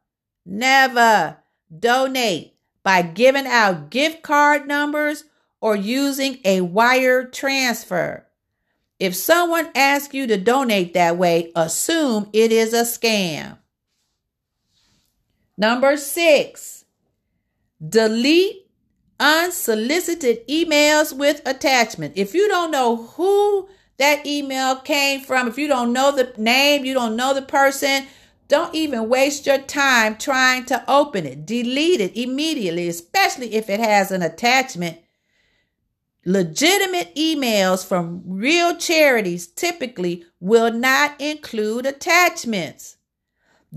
never 0.44 1.36
donate 1.78 2.54
by 2.82 3.02
giving 3.02 3.46
out 3.46 3.90
gift 3.90 4.22
card 4.22 4.66
numbers 4.66 5.26
or 5.60 5.76
using 5.76 6.38
a 6.44 6.62
wire 6.62 7.24
transfer. 7.24 8.26
If 8.98 9.14
someone 9.14 9.70
asks 9.76 10.12
you 10.12 10.26
to 10.26 10.36
donate 10.36 10.92
that 10.94 11.18
way, 11.18 11.52
assume 11.54 12.30
it 12.32 12.50
is 12.50 12.72
a 12.72 12.82
scam. 12.82 13.58
Number 15.56 15.96
six, 15.96 16.84
delete 17.88 18.66
unsolicited 19.20 20.46
emails 20.48 21.16
with 21.16 21.42
attachment. 21.46 22.14
If 22.16 22.34
you 22.34 22.48
don't 22.48 22.70
know 22.70 22.96
who 22.96 23.68
that 23.98 24.26
email 24.26 24.76
came 24.76 25.20
from, 25.20 25.46
if 25.46 25.58
you 25.58 25.68
don't 25.68 25.92
know 25.92 26.10
the 26.10 26.32
name, 26.36 26.84
you 26.84 26.94
don't 26.94 27.14
know 27.14 27.34
the 27.34 27.42
person, 27.42 28.06
don't 28.48 28.74
even 28.74 29.08
waste 29.08 29.46
your 29.46 29.58
time 29.58 30.16
trying 30.16 30.64
to 30.64 30.82
open 30.90 31.26
it. 31.26 31.46
Delete 31.46 32.00
it 32.00 32.16
immediately, 32.16 32.88
especially 32.88 33.54
if 33.54 33.70
it 33.70 33.78
has 33.78 34.10
an 34.10 34.22
attachment 34.22 34.98
Legitimate 36.26 37.14
emails 37.14 37.84
from 37.84 38.22
real 38.26 38.76
charities 38.76 39.46
typically 39.46 40.24
will 40.38 40.70
not 40.70 41.18
include 41.18 41.86
attachments. 41.86 42.98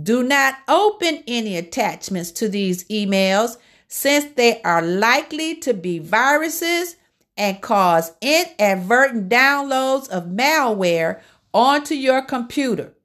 Do 0.02 0.24
not 0.24 0.56
open 0.68 1.24
any 1.26 1.56
attachments 1.56 2.32
to 2.32 2.50
these 2.50 2.84
emails 2.86 3.56
since 3.96 4.34
they 4.34 4.60
are 4.64 4.82
likely 4.82 5.54
to 5.54 5.72
be 5.72 6.00
viruses 6.00 6.96
and 7.38 7.62
cause 7.62 8.12
inadvertent 8.22 9.30
downloads 9.30 10.10
of 10.10 10.24
malware 10.24 11.22
onto 11.54 11.94
your 11.94 12.24
computer, 12.24 12.96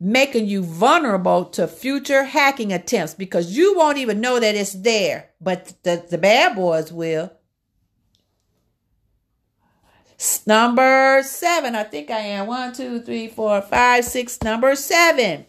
making 0.00 0.46
you 0.46 0.62
vulnerable 0.62 1.44
to 1.44 1.68
future 1.68 2.24
hacking 2.24 2.72
attempts 2.72 3.12
because 3.12 3.58
you 3.58 3.76
won't 3.76 3.98
even 3.98 4.22
know 4.22 4.40
that 4.40 4.54
it's 4.54 4.72
there, 4.72 5.28
but 5.38 5.74
the, 5.82 6.02
the 6.08 6.16
bad 6.16 6.56
boys 6.56 6.90
will. 6.90 7.30
Number 10.46 11.20
seven, 11.24 11.74
I 11.74 11.82
think 11.82 12.10
I 12.10 12.20
am. 12.20 12.46
One, 12.46 12.72
two, 12.72 13.02
three, 13.02 13.28
four, 13.28 13.60
five, 13.60 14.02
six. 14.06 14.42
Number 14.42 14.74
seven. 14.76 15.44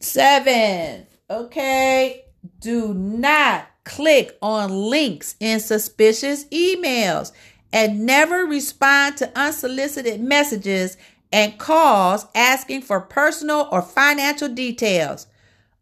Seven. 0.00 1.06
Okay. 1.30 2.23
Do 2.60 2.92
not 2.94 3.66
click 3.84 4.36
on 4.42 4.70
links 4.70 5.36
in 5.40 5.60
suspicious 5.60 6.44
emails 6.46 7.32
and 7.72 8.06
never 8.06 8.44
respond 8.44 9.16
to 9.18 9.38
unsolicited 9.38 10.20
messages 10.20 10.96
and 11.32 11.58
calls 11.58 12.26
asking 12.34 12.82
for 12.82 13.00
personal 13.00 13.68
or 13.72 13.82
financial 13.82 14.48
details. 14.48 15.26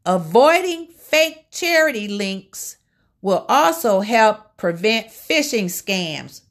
Avoiding 0.06 0.88
fake 0.88 1.50
charity 1.50 2.08
links 2.08 2.78
will 3.20 3.44
also 3.48 4.00
help 4.00 4.56
prevent 4.56 5.08
phishing 5.08 5.66
scams. 5.66 6.42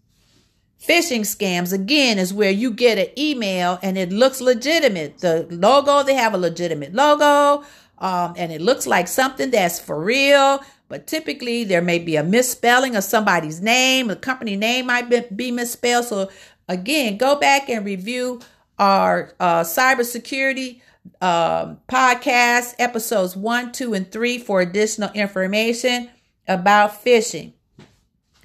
Phishing 0.80 1.22
scams, 1.22 1.74
again, 1.74 2.18
is 2.18 2.34
where 2.34 2.52
you 2.52 2.72
get 2.72 2.98
an 2.98 3.08
email 3.18 3.78
and 3.84 3.98
it 3.98 4.12
looks 4.12 4.42
legitimate. 4.42 5.20
The 5.20 5.48
logo, 5.50 6.04
they 6.04 6.16
have 6.16 6.34
a 6.34 6.40
legitimate 6.40 6.94
logo, 6.94 7.64
um, 8.02 8.34
and 8.36 8.52
it 8.52 8.60
looks 8.60 8.86
like 8.86 9.08
something 9.08 9.52
that's 9.52 9.80
for 9.80 10.02
real. 10.02 10.62
But 10.90 11.08
typically, 11.08 11.64
there 11.64 11.82
may 11.82 12.00
be 12.00 12.18
a 12.18 12.24
misspelling 12.24 12.98
of 12.98 13.06
somebody's 13.06 13.62
name. 13.62 14.08
The 14.08 14.18
company 14.18 14.58
name 14.58 14.88
might 14.88 15.10
be, 15.34 15.52
misspelled. 15.52 16.06
So, 16.06 16.30
again, 16.68 17.16
go 17.16 17.40
back 17.40 17.70
and 17.70 17.86
review 17.86 18.42
our 18.78 19.34
uh, 19.40 19.62
cybersecurity 19.62 20.82
um, 21.22 21.80
podcast, 21.88 22.76
episodes 22.78 23.38
one, 23.38 23.72
two, 23.72 23.94
and 23.94 24.12
three, 24.12 24.38
for 24.38 24.60
additional 24.60 25.12
information 25.14 26.10
about 26.46 27.06
phishing. 27.06 27.54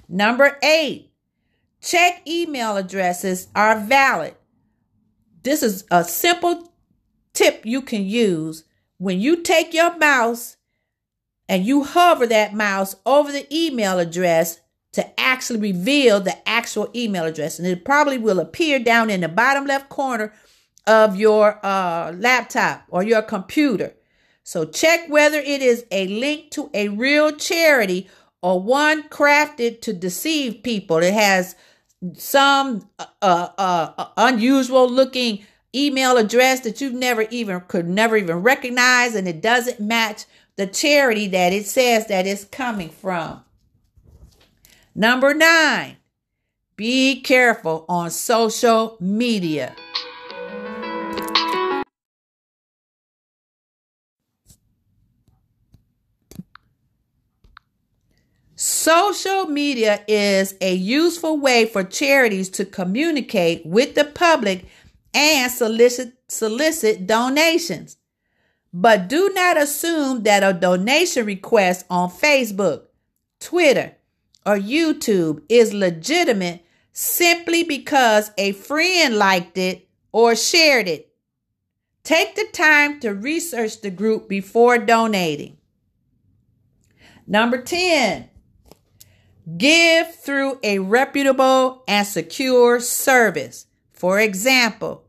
Number 0.07 0.57
eight, 0.63 1.07
Check 1.81 2.27
email 2.27 2.75
addresses 2.75 3.47
are 3.55 3.79
valid. 3.79 4.35
This 5.43 5.63
is 5.63 5.85
a 5.91 6.03
simple 6.03 6.73
tip 7.33 7.65
you 7.65 7.81
can 7.81 8.03
use 8.03 8.63
when 8.97 9.19
you 9.19 9.43
take 9.43 9.73
your 9.73 9.97
mouse 9.97 10.57
and 11.49 11.65
you 11.65 11.83
hover 11.83 12.27
that 12.27 12.53
mouse 12.53 12.95
over 13.05 13.31
the 13.31 13.47
email 13.55 13.99
address 13.99 14.59
to 14.93 15.19
actually 15.19 15.59
reveal 15.59 16.19
the 16.19 16.47
actual 16.47 16.89
email 16.95 17.25
address. 17.25 17.59
And 17.59 17.67
it 17.67 17.85
probably 17.85 18.17
will 18.17 18.39
appear 18.39 18.79
down 18.79 19.09
in 19.09 19.21
the 19.21 19.29
bottom 19.29 19.65
left 19.65 19.89
corner 19.89 20.33
of 20.85 21.15
your 21.15 21.63
uh, 21.65 22.13
laptop 22.13 22.83
or 22.89 23.03
your 23.03 23.21
computer. 23.21 23.93
So 24.43 24.65
check 24.65 25.09
whether 25.09 25.39
it 25.39 25.61
is 25.61 25.85
a 25.91 26.07
link 26.07 26.51
to 26.51 26.69
a 26.73 26.87
real 26.87 27.31
charity 27.33 28.09
or 28.41 28.61
one 28.61 29.09
crafted 29.09 29.81
to 29.81 29.93
deceive 29.93 30.63
people. 30.63 30.97
It 30.97 31.13
has 31.13 31.55
some 32.13 32.89
uh, 32.97 33.05
uh, 33.21 33.49
uh, 33.57 34.09
unusual 34.15 34.89
looking 34.89 35.45
email 35.75 36.17
address 36.17 36.61
that 36.61 36.81
you've 36.81 36.93
never 36.93 37.23
even 37.29 37.61
could 37.61 37.87
never 37.87 38.17
even 38.17 38.37
recognize 38.37 39.15
and 39.15 39.27
it 39.27 39.41
doesn't 39.41 39.79
match 39.79 40.25
the 40.55 40.67
charity 40.67 41.27
that 41.27 41.53
it 41.53 41.65
says 41.65 42.07
that 42.07 42.25
it's 42.25 42.45
coming 42.45 42.89
from. 42.89 43.43
Number 44.95 45.33
9. 45.33 45.97
Be 46.75 47.21
careful 47.21 47.85
on 47.87 48.09
social 48.09 48.97
media. 48.99 49.75
Social 58.55 59.45
media 59.45 60.03
is 60.07 60.55
a 60.61 60.73
useful 60.73 61.37
way 61.37 61.65
for 61.65 61.83
charities 61.83 62.49
to 62.49 62.65
communicate 62.65 63.63
with 63.65 63.93
the 63.93 64.03
public 64.03 64.65
and 65.17 65.51
solicit, 65.51 66.13
solicit 66.27 67.07
donations. 67.07 67.97
But 68.71 69.07
do 69.07 69.31
not 69.33 69.57
assume 69.57 70.21
that 70.23 70.43
a 70.43 70.53
donation 70.53 71.25
request 71.25 71.85
on 71.89 72.11
Facebook, 72.11 72.83
Twitter, 73.39 73.95
or 74.45 74.57
YouTube 74.57 75.41
is 75.49 75.73
legitimate 75.73 76.63
simply 76.91 77.63
because 77.63 78.29
a 78.37 78.51
friend 78.51 79.17
liked 79.17 79.57
it 79.57 79.89
or 80.11 80.35
shared 80.35 80.87
it. 80.87 81.11
Take 82.03 82.35
the 82.35 82.47
time 82.53 82.99
to 82.99 83.13
research 83.13 83.81
the 83.81 83.89
group 83.89 84.29
before 84.29 84.77
donating. 84.77 85.57
Number 87.25 87.61
10, 87.61 88.29
Give 89.57 90.13
through 90.13 90.59
a 90.61 90.79
reputable 90.79 91.83
and 91.87 92.05
secure 92.05 92.81
service. 92.81 93.65
For 93.93 94.19
example, 94.19 95.06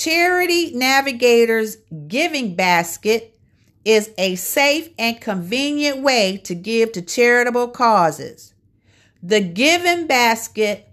Charity 0.00 0.74
Navigator's 0.74 1.76
Giving 2.08 2.54
Basket 2.54 3.38
is 3.84 4.08
a 4.16 4.34
safe 4.36 4.88
and 4.98 5.20
convenient 5.20 5.98
way 5.98 6.38
to 6.44 6.54
give 6.54 6.92
to 6.92 7.02
charitable 7.02 7.68
causes. 7.68 8.54
The 9.22 9.42
Giving 9.42 10.06
Basket 10.06 10.88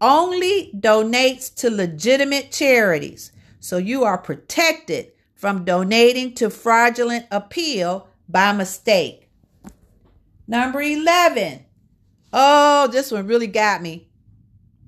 only 0.00 0.70
donates 0.74 1.54
to 1.56 1.68
legitimate 1.68 2.50
charities, 2.50 3.30
so 3.60 3.76
you 3.76 4.04
are 4.04 4.16
protected 4.16 5.12
from 5.34 5.66
donating 5.66 6.34
to 6.36 6.48
fraudulent 6.48 7.26
appeal 7.30 8.08
by 8.26 8.52
mistake. 8.52 9.28
Number 10.48 10.80
11, 10.80 11.62
Oh, 12.32 12.88
this 12.90 13.12
one 13.12 13.26
really 13.26 13.48
got 13.48 13.82
me. 13.82 14.08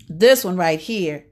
This 0.09 0.43
one 0.43 0.57
right 0.57 0.81
here. 0.81 1.28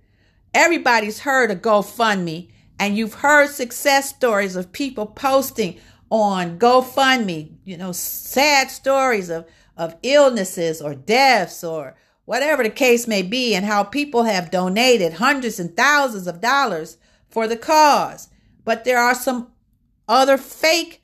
Everybody's 0.57 1.19
heard 1.19 1.51
of 1.51 1.61
GoFundMe, 1.61 2.49
and 2.79 2.97
you've 2.97 3.13
heard 3.13 3.51
success 3.51 4.09
stories 4.09 4.57
of 4.57 4.73
people 4.73 5.05
posting 5.05 5.79
on 6.09 6.59
GoFundMe, 6.59 7.59
you 7.67 7.77
know, 7.77 7.93
sad 7.93 8.71
stories 8.71 9.29
of, 9.29 9.47
of 9.77 9.97
illnesses 10.03 10.81
or 10.81 10.95
deaths 10.95 11.63
or 11.63 11.95
whatever 12.25 12.63
the 12.63 12.71
case 12.71 13.07
may 13.07 13.21
be, 13.21 13.55
and 13.55 13.67
how 13.67 13.85
people 13.85 14.23
have 14.23 14.51
donated 14.51 15.13
hundreds 15.13 15.61
and 15.61 15.77
thousands 15.77 16.27
of 16.27 16.41
dollars 16.41 16.97
for 17.29 17.47
the 17.47 17.59
cause. 17.59 18.31
But 18.65 18.85
there 18.85 18.99
are 18.99 19.15
some 19.15 19.53
other 20.09 20.39
fake 20.39 21.03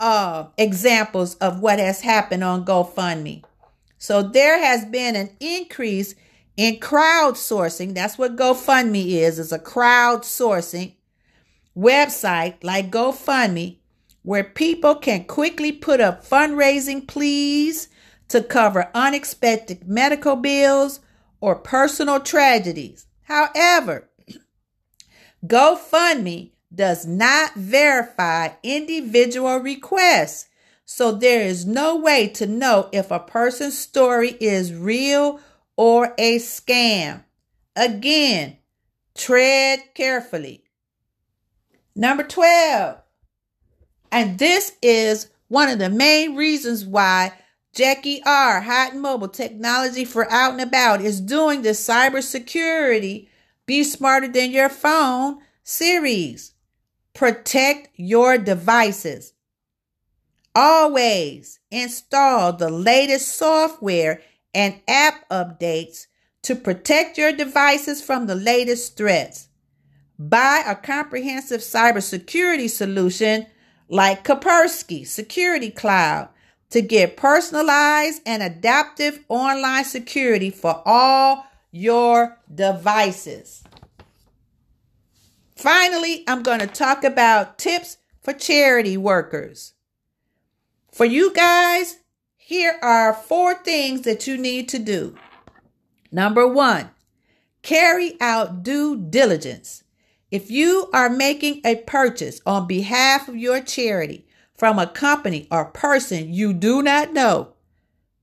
uh, 0.00 0.46
examples 0.56 1.34
of 1.34 1.60
what 1.60 1.78
has 1.78 2.00
happened 2.00 2.42
on 2.42 2.64
GoFundMe. 2.64 3.44
So 3.98 4.22
there 4.22 4.58
has 4.58 4.86
been 4.86 5.14
an 5.14 5.36
increase 5.40 6.14
in 6.56 6.76
crowdsourcing. 6.76 7.94
That's 7.94 8.18
what 8.18 8.36
GoFundMe 8.36 9.06
is, 9.06 9.38
is 9.38 9.52
a 9.52 9.58
crowdsourcing 9.58 10.94
website 11.76 12.62
like 12.62 12.90
GoFundMe 12.90 13.78
where 14.22 14.44
people 14.44 14.94
can 14.94 15.24
quickly 15.24 15.72
put 15.72 16.00
up 16.00 16.24
fundraising 16.24 17.06
pleas 17.06 17.88
to 18.28 18.42
cover 18.42 18.90
unexpected 18.94 19.86
medical 19.86 20.36
bills 20.36 21.00
or 21.40 21.56
personal 21.56 22.20
tragedies. 22.20 23.06
However, 23.24 24.08
GoFundMe 25.46 26.52
does 26.74 27.06
not 27.06 27.54
verify 27.54 28.50
individual 28.62 29.58
requests, 29.58 30.46
so 30.86 31.12
there 31.12 31.42
is 31.42 31.66
no 31.66 31.96
way 31.96 32.28
to 32.28 32.46
know 32.46 32.88
if 32.92 33.10
a 33.10 33.20
person's 33.20 33.76
story 33.76 34.36
is 34.40 34.72
real 34.72 35.40
or 35.76 36.14
a 36.18 36.38
scam. 36.38 37.24
Again, 37.76 38.58
tread 39.14 39.80
carefully. 39.94 40.64
Number 41.96 42.24
12. 42.24 42.98
And 44.10 44.38
this 44.38 44.72
is 44.82 45.28
one 45.48 45.68
of 45.68 45.78
the 45.78 45.90
main 45.90 46.36
reasons 46.36 46.84
why 46.84 47.32
Jackie 47.72 48.22
R, 48.24 48.60
Hot 48.60 48.92
and 48.92 49.02
Mobile 49.02 49.28
Technology 49.28 50.04
for 50.04 50.30
Out 50.30 50.52
and 50.52 50.60
About, 50.60 51.00
is 51.00 51.20
doing 51.20 51.62
the 51.62 51.70
cybersecurity 51.70 53.28
Be 53.66 53.82
Smarter 53.82 54.28
Than 54.28 54.52
Your 54.52 54.68
Phone 54.68 55.38
series. 55.64 56.54
Protect 57.14 57.88
your 57.96 58.38
devices. 58.38 59.32
Always 60.54 61.58
install 61.72 62.52
the 62.52 62.70
latest 62.70 63.34
software 63.34 64.20
and 64.54 64.80
app 64.86 65.28
updates 65.28 66.06
to 66.42 66.54
protect 66.54 67.18
your 67.18 67.32
devices 67.32 68.02
from 68.02 68.26
the 68.26 68.34
latest 68.34 68.96
threats. 68.96 69.48
Buy 70.18 70.62
a 70.66 70.76
comprehensive 70.76 71.60
cybersecurity 71.60 72.70
solution 72.70 73.46
like 73.88 74.24
Kaspersky 74.24 75.06
Security 75.06 75.70
Cloud 75.70 76.28
to 76.70 76.80
get 76.80 77.16
personalized 77.16 78.22
and 78.26 78.42
adaptive 78.42 79.24
online 79.28 79.84
security 79.84 80.50
for 80.50 80.82
all 80.84 81.46
your 81.70 82.38
devices. 82.52 83.64
Finally, 85.56 86.24
I'm 86.26 86.42
going 86.42 86.60
to 86.60 86.66
talk 86.66 87.04
about 87.04 87.58
tips 87.58 87.98
for 88.20 88.32
charity 88.32 88.96
workers. 88.96 89.74
For 90.92 91.04
you 91.04 91.32
guys, 91.32 91.96
here 92.46 92.78
are 92.82 93.14
four 93.14 93.54
things 93.54 94.02
that 94.02 94.26
you 94.26 94.36
need 94.36 94.68
to 94.68 94.78
do. 94.78 95.16
Number 96.12 96.46
one, 96.46 96.90
carry 97.62 98.20
out 98.20 98.62
due 98.62 98.98
diligence. 98.98 99.82
If 100.30 100.50
you 100.50 100.90
are 100.92 101.08
making 101.08 101.62
a 101.64 101.76
purchase 101.76 102.42
on 102.44 102.66
behalf 102.66 103.28
of 103.28 103.36
your 103.38 103.62
charity 103.62 104.26
from 104.54 104.78
a 104.78 104.86
company 104.86 105.48
or 105.50 105.64
person 105.64 106.34
you 106.34 106.52
do 106.52 106.82
not 106.82 107.14
know, 107.14 107.54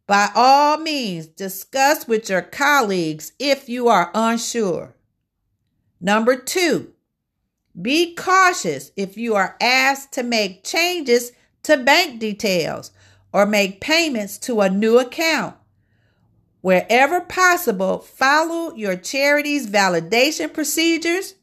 by 0.05 0.29
all 0.35 0.77
means 0.77 1.25
discuss 1.25 2.07
with 2.07 2.29
your 2.29 2.43
colleagues 2.43 3.31
if 3.39 3.67
you 3.67 3.87
are 3.87 4.11
unsure. 4.13 4.93
Number 5.99 6.35
two, 6.35 6.93
be 7.81 8.13
cautious 8.13 8.91
if 8.95 9.17
you 9.17 9.33
are 9.33 9.57
asked 9.59 10.11
to 10.11 10.21
make 10.21 10.63
changes 10.63 11.31
to 11.63 11.75
bank 11.75 12.19
details 12.19 12.91
or 13.33 13.45
make 13.45 13.81
payments 13.81 14.37
to 14.37 14.61
a 14.61 14.69
new 14.69 14.99
account. 14.99 15.55
Wherever 16.61 17.21
possible, 17.21 17.99
follow 17.99 18.75
your 18.75 18.95
charity's 18.95 19.67
validation 19.67 20.53
procedures 20.53 21.35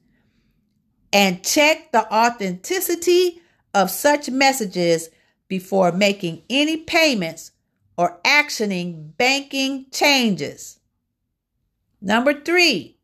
and 1.12 1.44
check 1.44 1.90
the 1.90 2.12
authenticity 2.14 3.40
of 3.74 3.90
such 3.90 4.30
messages 4.30 5.08
before 5.48 5.90
making 5.90 6.42
any 6.48 6.76
payments 6.76 7.52
or 7.96 8.20
actioning 8.24 9.16
banking 9.16 9.86
changes. 9.90 10.78
Number 12.00 12.32
three, 12.32 12.98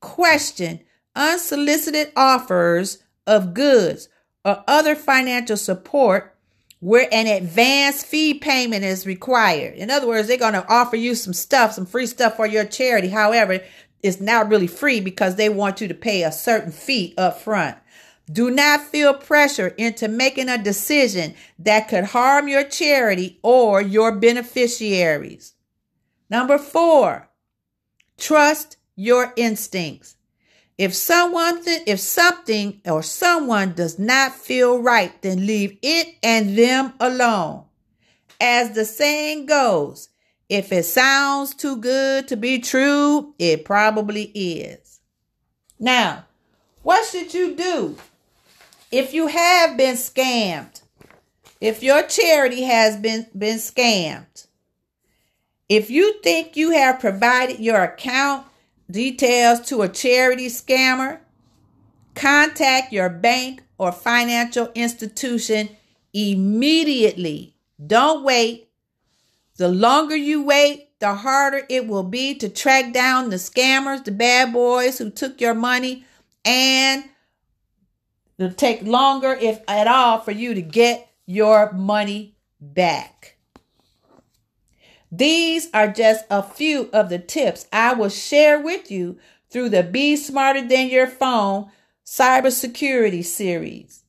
question 0.00 0.80
unsolicited 1.14 2.12
offers 2.16 3.02
of 3.26 3.52
goods 3.52 4.08
or 4.44 4.64
other 4.66 4.94
financial 4.94 5.56
support 5.56 6.37
where 6.80 7.08
an 7.12 7.26
advance 7.26 8.04
fee 8.04 8.34
payment 8.34 8.84
is 8.84 9.06
required. 9.06 9.74
In 9.74 9.90
other 9.90 10.06
words, 10.06 10.28
they're 10.28 10.36
going 10.36 10.52
to 10.52 10.68
offer 10.68 10.96
you 10.96 11.14
some 11.14 11.32
stuff, 11.32 11.72
some 11.72 11.86
free 11.86 12.06
stuff 12.06 12.36
for 12.36 12.46
your 12.46 12.64
charity. 12.64 13.08
However, 13.08 13.60
it's 14.02 14.20
not 14.20 14.48
really 14.48 14.68
free 14.68 15.00
because 15.00 15.36
they 15.36 15.48
want 15.48 15.80
you 15.80 15.88
to 15.88 15.94
pay 15.94 16.22
a 16.22 16.30
certain 16.30 16.70
fee 16.70 17.14
up 17.18 17.40
front. 17.40 17.76
Do 18.30 18.50
not 18.50 18.82
feel 18.82 19.14
pressure 19.14 19.68
into 19.68 20.06
making 20.06 20.48
a 20.48 20.62
decision 20.62 21.34
that 21.58 21.88
could 21.88 22.04
harm 22.04 22.46
your 22.46 22.62
charity 22.62 23.40
or 23.42 23.80
your 23.80 24.12
beneficiaries. 24.16 25.54
Number 26.30 26.58
four, 26.58 27.30
trust 28.18 28.76
your 28.94 29.32
instincts. 29.36 30.17
If 30.78 30.94
someone, 30.94 31.64
th- 31.64 31.82
if 31.86 31.98
something 31.98 32.80
or 32.84 33.02
someone 33.02 33.72
does 33.72 33.98
not 33.98 34.32
feel 34.32 34.80
right, 34.80 35.20
then 35.22 35.44
leave 35.44 35.76
it 35.82 36.14
and 36.22 36.56
them 36.56 36.94
alone. 37.00 37.64
As 38.40 38.70
the 38.70 38.84
saying 38.84 39.46
goes, 39.46 40.08
if 40.48 40.72
it 40.72 40.84
sounds 40.84 41.52
too 41.54 41.76
good 41.76 42.28
to 42.28 42.36
be 42.36 42.60
true, 42.60 43.34
it 43.40 43.64
probably 43.64 44.24
is. 44.26 45.00
Now, 45.80 46.26
what 46.82 47.04
should 47.06 47.34
you 47.34 47.56
do 47.56 47.96
if 48.92 49.12
you 49.12 49.26
have 49.26 49.76
been 49.76 49.96
scammed? 49.96 50.80
If 51.60 51.82
your 51.82 52.04
charity 52.04 52.62
has 52.62 52.96
been, 52.96 53.26
been 53.36 53.58
scammed? 53.58 54.46
If 55.68 55.90
you 55.90 56.20
think 56.22 56.56
you 56.56 56.70
have 56.70 57.00
provided 57.00 57.58
your 57.58 57.82
account 57.82 58.46
details 58.90 59.60
to 59.68 59.82
a 59.82 59.88
charity 59.88 60.46
scammer, 60.46 61.20
contact 62.14 62.92
your 62.92 63.08
bank 63.08 63.62
or 63.78 63.92
financial 63.92 64.70
institution 64.74 65.68
immediately. 66.12 67.54
Don't 67.84 68.24
wait. 68.24 68.68
The 69.56 69.68
longer 69.68 70.16
you 70.16 70.42
wait, 70.42 70.88
the 71.00 71.14
harder 71.14 71.62
it 71.68 71.86
will 71.86 72.02
be 72.02 72.34
to 72.36 72.48
track 72.48 72.92
down 72.92 73.30
the 73.30 73.36
scammers, 73.36 74.04
the 74.04 74.10
bad 74.10 74.52
boys 74.52 74.98
who 74.98 75.10
took 75.10 75.40
your 75.40 75.54
money, 75.54 76.04
and 76.44 77.04
it'll 78.36 78.52
take 78.52 78.82
longer, 78.82 79.32
if 79.32 79.60
at 79.68 79.86
all, 79.86 80.20
for 80.20 80.32
you 80.32 80.54
to 80.54 80.62
get 80.62 81.08
your 81.26 81.72
money 81.72 82.36
back. 82.60 83.37
These 85.10 85.68
are 85.72 85.88
just 85.88 86.24
a 86.30 86.42
few 86.42 86.90
of 86.92 87.08
the 87.08 87.18
tips 87.18 87.66
I 87.72 87.94
will 87.94 88.10
share 88.10 88.60
with 88.60 88.90
you 88.90 89.18
through 89.50 89.70
the 89.70 89.82
Be 89.82 90.16
Smarter 90.16 90.66
Than 90.66 90.88
Your 90.88 91.06
Phone 91.06 91.70
cybersecurity 92.04 93.24
series. 93.24 94.04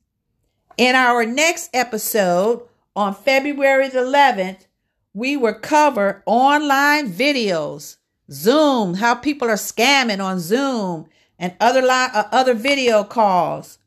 In 0.78 0.96
our 0.96 1.26
next 1.26 1.70
episode 1.74 2.68
on 2.96 3.14
February 3.14 3.90
the 3.90 4.00
11th, 4.00 4.66
we 5.14 5.38
will 5.38 5.54
cover 5.54 6.22
online 6.26 7.12
videos, 7.12 7.98
Zoom, 8.32 8.96
how 8.96 9.16
people 9.16 9.50
are 9.50 9.56
scamming 9.56 10.24
on 10.24 10.40
Zoom 10.40 11.08
and 11.38 11.56
other 11.60 11.82
li- 11.82 11.90
uh, 11.90 12.26
other 12.32 12.54
video 12.54 13.04
calls. 13.04 13.80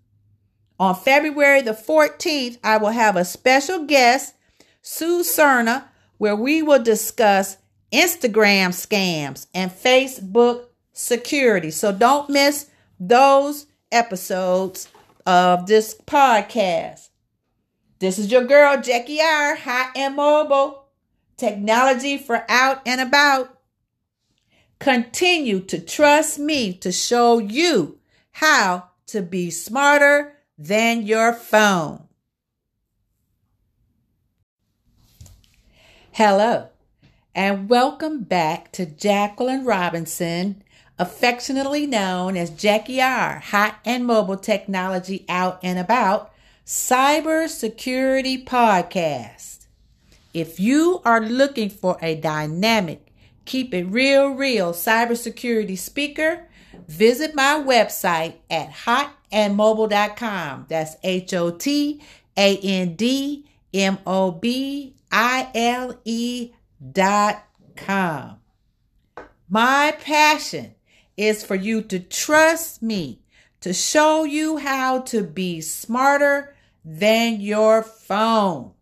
On 0.80 0.94
February 0.94 1.60
the 1.60 1.72
14th, 1.72 2.58
I 2.64 2.78
will 2.78 2.90
have 2.90 3.16
a 3.16 3.24
special 3.24 3.84
guest, 3.84 4.34
Sue 4.80 5.22
Cerna, 5.22 5.84
where 6.18 6.36
we 6.36 6.62
will 6.62 6.82
discuss 6.82 7.56
Instagram 7.92 8.70
scams 8.70 9.46
and 9.54 9.70
Facebook 9.70 10.66
security. 10.92 11.70
So 11.70 11.92
don't 11.92 12.30
miss 12.30 12.70
those 12.98 13.66
episodes 13.90 14.88
of 15.26 15.66
this 15.66 15.94
podcast. 16.06 17.08
This 17.98 18.18
is 18.18 18.32
your 18.32 18.44
girl, 18.44 18.80
Jackie 18.80 19.20
R, 19.20 19.54
hot 19.54 19.92
and 19.94 20.16
mobile, 20.16 20.86
technology 21.36 22.18
for 22.18 22.44
out 22.48 22.80
and 22.86 23.00
about. 23.00 23.58
Continue 24.80 25.60
to 25.60 25.78
trust 25.78 26.38
me 26.38 26.72
to 26.74 26.90
show 26.90 27.38
you 27.38 28.00
how 28.32 28.88
to 29.06 29.22
be 29.22 29.50
smarter 29.50 30.36
than 30.58 31.02
your 31.02 31.32
phone. 31.32 32.08
Hello, 36.16 36.68
and 37.34 37.70
welcome 37.70 38.24
back 38.24 38.70
to 38.72 38.84
Jacqueline 38.84 39.64
Robinson, 39.64 40.62
affectionately 40.98 41.86
known 41.86 42.36
as 42.36 42.50
Jackie 42.50 43.00
R, 43.00 43.38
Hot 43.38 43.76
and 43.86 44.04
Mobile 44.04 44.36
Technology 44.36 45.24
Out 45.26 45.58
and 45.62 45.78
About, 45.78 46.30
Cybersecurity 46.66 48.44
Podcast. 48.44 49.64
If 50.34 50.60
you 50.60 51.00
are 51.06 51.22
looking 51.22 51.70
for 51.70 51.96
a 52.02 52.14
dynamic, 52.14 53.10
keep 53.46 53.72
it 53.72 53.84
real, 53.84 54.34
real 54.34 54.74
cybersecurity 54.74 55.78
speaker, 55.78 56.46
visit 56.86 57.34
my 57.34 57.54
website 57.66 58.34
at 58.50 58.70
hotandmobile.com. 58.70 60.66
That's 60.68 60.94
H 61.02 61.32
O 61.32 61.52
T 61.52 62.02
A 62.36 62.58
N 62.58 62.96
D 62.96 63.46
M 63.72 63.96
O 64.06 64.30
B 64.30 64.92
I-L-E 65.12 66.52
dot 66.92 67.44
com. 67.76 68.38
My 69.48 69.94
passion 70.00 70.74
is 71.16 71.44
for 71.44 71.54
you 71.54 71.82
to 71.82 72.00
trust 72.00 72.82
me 72.82 73.20
to 73.60 73.72
show 73.72 74.24
you 74.24 74.56
how 74.56 75.02
to 75.02 75.22
be 75.22 75.60
smarter 75.60 76.56
than 76.84 77.40
your 77.40 77.82
phone. 77.82 78.72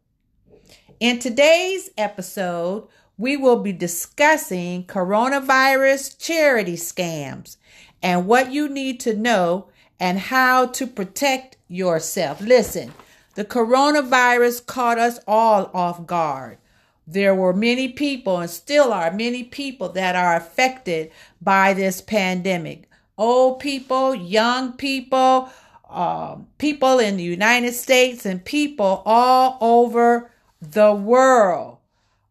In 1.00 1.18
today's 1.18 1.90
episode, 1.98 2.88
we 3.18 3.36
will 3.36 3.60
be 3.60 3.72
discussing 3.72 4.84
coronavirus 4.84 6.18
charity 6.18 6.76
scams 6.76 7.56
and 8.02 8.26
what 8.26 8.52
you 8.52 8.68
need 8.68 9.00
to 9.00 9.14
know 9.14 9.68
and 9.98 10.18
how 10.18 10.66
to 10.66 10.86
protect 10.86 11.58
yourself. 11.68 12.40
Listen, 12.40 12.94
the 13.34 13.44
coronavirus 13.44 14.66
caught 14.66 14.98
us 14.98 15.18
all 15.26 15.70
off 15.72 16.06
guard. 16.06 16.58
There 17.06 17.34
were 17.34 17.52
many 17.52 17.88
people, 17.88 18.38
and 18.38 18.50
still 18.50 18.92
are 18.92 19.10
many 19.10 19.44
people, 19.44 19.88
that 19.90 20.16
are 20.16 20.36
affected 20.36 21.10
by 21.40 21.74
this 21.74 22.00
pandemic. 22.00 22.88
Old 23.18 23.60
people, 23.60 24.14
young 24.14 24.74
people, 24.74 25.50
uh, 25.88 26.36
people 26.58 26.98
in 26.98 27.16
the 27.16 27.24
United 27.24 27.74
States, 27.74 28.24
and 28.24 28.44
people 28.44 29.02
all 29.04 29.58
over 29.60 30.30
the 30.60 30.92
world. 30.92 31.78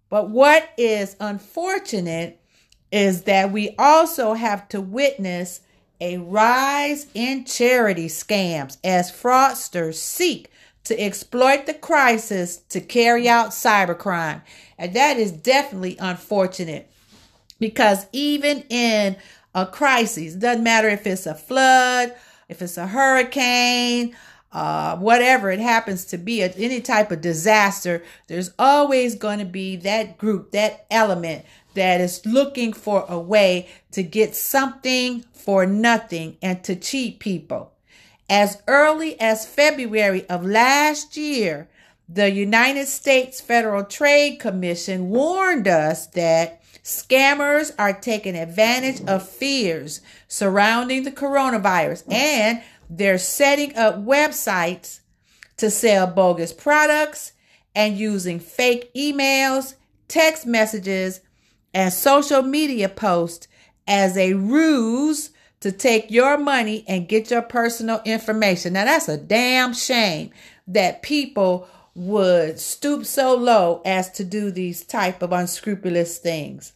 But 0.09 0.29
what 0.29 0.69
is 0.77 1.15
unfortunate 1.19 2.39
is 2.91 3.23
that 3.23 3.51
we 3.51 3.75
also 3.77 4.33
have 4.33 4.67
to 4.69 4.81
witness 4.81 5.61
a 6.01 6.17
rise 6.17 7.07
in 7.13 7.45
charity 7.45 8.07
scams 8.07 8.77
as 8.83 9.11
fraudsters 9.11 9.95
seek 9.95 10.49
to 10.89 10.99
exploit 10.99 11.67
the 11.67 11.73
crisis 11.73 12.57
to 12.57 12.81
carry 12.81 13.29
out 13.29 13.49
cybercrime. 13.49 14.41
And 14.77 14.95
that 14.95 15.17
is 15.17 15.31
definitely 15.31 15.97
unfortunate 15.99 16.91
because 17.59 18.07
even 18.11 18.63
in 18.69 19.15
a 19.53 19.67
crisis, 19.67 20.33
doesn't 20.33 20.63
matter 20.63 20.89
if 20.89 21.05
it's 21.05 21.27
a 21.27 21.35
flood, 21.35 22.15
if 22.47 22.63
it's 22.63 22.77
a 22.77 22.87
hurricane, 22.87 24.15
uh, 24.51 24.97
whatever 24.97 25.51
it 25.51 25.59
happens 25.59 26.05
to 26.05 26.17
be, 26.17 26.41
any 26.41 26.81
type 26.81 27.11
of 27.11 27.21
disaster, 27.21 28.03
there's 28.25 28.51
always 28.57 29.13
going 29.13 29.37
to 29.37 29.45
be 29.45 29.75
that 29.75 30.17
group, 30.17 30.51
that 30.51 30.87
element 30.89 31.45
that 31.75 32.01
is 32.01 32.25
looking 32.25 32.73
for 32.73 33.05
a 33.07 33.19
way 33.19 33.69
to 33.91 34.01
get 34.01 34.35
something 34.35 35.23
for 35.33 35.67
nothing 35.67 36.35
and 36.41 36.63
to 36.63 36.75
cheat 36.75 37.19
people. 37.19 37.73
As 38.29 38.61
early 38.67 39.19
as 39.19 39.47
February 39.47 40.27
of 40.29 40.45
last 40.45 41.17
year, 41.17 41.67
the 42.07 42.31
United 42.31 42.87
States 42.87 43.41
Federal 43.41 43.83
Trade 43.83 44.39
Commission 44.39 45.09
warned 45.09 45.67
us 45.67 46.05
that 46.07 46.61
scammers 46.83 47.71
are 47.79 47.93
taking 47.93 48.35
advantage 48.35 49.01
of 49.07 49.27
fears 49.27 50.01
surrounding 50.27 51.03
the 51.03 51.11
coronavirus 51.11 52.11
and 52.11 52.61
they're 52.89 53.17
setting 53.17 53.75
up 53.75 53.97
websites 53.97 54.99
to 55.57 55.71
sell 55.71 56.07
bogus 56.07 56.53
products 56.53 57.33
and 57.75 57.97
using 57.97 58.39
fake 58.39 58.91
emails, 58.95 59.75
text 60.07 60.45
messages, 60.45 61.21
and 61.73 61.91
social 61.93 62.41
media 62.41 62.89
posts 62.89 63.47
as 63.87 64.17
a 64.17 64.33
ruse 64.33 65.31
to 65.61 65.71
take 65.71 66.09
your 66.09 66.37
money 66.37 66.85
and 66.87 67.07
get 67.07 67.31
your 67.31 67.41
personal 67.41 68.01
information. 68.05 68.73
Now 68.73 68.85
that's 68.85 69.09
a 69.09 69.17
damn 69.17 69.73
shame 69.73 70.31
that 70.67 71.01
people 71.01 71.67
would 71.95 72.59
stoop 72.59 73.05
so 73.05 73.35
low 73.35 73.81
as 73.83 74.09
to 74.11 74.23
do 74.23 74.51
these 74.51 74.83
type 74.83 75.21
of 75.21 75.33
unscrupulous 75.33 76.17
things. 76.17 76.73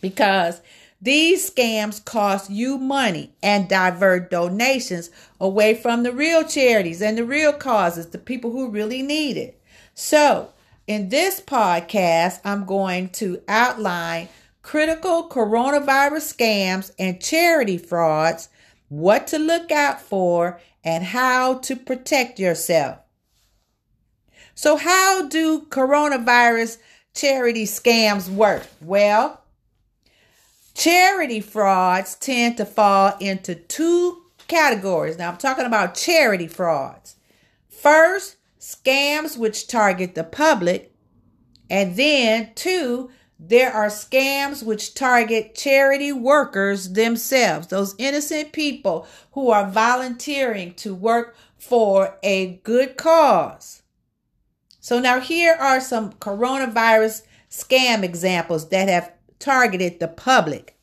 Because 0.00 0.60
these 1.00 1.48
scams 1.48 2.04
cost 2.04 2.50
you 2.50 2.78
money 2.78 3.32
and 3.42 3.68
divert 3.68 4.30
donations 4.30 5.10
away 5.40 5.74
from 5.74 6.02
the 6.02 6.12
real 6.12 6.44
charities 6.44 7.02
and 7.02 7.18
the 7.18 7.24
real 7.24 7.52
causes, 7.52 8.06
the 8.06 8.18
people 8.18 8.50
who 8.50 8.70
really 8.70 9.02
need 9.02 9.36
it. 9.36 9.60
So, 9.94 10.52
in 10.86 11.08
this 11.08 11.40
podcast, 11.40 12.40
I'm 12.44 12.64
going 12.64 13.10
to 13.10 13.42
outline 13.46 14.28
critical 14.68 15.26
coronavirus 15.30 16.36
scams 16.36 16.90
and 16.98 17.22
charity 17.22 17.78
frauds, 17.78 18.50
what 18.90 19.26
to 19.26 19.38
look 19.38 19.72
out 19.72 19.98
for, 19.98 20.60
and 20.84 21.02
how 21.02 21.54
to 21.54 21.74
protect 21.74 22.38
yourself. 22.38 22.98
So, 24.54 24.76
how 24.76 25.26
do 25.26 25.62
coronavirus 25.70 26.76
charity 27.14 27.64
scams 27.64 28.28
work? 28.28 28.66
Well, 28.82 29.40
charity 30.74 31.40
frauds 31.40 32.14
tend 32.16 32.58
to 32.58 32.66
fall 32.66 33.16
into 33.20 33.54
two 33.54 34.22
categories. 34.48 35.16
Now, 35.16 35.30
I'm 35.30 35.38
talking 35.38 35.64
about 35.64 35.94
charity 35.94 36.46
frauds. 36.46 37.16
First, 37.70 38.36
scams 38.60 39.38
which 39.38 39.66
target 39.66 40.14
the 40.14 40.24
public, 40.24 40.92
and 41.70 41.96
then 41.96 42.50
two, 42.54 43.10
there 43.38 43.72
are 43.72 43.86
scams 43.86 44.64
which 44.64 44.94
target 44.94 45.54
charity 45.54 46.10
workers 46.10 46.92
themselves, 46.92 47.68
those 47.68 47.94
innocent 47.98 48.52
people 48.52 49.06
who 49.32 49.50
are 49.50 49.70
volunteering 49.70 50.74
to 50.74 50.94
work 50.94 51.36
for 51.56 52.18
a 52.22 52.60
good 52.64 52.96
cause. 52.96 53.82
So, 54.80 54.98
now 54.98 55.20
here 55.20 55.54
are 55.54 55.80
some 55.80 56.12
coronavirus 56.14 57.22
scam 57.48 58.02
examples 58.02 58.70
that 58.70 58.88
have 58.88 59.12
targeted 59.38 60.00
the 60.00 60.08
public. 60.08 60.76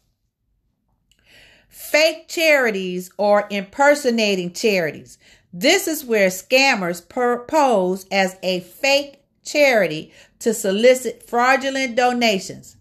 Fake 1.68 2.30
charities 2.30 3.12
or 3.18 3.47
impersonating 3.49 4.53
charities. 4.53 5.18
This 5.51 5.88
is 5.88 6.06
where 6.06 6.30
scammers 6.30 7.01
pose 7.47 8.06
as 8.12 8.38
a 8.41 8.62
fake 8.62 9.24
charity 9.46 10.12
to 10.39 10.54
solicit 10.54 11.28
fraudulent 11.28 11.96
donations. 11.96 12.78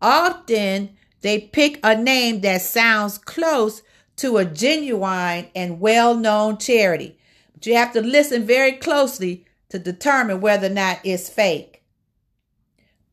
Often 0.00 0.90
they 1.22 1.38
pick 1.40 1.78
a 1.82 1.96
name 1.96 2.40
that 2.42 2.62
sounds 2.62 3.18
close 3.18 3.82
to 4.16 4.36
a 4.36 4.44
genuine 4.44 5.48
and 5.54 5.80
well 5.80 6.14
known 6.14 6.58
charity. 6.58 7.18
But 7.54 7.66
you 7.66 7.74
have 7.76 7.92
to 7.94 8.00
listen 8.00 8.44
very 8.44 8.72
closely 8.72 9.46
to 9.70 9.78
determine 9.78 10.40
whether 10.40 10.66
or 10.66 10.70
not 10.70 11.00
it's 11.04 11.28
fake. 11.28 11.82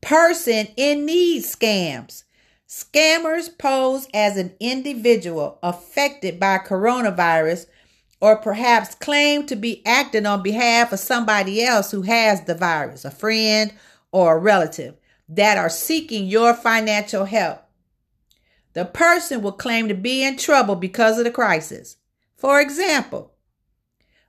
Person 0.00 0.68
in 0.76 1.06
need 1.06 1.42
scams. 1.42 2.24
Scammers 2.68 3.56
pose 3.58 4.06
as 4.14 4.36
an 4.36 4.54
individual 4.60 5.58
affected 5.62 6.38
by 6.38 6.58
coronavirus 6.58 7.66
or 8.20 8.36
perhaps 8.36 8.94
claim 8.94 9.46
to 9.46 9.56
be 9.56 9.84
acting 9.86 10.26
on 10.26 10.42
behalf 10.42 10.92
of 10.92 10.98
somebody 10.98 11.62
else 11.64 11.90
who 11.90 12.02
has 12.02 12.44
the 12.44 12.54
virus, 12.54 13.04
a 13.04 13.10
friend 13.10 13.72
or 14.12 14.36
a 14.36 14.38
relative 14.38 14.96
that 15.28 15.56
are 15.56 15.70
seeking 15.70 16.26
your 16.26 16.52
financial 16.52 17.24
help. 17.24 17.62
The 18.72 18.84
person 18.84 19.42
will 19.42 19.52
claim 19.52 19.88
to 19.88 19.94
be 19.94 20.22
in 20.22 20.36
trouble 20.36 20.76
because 20.76 21.18
of 21.18 21.24
the 21.24 21.30
crisis. 21.30 21.96
For 22.36 22.60
example, 22.60 23.32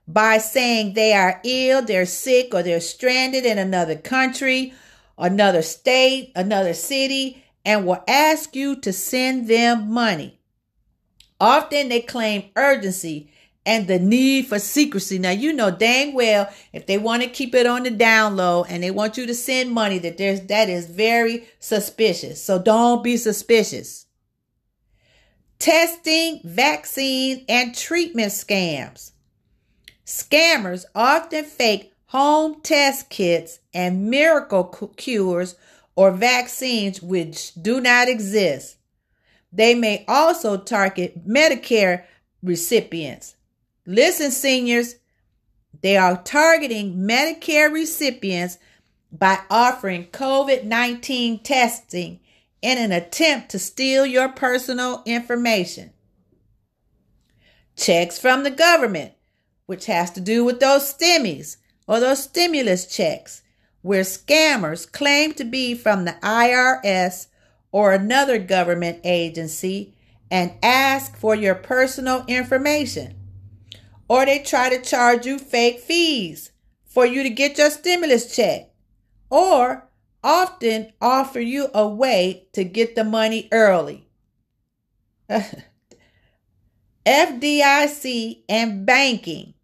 by 0.06 0.38
saying 0.38 0.94
they 0.94 1.12
are 1.12 1.40
ill, 1.44 1.82
they're 1.82 2.06
sick, 2.06 2.54
or 2.54 2.62
they're 2.62 2.80
stranded 2.80 3.44
in 3.44 3.58
another 3.58 3.96
country, 3.96 4.74
another 5.16 5.62
state, 5.62 6.32
another 6.34 6.74
city, 6.74 7.44
and 7.64 7.86
will 7.86 8.02
ask 8.08 8.56
you 8.56 8.76
to 8.76 8.92
send 8.92 9.48
them 9.48 9.90
money. 9.90 10.40
Often 11.40 11.88
they 11.88 12.00
claim 12.00 12.50
urgency 12.56 13.31
and 13.64 13.86
the 13.86 13.98
need 13.98 14.46
for 14.46 14.58
secrecy. 14.58 15.18
Now, 15.18 15.30
you 15.30 15.52
know 15.52 15.70
dang 15.70 16.14
well 16.14 16.48
if 16.72 16.86
they 16.86 16.98
want 16.98 17.22
to 17.22 17.28
keep 17.28 17.54
it 17.54 17.66
on 17.66 17.84
the 17.84 17.90
down 17.90 18.36
low 18.36 18.64
and 18.64 18.82
they 18.82 18.90
want 18.90 19.16
you 19.16 19.26
to 19.26 19.34
send 19.34 19.70
money 19.70 19.98
that 19.98 20.18
there's 20.18 20.42
that 20.42 20.68
is 20.68 20.86
very 20.86 21.46
suspicious. 21.60 22.42
So 22.42 22.58
don't 22.58 23.04
be 23.04 23.16
suspicious. 23.16 24.06
Testing, 25.58 26.40
vaccine, 26.44 27.44
and 27.48 27.74
treatment 27.74 28.32
scams. 28.32 29.12
Scammers 30.04 30.84
often 30.94 31.44
fake 31.44 31.92
home 32.06 32.60
test 32.62 33.08
kits 33.08 33.60
and 33.72 34.10
miracle 34.10 34.64
cures 34.96 35.54
or 35.94 36.10
vaccines 36.10 37.00
which 37.00 37.54
do 37.54 37.80
not 37.80 38.08
exist. 38.08 38.76
They 39.52 39.74
may 39.74 40.04
also 40.08 40.56
target 40.56 41.26
Medicare 41.28 42.04
recipients 42.42 43.36
Listen, 43.86 44.30
seniors, 44.30 44.96
they 45.80 45.96
are 45.96 46.22
targeting 46.22 46.98
Medicare 46.98 47.72
recipients 47.72 48.58
by 49.10 49.40
offering 49.50 50.06
COVID 50.06 50.64
19 50.64 51.40
testing 51.40 52.20
in 52.62 52.78
an 52.78 52.92
attempt 52.92 53.50
to 53.50 53.58
steal 53.58 54.06
your 54.06 54.28
personal 54.28 55.02
information. 55.04 55.92
Checks 57.76 58.18
from 58.18 58.44
the 58.44 58.50
government, 58.50 59.14
which 59.66 59.86
has 59.86 60.10
to 60.12 60.20
do 60.20 60.44
with 60.44 60.60
those 60.60 60.94
stimmies 60.94 61.56
or 61.88 61.98
those 61.98 62.22
stimulus 62.22 62.86
checks, 62.86 63.42
where 63.80 64.02
scammers 64.02 64.90
claim 64.90 65.32
to 65.34 65.44
be 65.44 65.74
from 65.74 66.04
the 66.04 66.16
IRS 66.22 67.26
or 67.72 67.92
another 67.92 68.38
government 68.38 69.00
agency 69.02 69.94
and 70.30 70.52
ask 70.62 71.16
for 71.16 71.34
your 71.34 71.56
personal 71.56 72.24
information. 72.28 73.21
Or 74.12 74.26
they 74.26 74.38
try 74.40 74.68
to 74.68 74.78
charge 74.82 75.24
you 75.24 75.38
fake 75.38 75.80
fees 75.80 76.52
for 76.84 77.06
you 77.06 77.22
to 77.22 77.30
get 77.30 77.56
your 77.56 77.70
stimulus 77.70 78.36
check, 78.36 78.68
or 79.30 79.88
often 80.22 80.92
offer 81.00 81.40
you 81.40 81.68
a 81.72 81.88
way 81.88 82.46
to 82.52 82.62
get 82.62 82.94
the 82.94 83.04
money 83.04 83.48
early. 83.50 84.06
FDIC 87.06 88.42
and 88.50 88.84
banking. 88.84 89.54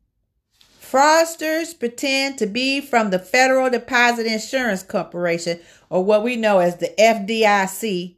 Fraudsters 0.81 1.79
pretend 1.79 2.39
to 2.39 2.47
be 2.47 2.81
from 2.81 3.11
the 3.11 3.19
Federal 3.19 3.69
Deposit 3.69 4.25
Insurance 4.25 4.83
Corporation, 4.83 5.61
or 5.91 6.03
what 6.03 6.25
we 6.25 6.37
know 6.37 6.61
as 6.61 6.79
the 6.79 6.95
FDIC, 6.99 8.17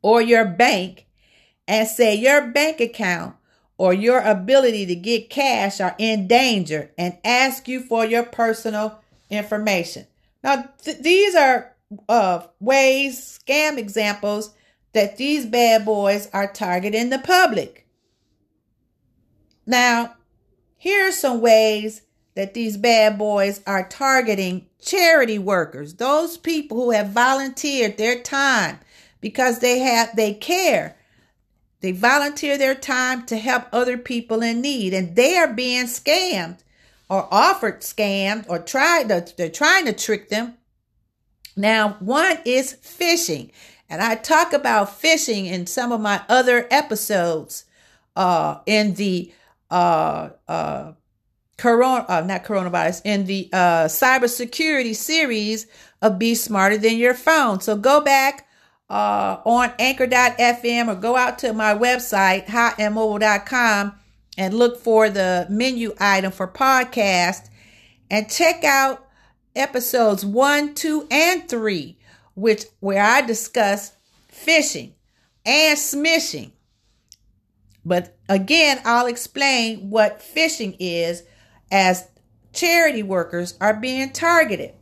or 0.00 0.22
your 0.22 0.44
bank, 0.44 1.08
and 1.66 1.88
say 1.88 2.14
your 2.14 2.52
bank 2.52 2.78
account 2.78 3.34
or 3.80 3.94
your 3.94 4.20
ability 4.20 4.84
to 4.84 4.94
get 4.94 5.30
cash 5.30 5.80
are 5.80 5.94
in 5.96 6.26
danger 6.26 6.90
and 6.98 7.16
ask 7.24 7.66
you 7.66 7.80
for 7.80 8.04
your 8.04 8.22
personal 8.22 9.00
information. 9.30 10.06
Now, 10.44 10.68
th- 10.82 10.98
these 10.98 11.34
are 11.34 11.74
uh, 12.06 12.42
ways, 12.60 13.40
scam 13.42 13.78
examples 13.78 14.52
that 14.92 15.16
these 15.16 15.46
bad 15.46 15.86
boys 15.86 16.28
are 16.34 16.52
targeting 16.52 17.08
the 17.08 17.20
public. 17.20 17.86
Now, 19.64 20.16
here 20.76 21.08
are 21.08 21.12
some 21.12 21.40
ways 21.40 22.02
that 22.34 22.52
these 22.52 22.76
bad 22.76 23.16
boys 23.16 23.62
are 23.66 23.88
targeting 23.88 24.66
charity 24.78 25.38
workers, 25.38 25.94
those 25.94 26.36
people 26.36 26.76
who 26.76 26.90
have 26.90 27.08
volunteered 27.08 27.96
their 27.96 28.20
time 28.20 28.78
because 29.22 29.60
they 29.60 29.78
have 29.78 30.14
they 30.16 30.34
care 30.34 30.98
they 31.80 31.92
volunteer 31.92 32.58
their 32.58 32.74
time 32.74 33.24
to 33.26 33.36
help 33.36 33.64
other 33.72 33.96
people 33.96 34.42
in 34.42 34.60
need, 34.60 34.92
and 34.92 35.16
they 35.16 35.36
are 35.36 35.52
being 35.52 35.86
scammed 35.86 36.58
or 37.08 37.26
offered 37.30 37.80
scammed 37.80 38.44
or 38.48 38.58
tried 38.58 39.08
to, 39.08 39.26
they're 39.36 39.48
trying 39.48 39.86
to 39.86 39.92
trick 39.92 40.28
them. 40.28 40.54
Now, 41.56 41.96
one 42.00 42.38
is 42.44 42.76
phishing, 42.82 43.50
and 43.88 44.00
I 44.00 44.14
talk 44.14 44.52
about 44.52 45.00
phishing 45.00 45.46
in 45.46 45.66
some 45.66 45.90
of 45.90 46.00
my 46.00 46.22
other 46.28 46.68
episodes 46.70 47.64
uh, 48.14 48.58
in 48.66 48.94
the 48.94 49.32
uh, 49.70 50.30
uh, 50.46 50.92
corona, 51.56 52.04
uh, 52.08 52.20
not 52.20 52.44
coronavirus, 52.44 53.02
in 53.04 53.26
the 53.26 53.48
uh, 53.52 53.84
cybersecurity 53.84 54.94
series 54.94 55.66
of 56.02 56.18
Be 56.18 56.34
Smarter 56.34 56.78
Than 56.78 56.96
Your 56.96 57.14
Phone. 57.14 57.60
So 57.60 57.76
go 57.76 58.00
back 58.00 58.46
uh, 58.90 59.40
on 59.44 59.72
anchor.fm 59.78 60.88
or 60.88 60.96
go 60.96 61.16
out 61.16 61.38
to 61.38 61.52
my 61.52 61.74
website, 61.74 62.46
hotandmobile.com, 62.46 63.94
and 64.36 64.54
look 64.54 64.80
for 64.80 65.08
the 65.08 65.46
menu 65.48 65.94
item 66.00 66.32
for 66.32 66.48
podcast 66.48 67.48
and 68.10 68.28
check 68.28 68.64
out 68.64 69.06
episodes 69.54 70.24
one, 70.24 70.74
two, 70.74 71.06
and 71.10 71.48
three, 71.48 71.98
which 72.34 72.64
where 72.80 73.02
I 73.02 73.20
discuss 73.20 73.92
phishing 74.32 74.92
and 75.46 75.78
smishing. 75.78 76.50
But 77.84 78.18
again, 78.28 78.80
I'll 78.84 79.06
explain 79.06 79.90
what 79.90 80.20
phishing 80.20 80.76
is 80.80 81.22
as 81.70 82.08
charity 82.52 83.04
workers 83.04 83.56
are 83.60 83.74
being 83.74 84.10
targeted. 84.10 84.74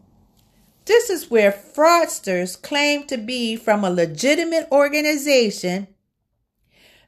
This 0.89 1.11
is 1.11 1.30
where 1.30 1.53
fraudsters 1.53 2.61
claim 2.61 3.07
to 3.09 3.18
be 3.18 3.57
from 3.57 3.84
a 3.84 3.91
legitimate 3.91 4.68
organization 4.72 5.86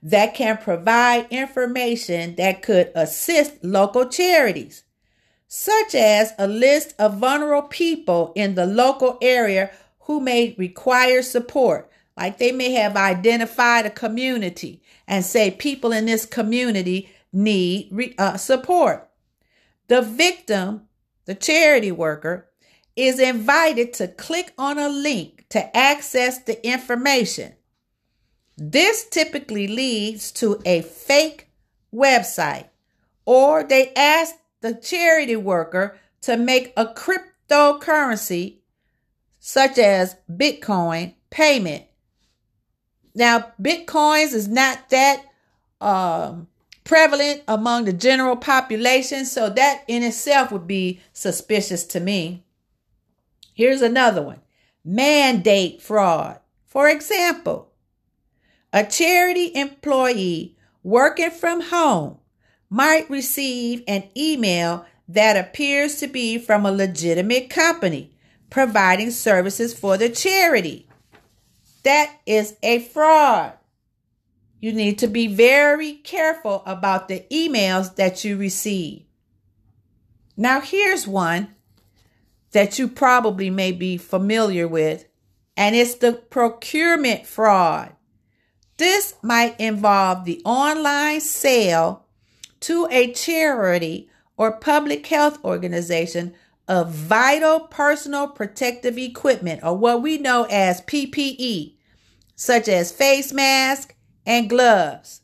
that 0.03 0.35
can 0.35 0.59
provide 0.59 1.29
information 1.31 2.35
that 2.37 2.61
could 2.61 2.93
assist 2.95 3.65
local 3.65 4.07
charities, 4.07 4.85
such 5.49 5.95
as 5.95 6.35
a 6.39 6.47
list 6.47 6.95
of 6.99 7.17
vulnerable 7.17 7.69
people 7.69 8.35
in 8.37 8.55
the 8.55 8.67
local 8.67 9.17
area 9.23 9.71
who 10.01 10.21
may 10.21 10.55
require 10.59 11.23
support. 11.23 11.91
Like 12.19 12.37
they 12.37 12.53
may 12.53 12.73
have 12.73 12.97
identified 12.97 13.87
a 13.87 13.91
community 13.91 14.83
and 15.09 15.25
say 15.25 15.51
people 15.51 15.91
in 15.91 16.05
this 16.05 16.27
community 16.27 17.09
need 17.33 18.15
uh, 18.19 18.37
support. 18.37 19.09
The 19.89 20.03
victim, 20.03 20.83
the 21.25 21.35
charity 21.35 21.91
worker, 21.91 22.50
is 23.01 23.19
invited 23.19 23.93
to 23.95 24.09
click 24.09 24.53
on 24.59 24.79
a 24.79 24.89
link 24.89 25.47
to 25.49 25.77
access 25.77 26.43
the 26.43 26.65
information. 26.67 27.55
This 28.57 29.09
typically 29.09 29.67
leads 29.67 30.31
to 30.33 30.61
a 30.67 30.83
fake 30.83 31.49
website, 31.95 32.69
or 33.25 33.65
they 33.65 33.95
ask 33.95 34.35
the 34.61 34.75
charity 34.75 35.37
worker 35.37 35.99
to 36.23 36.37
make 36.37 36.75
a 36.77 36.85
cryptocurrency, 36.85 38.59
such 39.39 39.79
as 39.79 40.17
Bitcoin, 40.31 41.15
payment. 41.31 41.85
Now, 43.15 43.53
Bitcoins 43.61 44.35
is 44.35 44.47
not 44.47 44.91
that 44.91 45.25
um, 45.81 46.49
prevalent 46.85 47.43
among 47.49 47.87
the 47.87 47.95
general 47.95 48.37
population, 48.37 49.25
so 49.25 49.49
that 49.49 49.85
in 49.89 50.03
itself 50.03 50.53
would 50.53 50.67
be 50.67 51.01
suspicious 51.15 51.85
to 51.87 52.01
me. 52.01 52.45
Here's 53.61 53.83
another 53.83 54.23
one 54.23 54.41
mandate 54.83 55.83
fraud. 55.83 56.41
For 56.65 56.89
example, 56.89 57.71
a 58.73 58.87
charity 58.87 59.55
employee 59.55 60.57
working 60.83 61.31
from 61.31 61.61
home 61.61 62.21
might 62.71 63.11
receive 63.11 63.85
an 63.87 64.05
email 64.17 64.87
that 65.07 65.37
appears 65.37 65.97
to 65.97 66.07
be 66.07 66.39
from 66.39 66.65
a 66.65 66.73
legitimate 66.73 67.51
company 67.51 68.17
providing 68.49 69.11
services 69.11 69.75
for 69.75 69.99
the 69.99 70.09
charity. 70.09 70.89
That 71.83 72.19
is 72.25 72.57
a 72.63 72.79
fraud. 72.79 73.53
You 74.59 74.73
need 74.73 74.99
to 75.01 75.07
be 75.07 75.27
very 75.27 75.97
careful 75.97 76.63
about 76.65 77.09
the 77.09 77.27
emails 77.31 77.95
that 77.97 78.25
you 78.25 78.39
receive. 78.39 79.03
Now, 80.35 80.63
here's 80.63 81.07
one 81.07 81.55
that 82.53 82.79
you 82.79 82.89
probably 82.89 83.51
may 83.51 83.73
be 83.73 83.97
familiar 83.97 84.67
with, 84.67 85.07
and 85.57 85.77
it's 85.77 85.95
the 85.95 86.13
procurement 86.13 87.27
fraud. 87.27 87.95
This 88.77 89.15
might 89.23 89.61
involve 89.61 90.25
the 90.25 90.41
online 90.45 91.21
sale 91.21 92.07
to 92.61 92.89
a 92.91 93.13
charity 93.13 94.09
or 94.37 94.53
public 94.53 95.07
health 95.07 95.43
organization 95.45 96.35
of 96.67 96.91
vital 96.91 97.61
personal 97.61 98.29
protective 98.29 98.97
equipment, 98.97 99.61
or 99.63 99.77
what 99.77 100.03
we 100.03 100.19
know 100.19 100.45
as 100.45 100.81
PPE, 100.83 101.75
such 102.37 102.69
as 102.69 102.93
face 102.93 103.33
masks 103.33 103.95
and 104.25 104.49
gloves. 104.49 105.21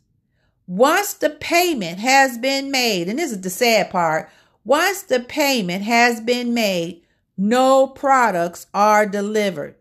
Once 0.66 1.14
the 1.14 1.30
payment 1.30 2.00
has 2.00 2.36
been 2.36 2.70
made, 2.70 3.08
and 3.08 3.18
this 3.18 3.30
is 3.30 3.40
the 3.40 3.50
sad 3.50 3.88
part, 3.90 4.28
once 4.64 5.02
the 5.02 5.20
payment 5.20 5.84
has 5.84 6.20
been 6.20 6.52
made, 6.52 7.00
no 7.36 7.86
products 7.86 8.66
are 8.72 9.06
delivered 9.06 9.76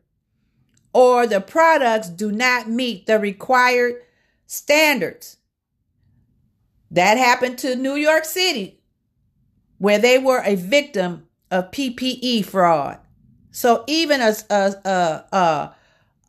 or 0.96 1.28
the 1.28 1.42
products 1.42 2.08
do 2.08 2.32
not 2.32 2.70
meet 2.70 3.06
the 3.06 3.20
required 3.20 3.96
standards. 4.48 5.36
That 6.90 7.18
happened 7.18 7.58
to 7.60 7.76
New 7.76 7.96
York 7.96 8.24
City, 8.24 8.80
where 9.78 10.00
they 10.00 10.18
were 10.18 10.42
a 10.46 10.56
victim 10.56 11.28
of 11.52 11.72
PPE 11.72 12.46
fraud. 12.46 13.00
So 13.52 13.84
even 13.88 14.22
a, 14.22 14.34
a, 14.50 15.26
a, 15.34 15.76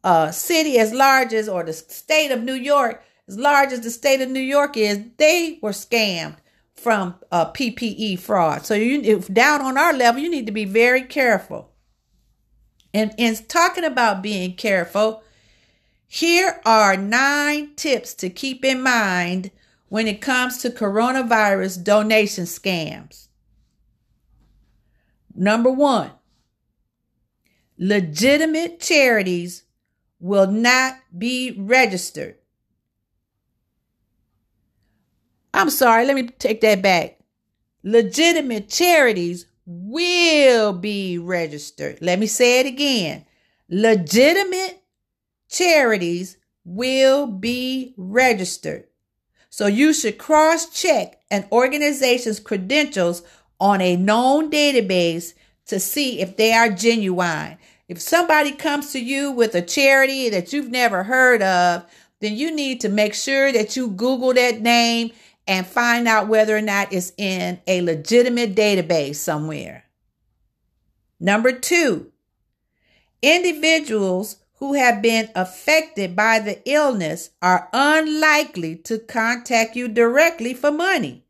a, 0.02 0.32
city 0.32 0.80
as 0.80 0.92
large 0.92 1.32
as, 1.32 1.48
or 1.48 1.62
the 1.62 1.72
state 1.72 2.32
of 2.32 2.42
New 2.42 2.54
York, 2.54 3.04
as 3.28 3.38
large 3.38 3.72
as 3.72 3.82
the 3.82 3.90
state 3.90 4.20
of 4.20 4.30
New 4.30 4.40
York 4.40 4.76
is, 4.76 4.98
they 5.16 5.60
were 5.62 5.70
scammed 5.70 6.38
from 6.86 7.16
uh, 7.32 7.50
PPE 7.50 8.16
fraud. 8.20 8.64
So 8.64 8.74
you, 8.74 9.00
if 9.00 9.26
down 9.26 9.60
on 9.60 9.76
our 9.76 9.92
level, 9.92 10.22
you 10.22 10.30
need 10.30 10.46
to 10.46 10.52
be 10.52 10.64
very 10.64 11.02
careful. 11.02 11.72
And 12.94 13.12
in 13.18 13.34
talking 13.48 13.82
about 13.82 14.22
being 14.22 14.54
careful, 14.54 15.24
here 16.06 16.60
are 16.64 16.96
nine 16.96 17.74
tips 17.74 18.14
to 18.14 18.30
keep 18.30 18.64
in 18.64 18.84
mind 18.84 19.50
when 19.88 20.06
it 20.06 20.20
comes 20.20 20.58
to 20.58 20.70
coronavirus 20.70 21.82
donation 21.82 22.44
scams. 22.44 23.26
Number 25.34 25.72
one, 25.72 26.12
legitimate 27.76 28.78
charities 28.78 29.64
will 30.20 30.52
not 30.52 30.94
be 31.18 31.50
registered. 31.58 32.36
I'm 35.56 35.70
sorry, 35.70 36.04
let 36.04 36.14
me 36.14 36.24
take 36.24 36.60
that 36.60 36.82
back. 36.82 37.18
Legitimate 37.82 38.68
charities 38.68 39.46
will 39.64 40.74
be 40.74 41.16
registered. 41.16 41.98
Let 42.02 42.18
me 42.18 42.26
say 42.26 42.60
it 42.60 42.66
again. 42.66 43.24
Legitimate 43.70 44.82
charities 45.48 46.36
will 46.64 47.26
be 47.26 47.94
registered. 47.96 48.84
So 49.48 49.66
you 49.66 49.94
should 49.94 50.18
cross 50.18 50.68
check 50.78 51.22
an 51.30 51.46
organization's 51.50 52.38
credentials 52.38 53.22
on 53.58 53.80
a 53.80 53.96
known 53.96 54.50
database 54.50 55.32
to 55.68 55.80
see 55.80 56.20
if 56.20 56.36
they 56.36 56.52
are 56.52 56.68
genuine. 56.68 57.56
If 57.88 57.98
somebody 58.00 58.52
comes 58.52 58.92
to 58.92 59.00
you 59.00 59.30
with 59.30 59.54
a 59.54 59.62
charity 59.62 60.28
that 60.28 60.52
you've 60.52 60.70
never 60.70 61.04
heard 61.04 61.40
of, 61.40 61.86
then 62.20 62.36
you 62.36 62.54
need 62.54 62.82
to 62.82 62.90
make 62.90 63.14
sure 63.14 63.52
that 63.52 63.74
you 63.74 63.88
Google 63.88 64.34
that 64.34 64.60
name 64.60 65.12
and 65.46 65.66
find 65.66 66.08
out 66.08 66.28
whether 66.28 66.56
or 66.56 66.62
not 66.62 66.92
it's 66.92 67.12
in 67.16 67.60
a 67.66 67.80
legitimate 67.80 68.54
database 68.54 69.16
somewhere. 69.16 69.84
Number 71.20 71.52
two, 71.52 72.12
individuals 73.22 74.36
who 74.58 74.74
have 74.74 75.02
been 75.02 75.30
affected 75.34 76.16
by 76.16 76.38
the 76.38 76.60
illness 76.68 77.30
are 77.42 77.68
unlikely 77.72 78.76
to 78.76 78.98
contact 78.98 79.76
you 79.76 79.88
directly 79.88 80.54
for 80.54 80.70
money, 80.70 81.24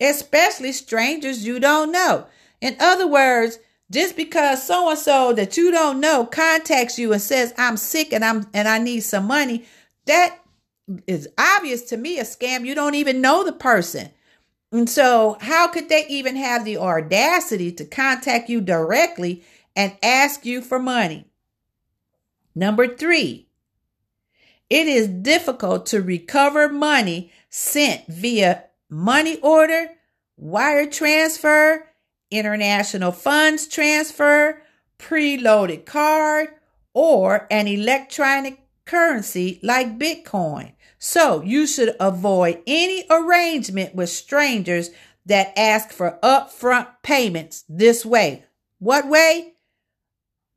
especially 0.00 0.72
strangers 0.72 1.46
you 1.46 1.60
don't 1.60 1.92
know. 1.92 2.26
In 2.60 2.76
other 2.80 3.06
words, 3.06 3.58
just 3.90 4.16
because 4.16 4.66
so 4.66 4.88
and 4.88 4.98
so 4.98 5.32
that 5.34 5.56
you 5.56 5.70
don't 5.70 6.00
know 6.00 6.24
contacts 6.24 6.98
you 6.98 7.12
and 7.12 7.20
says 7.20 7.52
I'm 7.58 7.76
sick 7.76 8.12
and 8.12 8.24
I'm 8.24 8.46
and 8.54 8.66
I 8.66 8.78
need 8.78 9.00
some 9.00 9.26
money, 9.26 9.64
that 10.06 10.38
is 11.06 11.28
obvious 11.38 11.82
to 11.82 11.96
me 11.96 12.18
a 12.18 12.24
scam. 12.24 12.66
You 12.66 12.74
don't 12.74 12.94
even 12.94 13.20
know 13.20 13.44
the 13.44 13.52
person. 13.52 14.10
And 14.72 14.90
so, 14.90 15.36
how 15.40 15.68
could 15.68 15.88
they 15.88 16.04
even 16.08 16.36
have 16.36 16.64
the 16.64 16.78
audacity 16.78 17.70
to 17.72 17.84
contact 17.84 18.48
you 18.48 18.60
directly 18.60 19.44
and 19.76 19.96
ask 20.02 20.44
you 20.44 20.60
for 20.60 20.78
money? 20.78 21.26
Number 22.54 22.88
three, 22.88 23.46
it 24.68 24.86
is 24.88 25.08
difficult 25.08 25.86
to 25.86 26.02
recover 26.02 26.68
money 26.68 27.32
sent 27.50 28.06
via 28.08 28.64
money 28.88 29.38
order, 29.40 29.90
wire 30.36 30.86
transfer, 30.86 31.88
international 32.30 33.12
funds 33.12 33.66
transfer, 33.68 34.62
preloaded 34.98 35.84
card, 35.84 36.48
or 36.92 37.46
an 37.50 37.66
electronic 37.68 38.60
currency 38.84 39.58
like 39.62 39.98
Bitcoin. 39.98 40.72
So 41.06 41.42
you 41.42 41.66
should 41.66 41.94
avoid 42.00 42.62
any 42.66 43.04
arrangement 43.10 43.94
with 43.94 44.08
strangers 44.08 44.88
that 45.26 45.52
ask 45.54 45.92
for 45.92 46.18
upfront 46.22 46.86
payments 47.02 47.62
this 47.68 48.06
way. 48.06 48.44
What 48.78 49.06
way? 49.06 49.52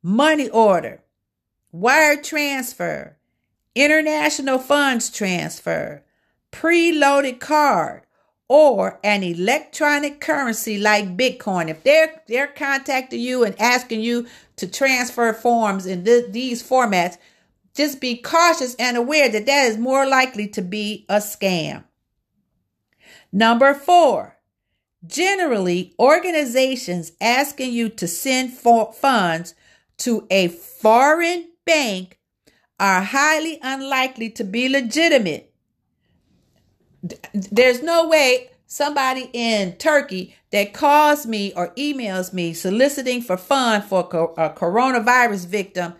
Money 0.02 0.48
order, 0.48 1.02
wire 1.70 2.16
transfer, 2.16 3.18
international 3.74 4.58
funds 4.58 5.10
transfer, 5.10 6.02
preloaded 6.50 7.40
card, 7.40 8.04
or 8.48 9.00
an 9.04 9.22
electronic 9.22 10.18
currency 10.18 10.78
like 10.78 11.14
Bitcoin. 11.14 11.68
If 11.68 11.82
they're 11.82 12.22
they're 12.26 12.46
contacting 12.46 13.20
you 13.20 13.44
and 13.44 13.60
asking 13.60 14.00
you 14.00 14.26
to 14.56 14.66
transfer 14.66 15.34
forms 15.34 15.84
in 15.84 16.06
th- 16.06 16.32
these 16.32 16.62
formats, 16.66 17.18
just 17.78 18.00
be 18.00 18.16
cautious 18.16 18.74
and 18.74 18.96
aware 18.96 19.28
that 19.30 19.46
that 19.46 19.66
is 19.66 19.78
more 19.78 20.06
likely 20.06 20.46
to 20.48 20.60
be 20.60 21.06
a 21.08 21.16
scam. 21.16 21.84
Number 23.32 23.72
4. 23.72 24.36
Generally, 25.06 25.94
organizations 25.98 27.12
asking 27.20 27.72
you 27.72 27.88
to 27.88 28.06
send 28.06 28.52
funds 28.52 29.54
to 29.98 30.26
a 30.30 30.48
foreign 30.48 31.48
bank 31.64 32.18
are 32.78 33.00
highly 33.00 33.58
unlikely 33.62 34.30
to 34.30 34.44
be 34.44 34.68
legitimate 34.68 35.48
there's 37.32 37.82
no 37.82 38.08
way 38.08 38.50
somebody 38.66 39.30
in 39.32 39.76
Turkey 39.76 40.34
that 40.50 40.72
calls 40.72 41.26
me 41.26 41.52
or 41.54 41.72
emails 41.74 42.32
me 42.32 42.52
soliciting 42.52 43.22
for 43.22 43.36
funds 43.36 43.86
for 43.86 44.00
a 44.36 44.50
coronavirus 44.50 45.46
victim, 45.46 45.94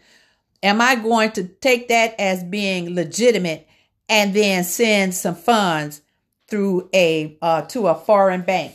am 0.62 0.80
I 0.80 0.96
going 0.96 1.32
to 1.32 1.44
take 1.44 1.88
that 1.88 2.14
as 2.18 2.44
being 2.44 2.94
legitimate 2.94 3.68
and 4.08 4.34
then 4.34 4.64
send 4.64 5.14
some 5.14 5.34
funds 5.34 6.02
through 6.48 6.88
a 6.94 7.36
uh, 7.42 7.62
to 7.62 7.88
a 7.88 7.94
foreign 7.94 8.42
bank? 8.42 8.74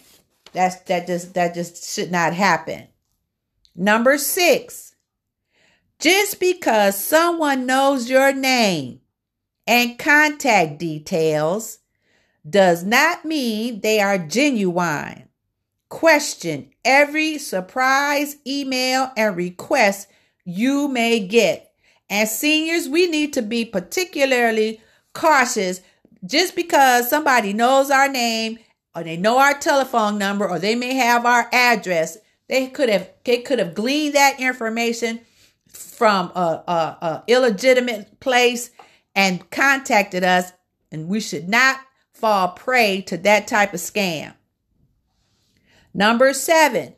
That's 0.53 0.76
that 0.81 1.07
just 1.07 1.34
that 1.34 1.55
just 1.55 1.93
should 1.93 2.11
not 2.11 2.34
happen. 2.34 2.88
Number 3.76 4.18
six, 4.18 4.95
just 5.99 6.39
because 6.39 7.01
someone 7.01 7.65
knows 7.65 8.10
your 8.10 8.34
name 8.34 9.01
and 9.65 9.97
contact 9.97 10.77
details 10.77 11.80
does 12.47 12.84
not 12.84 13.26
mean 13.26 13.81
they 13.81 13.99
are 13.99 14.18
genuine. 14.18 15.30
Question 15.89 16.72
every 16.84 17.38
surprise 17.38 18.38
email 18.45 19.11
and 19.15 19.35
request 19.35 20.07
you 20.43 20.88
may 20.88 21.19
get. 21.19 21.72
And 22.14 22.30
seniors, 22.30 22.88
we 22.88 23.07
need 23.07 23.34
to 23.34 23.41
be 23.41 23.65
particularly 23.65 24.80
cautious 25.14 25.81
just 26.23 26.56
because 26.56 27.10
somebody 27.10 27.53
knows 27.53 27.90
our 27.90 28.07
name 28.07 28.60
or 28.95 29.03
they 29.03 29.18
know 29.18 29.40
our 29.40 29.56
telephone 29.56 30.19
number 30.19 30.48
or 30.48 30.60
they 30.60 30.76
may 30.76 30.94
have 30.94 31.26
our 31.26 31.49
address. 31.52 32.19
They 32.48 32.68
could 32.68 32.90
have 32.90 33.10
they 33.23 33.38
could 33.40 33.57
have 33.57 33.73
gleaned 33.73 34.14
that 34.14 34.40
information 34.40 35.22
from 35.68 36.31
a, 36.35 36.64
a, 36.68 36.72
a 36.72 37.23
illegitimate 37.27 38.19
place 38.19 38.69
and 39.15 39.49
contacted 39.49 40.23
us, 40.23 40.52
and 40.91 41.07
we 41.07 41.19
should 41.19 41.49
not 41.49 41.80
fall 42.11 42.49
prey 42.49 43.02
to 43.07 43.18
that 43.18 43.48
type 43.48 43.73
of 43.73 43.80
scam. 43.80 44.35
Number 45.95 46.31
seven, 46.34 46.94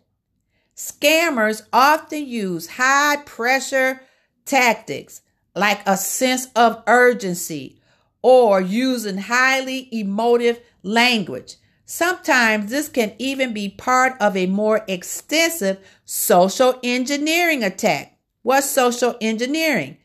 scammers 0.75 1.61
often 1.71 2.27
use 2.27 2.67
high 2.71 3.15
pressure 3.25 4.01
tactics 4.45 5.21
like 5.55 5.81
a 5.85 5.97
sense 5.97 6.47
of 6.55 6.83
urgency 6.87 7.79
or 8.21 8.59
using 8.61 9.17
highly 9.17 9.89
emotive 9.91 10.59
language. 10.83 11.55
Sometimes 11.85 12.71
this 12.71 12.89
can 12.89 13.13
even 13.19 13.53
be 13.53 13.69
part 13.69 14.13
of 14.19 14.35
a 14.35 14.47
more 14.47 14.83
extensive 14.87 15.77
social 16.03 16.79
engineering 16.83 17.63
attack. 17.63 18.17
What's 18.41 18.69
social 18.69 19.15
engineering? 19.21 19.97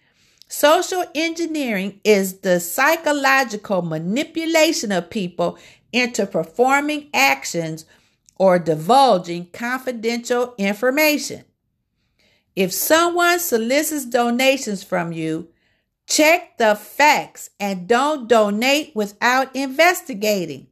Social 0.48 1.04
engineering 1.14 2.00
is 2.04 2.38
the 2.38 2.60
psychological 2.60 3.82
manipulation 3.82 4.92
of 4.92 5.08
people 5.08 5.56
into 5.92 6.26
performing 6.26 7.08
actions 7.14 7.86
or 8.36 8.58
divulging 8.58 9.46
confidential 9.52 10.54
information. 10.58 11.44
If 12.56 12.72
someone 12.72 13.38
solicits 13.38 14.04
donations 14.04 14.82
from 14.82 15.12
you, 15.12 15.48
check 16.06 16.58
the 16.58 16.74
facts 16.74 17.50
and 17.60 17.88
don't 17.88 18.28
donate 18.28 18.94
without 18.94 19.54
investigating. 19.54 20.66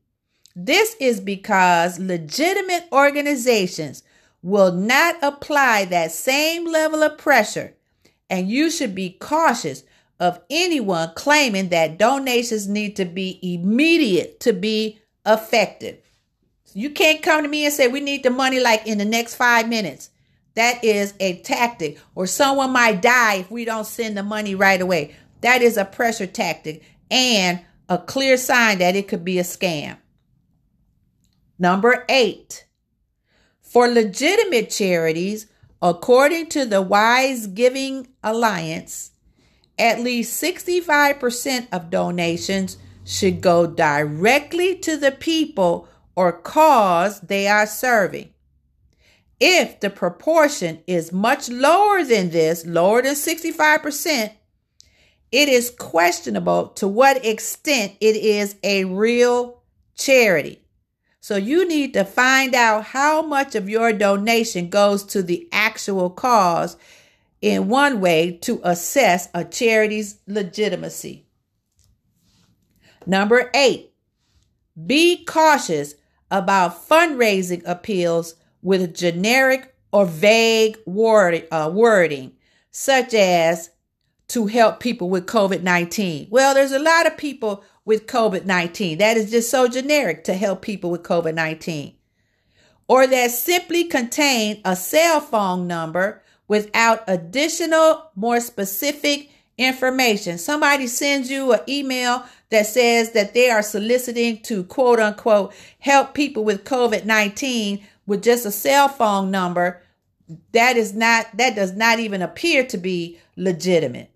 This 0.57 0.97
is 0.99 1.21
because 1.21 2.01
legitimate 2.01 2.89
organizations 2.91 4.03
will 4.43 4.73
not 4.73 5.17
apply 5.23 5.85
that 5.87 6.11
same 6.11 6.67
level 6.67 7.03
of 7.03 7.19
pressure 7.19 7.75
and 8.29 8.49
you 8.49 8.71
should 8.71 8.95
be 8.95 9.11
cautious 9.11 9.85
of 10.21 10.41
anyone 10.51 11.13
claiming 11.15 11.69
that 11.69 11.99
donations 11.99 12.69
need 12.69 12.97
to 12.97 13.05
be 13.05 13.39
immediate 13.43 14.41
to 14.41 14.53
be 14.53 14.99
effective. 15.25 15.99
You 16.75 16.91
can't 16.91 17.23
come 17.23 17.43
to 17.43 17.49
me 17.49 17.65
and 17.65 17.73
say 17.73 17.87
we 17.87 18.01
need 18.01 18.25
the 18.25 18.31
money 18.31 18.61
like 18.61 18.87
in 18.87 18.99
the 18.99 19.05
next 19.05 19.37
five 19.37 19.69
minutes. 19.69 20.11
That 20.59 20.83
is 20.85 21.15
a 21.21 21.39
tactic, 21.39 21.99
or 22.15 22.27
someone 22.27 22.73
might 22.73 23.01
die 23.01 23.37
if 23.37 23.51
we 23.51 23.65
don't 23.65 23.87
send 23.87 24.17
the 24.17 24.23
money 24.23 24.55
right 24.55 24.81
away. 24.81 25.15
That 25.41 25.63
is 25.63 25.77
a 25.77 25.85
pressure 25.85 26.27
tactic 26.27 26.83
and 27.11 27.61
a 27.89 27.99
clear 27.99 28.37
sign 28.37 28.79
that 28.79 28.97
it 28.97 29.07
could 29.07 29.25
be 29.25 29.39
a 29.39 29.45
scam. 29.45 29.99
Number 31.59 32.05
eight, 32.09 32.67
for 33.63 33.89
legitimate 33.89 34.71
charities, 34.71 35.47
According 35.81 36.49
to 36.49 36.65
the 36.65 36.83
Wise 36.83 37.47
Giving 37.47 38.09
Alliance, 38.25 39.13
at 39.79 40.01
least 40.01 40.43
65% 40.43 41.69
of 41.71 41.89
donations 41.89 42.79
should 43.05 43.41
go 43.41 43.65
directly 43.65 44.77
to 44.79 44.97
the 44.97 45.13
people 45.13 45.87
or 46.17 46.33
cause 46.33 47.21
they 47.21 47.47
are 47.47 47.67
serving. 47.67 48.31
If 49.41 49.81
the 49.81 49.91
proportion 49.91 50.83
is 50.87 51.13
much 51.13 51.49
lower 51.49 52.03
than 52.03 52.31
this, 52.31 52.67
lower 52.67 53.03
than 53.03 53.15
65%, 53.15 54.33
it 55.31 55.49
is 55.49 55.71
questionable 55.71 56.69
to 56.69 56.89
what 56.89 57.25
extent 57.25 57.93
it 58.01 58.17
is 58.17 58.57
a 58.63 58.85
real 58.85 59.63
charity. 59.97 60.63
So 61.21 61.37
you 61.37 61.69
need 61.69 61.93
to 61.95 62.05
find 62.05 62.55
out 62.55 62.85
how 62.87 63.23
much 63.23 63.55
of 63.55 63.69
your 63.69 63.93
donation 63.93 64.71
goes 64.71 65.05
to 65.05 65.23
the 65.23 65.49
actual 65.53 66.11
cause 66.11 66.77
in 67.41 67.69
one 67.69 68.01
way 68.01 68.39
to 68.43 68.61
assess 68.65 69.29
a 69.35 69.45
charity's 69.45 70.19
legitimacy. 70.27 71.27
Number 73.07 73.51
eight, 73.55 73.93
Be 74.87 75.25
cautious 75.25 75.95
about 76.31 76.89
fundraising 76.89 77.63
appeals 77.67 78.35
with 78.69 78.83
a 78.83 78.87
generic 78.87 79.75
or 79.93 80.05
vague 80.05 80.77
word, 80.85 81.49
uh, 81.51 81.71
wording, 81.73 82.31
such 82.71 83.15
as 83.15 83.71
to 84.29 84.45
help 84.45 84.79
people 84.79 85.09
with 85.09 85.25
COVID 85.25 85.63
19. 85.63 86.27
Well, 86.29 86.53
there's 86.53 86.73
a 86.73 86.79
lot 86.79 87.07
of 87.07 87.17
people 87.17 87.65
with 87.87 88.07
COVID 88.07 88.45
19. 88.45 88.99
That 88.99 89.17
is 89.17 89.31
just 89.31 89.51
so 89.51 89.69
generic 89.69 90.23
to 90.25 90.35
help 90.35 90.61
people 90.61 90.91
with 90.91 91.03
COVID 91.03 91.35
19. 91.35 91.95
Or 92.89 93.07
that 93.07 93.31
simply 93.31 93.85
contain 93.85 94.61
a 94.67 94.77
cell 94.77 95.21
phone 95.21 95.67
number 95.67 96.23
without 96.47 97.05
additional, 97.09 98.11
more 98.17 98.39
specific 98.39 99.31
information. 99.57 100.37
Somebody 100.37 100.89
sends 100.89 101.31
you 101.31 101.53
an 101.53 101.61
email 101.67 102.23
that 102.51 102.67
says 102.67 103.13
that 103.13 103.33
they 103.33 103.49
are 103.49 103.63
soliciting 103.63 104.43
to 104.43 104.65
quote 104.65 105.01
unquote 105.01 105.55
help 105.79 106.13
people 106.13 106.45
with 106.45 106.65
COVID 106.65 107.07
19 107.07 107.83
with 108.09 108.25
just 108.25 108.47
a 108.47 108.51
cell 108.51 108.89
phone 108.89 109.31
number. 109.31 109.83
That 110.53 110.77
is 110.77 110.95
not, 110.95 111.27
that 111.37 111.55
does 111.55 111.75
not 111.75 112.01
even 112.01 112.23
appear 112.23 112.67
to 112.67 112.79
be 112.79 113.21
legitimate. 113.37 114.11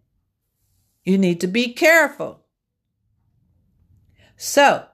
You 1.04 1.18
need 1.18 1.40
to 1.42 1.46
be 1.46 1.72
careful. 1.72 2.40
So, 4.36 4.86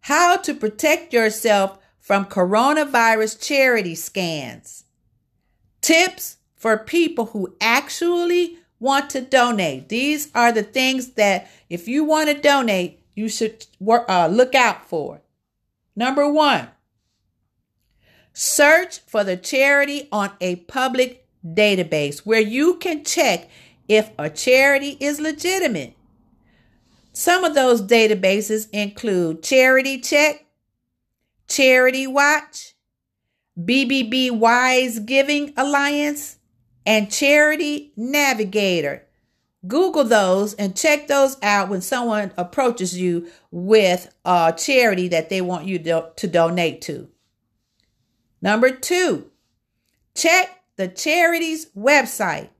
how 0.00 0.36
to 0.38 0.54
protect 0.54 1.12
yourself 1.12 1.78
from 2.00 2.26
coronavirus 2.26 3.40
charity 3.40 3.94
scans. 3.94 4.84
Tips 5.80 6.38
for 6.56 6.76
people 6.76 7.26
who 7.26 7.54
actually 7.60 8.58
want 8.80 9.10
to 9.10 9.20
donate. 9.20 9.88
These 9.88 10.30
are 10.34 10.52
the 10.52 10.62
things 10.62 11.12
that, 11.12 11.48
if 11.68 11.86
you 11.86 12.04
want 12.04 12.28
to 12.28 12.40
donate, 12.40 13.00
you 13.14 13.28
should 13.28 13.66
uh, 13.86 14.28
look 14.30 14.54
out 14.54 14.88
for. 14.88 15.20
Number 15.96 16.30
one, 16.30 16.68
search 18.38 19.00
for 19.00 19.24
the 19.24 19.36
charity 19.36 20.06
on 20.12 20.30
a 20.40 20.54
public 20.54 21.26
database 21.44 22.20
where 22.20 22.40
you 22.40 22.76
can 22.76 23.02
check 23.02 23.50
if 23.88 24.12
a 24.16 24.30
charity 24.30 24.96
is 25.00 25.18
legitimate. 25.18 25.94
Some 27.12 27.42
of 27.42 27.56
those 27.56 27.82
databases 27.82 28.68
include 28.72 29.42
Charity 29.42 30.00
Check, 30.00 30.46
Charity 31.48 32.06
Watch, 32.06 32.76
BBB 33.60 34.30
Wise 34.30 35.00
Giving 35.00 35.52
Alliance, 35.56 36.38
and 36.86 37.10
Charity 37.10 37.92
Navigator. 37.96 39.04
Google 39.66 40.04
those 40.04 40.54
and 40.54 40.76
check 40.76 41.08
those 41.08 41.36
out 41.42 41.70
when 41.70 41.80
someone 41.80 42.30
approaches 42.36 42.96
you 42.96 43.26
with 43.50 44.14
a 44.24 44.54
charity 44.56 45.08
that 45.08 45.28
they 45.28 45.40
want 45.40 45.66
you 45.66 45.80
to, 45.80 46.12
to 46.14 46.28
donate 46.28 46.80
to. 46.82 47.08
Number 48.40 48.70
two, 48.70 49.30
check 50.14 50.62
the 50.76 50.88
charity's 50.88 51.66
website. 51.76 52.50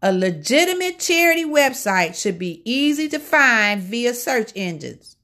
A 0.00 0.12
legitimate 0.12 0.98
charity 0.98 1.44
website 1.44 2.20
should 2.20 2.38
be 2.38 2.62
easy 2.64 3.08
to 3.08 3.18
find 3.18 3.82
via 3.82 4.14
search 4.14 4.52
engines. 4.54 5.16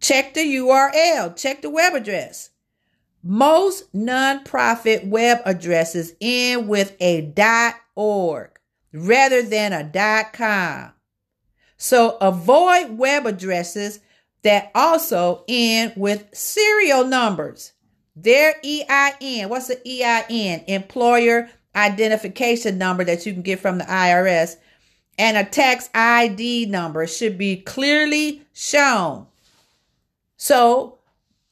Check 0.00 0.34
the 0.34 0.56
URL, 0.56 1.36
check 1.36 1.62
the 1.62 1.70
web 1.70 1.94
address. 1.94 2.50
Most 3.22 3.92
nonprofit 3.94 5.08
web 5.08 5.38
addresses 5.44 6.14
end 6.20 6.68
with 6.68 6.96
a 7.00 7.32
.org 7.94 8.58
rather 8.92 9.42
than 9.42 9.72
a 9.72 10.26
.com. 10.32 10.92
So 11.76 12.16
avoid 12.20 12.98
web 12.98 13.26
addresses 13.26 14.00
that 14.42 14.70
also 14.74 15.44
end 15.48 15.94
with 15.96 16.26
serial 16.32 17.04
numbers. 17.04 17.72
Their 18.16 18.54
EIN, 18.64 19.50
what's 19.50 19.68
the 19.68 19.80
EIN? 19.86 20.64
Employer 20.66 21.50
identification 21.74 22.78
number 22.78 23.04
that 23.04 23.26
you 23.26 23.34
can 23.34 23.42
get 23.42 23.60
from 23.60 23.76
the 23.76 23.84
IRS 23.84 24.56
and 25.18 25.36
a 25.36 25.44
tax 25.44 25.90
ID 25.94 26.66
number 26.66 27.06
should 27.06 27.36
be 27.36 27.56
clearly 27.56 28.42
shown. 28.54 29.26
So 30.38 30.98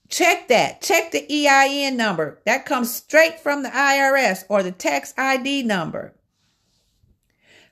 check 0.09 0.49
that. 0.49 0.81
Check 0.81 1.13
the 1.13 1.27
EIN 1.31 1.97
number. 1.97 2.41
That 2.47 2.67
comes 2.67 2.95
straight 2.95 3.41
from 3.41 3.63
the 3.63 3.71
IRS 3.71 4.45
or 4.49 4.63
the 4.63 4.73
tax 4.73 5.13
ID 5.19 5.63
number. 5.63 6.15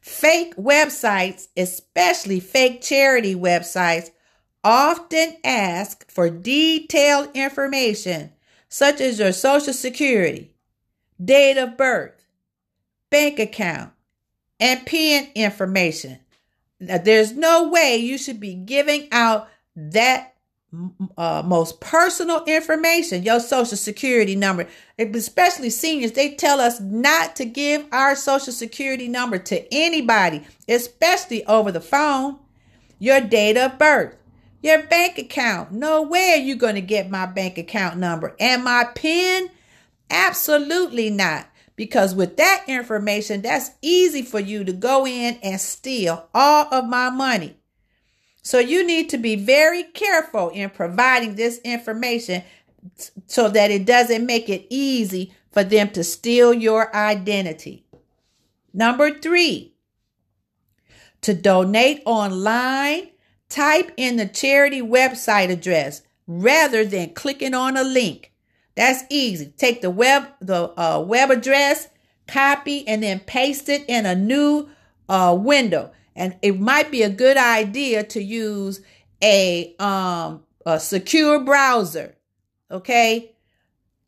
Fake 0.01 0.57
websites, 0.57 1.49
especially 1.57 2.41
fake 2.41 2.83
charity 2.83 3.35
websites, 3.35 4.11
often 4.65 5.37
ask 5.45 6.11
for 6.11 6.29
detailed 6.29 7.31
information 7.35 8.33
such 8.73 9.03
as 9.03 9.19
your 9.19 9.33
social 9.33 9.75
security, 9.75 10.51
date 11.23 11.59
of 11.59 11.77
birth, 11.77 12.25
bank 13.11 13.39
account, 13.39 13.93
and 14.59 14.87
PIN 14.87 15.29
information. 15.35 16.19
Now, 16.81 16.97
there's 16.97 17.33
no 17.33 17.69
way 17.69 17.99
you 17.99 18.17
should 18.17 18.41
be 18.41 18.55
giving 18.55 19.09
out 19.13 19.51
that 19.77 20.33
uh, 21.19 21.43
most 21.45 21.81
personal 21.81 22.43
information, 22.47 23.23
your 23.23 23.41
social 23.41 23.77
security 23.77 24.35
number, 24.35 24.67
especially 24.99 25.69
seniors. 25.69 26.13
They 26.13 26.35
tell 26.35 26.59
us 26.59 26.81
not 26.81 27.37
to 27.37 27.45
give 27.45 27.85
our 27.93 28.17
social 28.17 28.55
security 28.55 29.07
number 29.07 29.37
to 29.37 29.75
anybody, 29.75 30.47
especially 30.67 31.45
over 31.45 31.73
the 31.73 31.83
phone. 31.83 32.39
Your 32.99 33.21
date 33.21 33.59
of 33.59 33.79
birth, 33.79 34.17
your 34.63 34.85
bank 34.85 35.19
account. 35.19 35.73
No 35.73 36.03
way 36.03 36.33
are 36.35 36.43
you 36.43 36.55
going 36.55 36.77
to 36.77 36.81
get 36.81 37.11
my 37.11 37.27
bank 37.27 37.59
account 37.59 37.99
number 37.99 38.35
and 38.39 38.65
my 38.65 38.85
PIN. 38.95 39.51
Absolutely 40.09 41.11
not. 41.11 41.49
Because 41.75 42.15
with 42.15 42.37
that 42.37 42.65
information, 42.69 43.43
that's 43.43 43.71
easy 43.81 44.23
for 44.23 44.39
you 44.39 44.63
to 44.65 44.73
go 44.73 45.07
in 45.07 45.39
and 45.43 45.61
steal 45.61 46.29
all 46.35 46.73
of 46.73 46.87
my 46.87 47.11
money. 47.11 47.57
So 48.43 48.59
you 48.59 48.87
need 48.87 49.09
to 49.11 49.19
be 49.19 49.37
very 49.37 49.83
careful 49.85 50.51
in 50.51 50.71
providing 50.71 51.35
this 51.35 51.59
information 51.65 52.43
so 53.27 53.49
that 53.49 53.71
it 53.71 53.87
doesn't 53.87 54.27
make 54.27 54.49
it 54.49 54.67
easy 54.69 55.33
for 55.51 55.65
them 55.65 55.91
to 55.91 56.05
steal 56.05 56.53
your 56.53 56.95
identity. 56.95 57.85
Number 58.75 59.19
three, 59.19 59.75
to 61.21 61.35
donate 61.35 62.03
online, 62.05 63.12
type 63.53 63.93
in 63.97 64.17
the 64.17 64.27
charity 64.27 64.81
website 64.81 65.51
address 65.51 66.03
rather 66.27 66.85
than 66.85 67.15
clicking 67.15 67.55
on 67.55 67.77
a 67.77 67.85
link. 67.85 68.33
That's 68.75 69.05
easy. 69.11 69.53
Take 69.57 69.83
the 69.83 69.91
web 69.91 70.29
the 70.41 70.73
uh, 70.81 71.01
web 71.01 71.31
address, 71.31 71.89
copy, 72.27 72.87
and 72.89 73.03
then 73.03 73.21
paste 73.21 73.69
it 73.69 73.85
in 73.87 74.07
a 74.07 74.15
new 74.15 74.69
uh, 75.09 75.37
window. 75.39 75.93
And 76.17 76.37
it 76.43 76.59
might 76.59 76.91
be 76.91 77.03
a 77.03 77.11
good 77.11 77.37
idea 77.37 78.03
to 78.05 78.23
use 78.23 78.81
a 79.23 79.75
um 79.79 80.43
a 80.65 80.81
secure 80.81 81.41
browser. 81.41 82.17
Okay. 82.71 83.29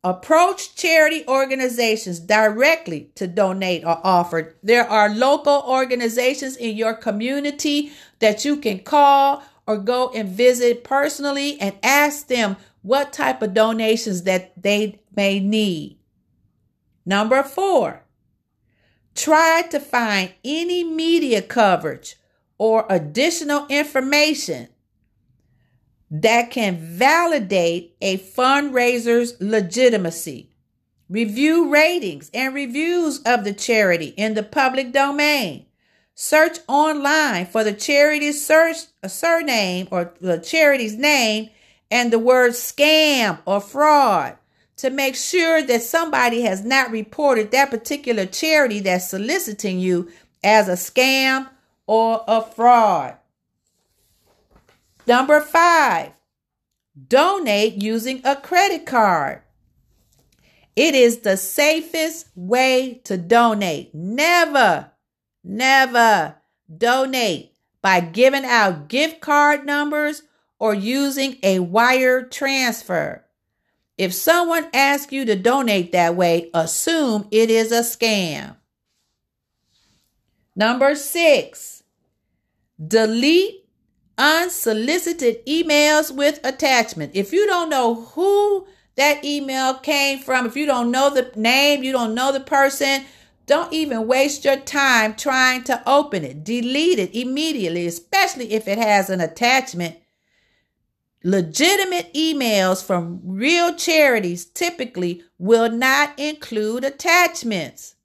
Approach 0.03 0.77
charity 0.77 1.25
organizations 1.27 2.21
directly 2.21 3.11
to 3.15 3.27
donate 3.27 3.87
or 3.87 3.99
offer. 4.05 4.55
There 4.63 4.87
are 4.87 5.09
local 5.09 5.65
organizations 5.67 6.57
in 6.59 6.77
your 6.77 6.93
community 6.93 7.91
that 8.25 8.43
you 8.43 8.57
can 8.57 8.79
call 8.79 9.43
or 9.67 9.77
go 9.77 10.11
and 10.15 10.31
visit 10.31 10.83
personally 10.83 11.61
and 11.61 11.77
ask 11.83 12.27
them 12.29 12.57
what 12.81 13.13
type 13.13 13.43
of 13.43 13.53
donations 13.53 14.23
that 14.23 14.63
they 14.63 14.99
may 15.15 15.39
need. 15.39 15.99
Number 17.05 17.43
four, 17.43 18.03
try 19.15 19.61
to 19.71 19.79
find 19.79 20.33
any 20.43 20.85
media 20.85 21.43
coverage 21.43 22.17
or 22.57 22.87
additional 22.89 23.67
information 23.69 24.69
that 26.11 26.51
can 26.51 26.79
validate 26.79 27.95
a 28.01 28.17
fundraiser's 28.17 29.39
legitimacy. 29.39 30.49
Review 31.11 31.71
ratings 31.71 32.31
and 32.33 32.55
reviews 32.55 33.21
of 33.27 33.45
the 33.45 33.53
charity 33.53 34.15
in 34.17 34.33
the 34.33 34.43
public 34.43 34.93
domain. 34.95 35.64
Search 36.15 36.59
online 36.69 37.47
for 37.47 37.65
the 37.65 37.73
charity's 37.73 38.45
search, 38.45 38.77
uh, 39.03 39.09
surname 39.09 39.89
or 39.91 40.15
the 40.21 40.39
charity's 40.39 40.97
name 40.97 41.51
and 41.91 42.13
the 42.13 42.19
word 42.19 42.53
scam 42.53 43.39
or 43.45 43.61
fraud 43.61 44.37
to 44.77 44.91
make 44.91 45.15
sure 45.15 45.63
that 45.63 45.83
somebody 45.83 46.43
has 46.43 46.65
not 46.65 46.91
reported 46.91 47.51
that 47.51 47.71
particular 47.71 48.27
charity 48.27 48.81
that's 48.81 49.09
soliciting 49.09 49.79
you 49.79 50.11
as 50.43 50.69
a 50.69 50.73
scam 50.73 51.49
or 51.87 52.25
a 52.27 52.43
fraud. 52.43 53.17
Number 55.07 55.41
five, 55.41 56.13
donate 57.09 57.83
using 57.83 58.21
a 58.25 58.37
credit 58.37 58.87
card. 58.87 59.43
It 60.77 60.95
is 60.95 61.19
the 61.19 61.37
safest 61.37 62.29
way 62.35 63.01
to 63.05 63.17
donate. 63.17 63.95
Never, 63.95 64.91
never 65.45 66.37
donate 66.75 67.53
by 67.83 68.01
giving 68.01 68.45
out 68.45 68.89
gift 68.89 69.21
card 69.21 69.67
numbers 69.67 70.23
or 70.59 70.75
using 70.75 71.37
a 71.43 71.59
wire 71.59 72.23
transfer. 72.23 73.25
If 73.99 74.13
someone 74.15 74.69
asks 74.73 75.13
you 75.13 75.25
to 75.27 75.37
donate 75.37 75.93
that 75.93 76.17
way, 76.17 76.51
assume 76.55 77.29
it 77.31 77.51
is 77.51 77.71
a 77.71 77.81
scam. 77.81 78.57
Number 80.57 80.95
six, 80.95 81.83
delete 82.85 83.67
unsolicited 84.17 85.45
emails 85.47 86.15
with 86.15 86.41
attachment. 86.45 87.13
If 87.15 87.33
you 87.33 87.47
don't 87.47 87.69
know 87.69 87.95
who 87.95 88.67
that 88.97 89.25
email 89.25 89.75
came 89.75 90.21
from, 90.21 90.47
if 90.47 90.57
you 90.57 90.67
don't 90.67 90.91
know 90.91 91.11
the 91.11 91.31
name, 91.37 91.83
you 91.83 91.93
don't 91.93 92.15
know 92.15 92.33
the 92.33 92.41
person, 92.41 93.05
don't 93.47 93.73
even 93.73 94.07
waste 94.07 94.45
your 94.45 94.57
time 94.57 95.15
trying 95.15 95.65
to 95.65 95.83
open 95.87 96.25
it. 96.25 96.45
Delete 96.45 96.99
it 96.99 97.15
immediately, 97.15 97.87
especially 97.87 98.53
if 98.53 98.67
it 98.67 98.79
has 98.79 99.11
an 99.11 99.21
attachment. 99.21 99.97
Legitimate 101.23 102.13
emails 102.15 102.85
from 102.85 103.21
real 103.25 103.75
charities 103.75 104.45
typically 104.45 105.23
will 105.39 105.71
not 105.71 106.19
include 106.19 106.85
attachments. 106.85 107.97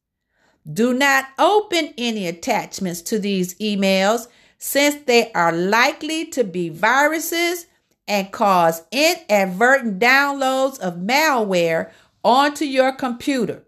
Do 0.71 0.93
not 0.93 1.25
open 1.37 1.93
any 1.97 2.27
attachments 2.27 3.01
to 3.03 3.19
these 3.19 3.55
emails 3.55 4.27
since 4.57 5.03
they 5.03 5.31
are 5.33 5.51
likely 5.51 6.25
to 6.27 6.43
be 6.43 6.69
viruses 6.69 7.65
and 8.07 8.31
cause 8.31 8.83
inadvertent 8.91 9.99
downloads 9.99 10.79
of 10.79 10.95
malware 10.95 11.91
onto 12.23 12.65
your 12.65 12.91
computer, 12.91 13.63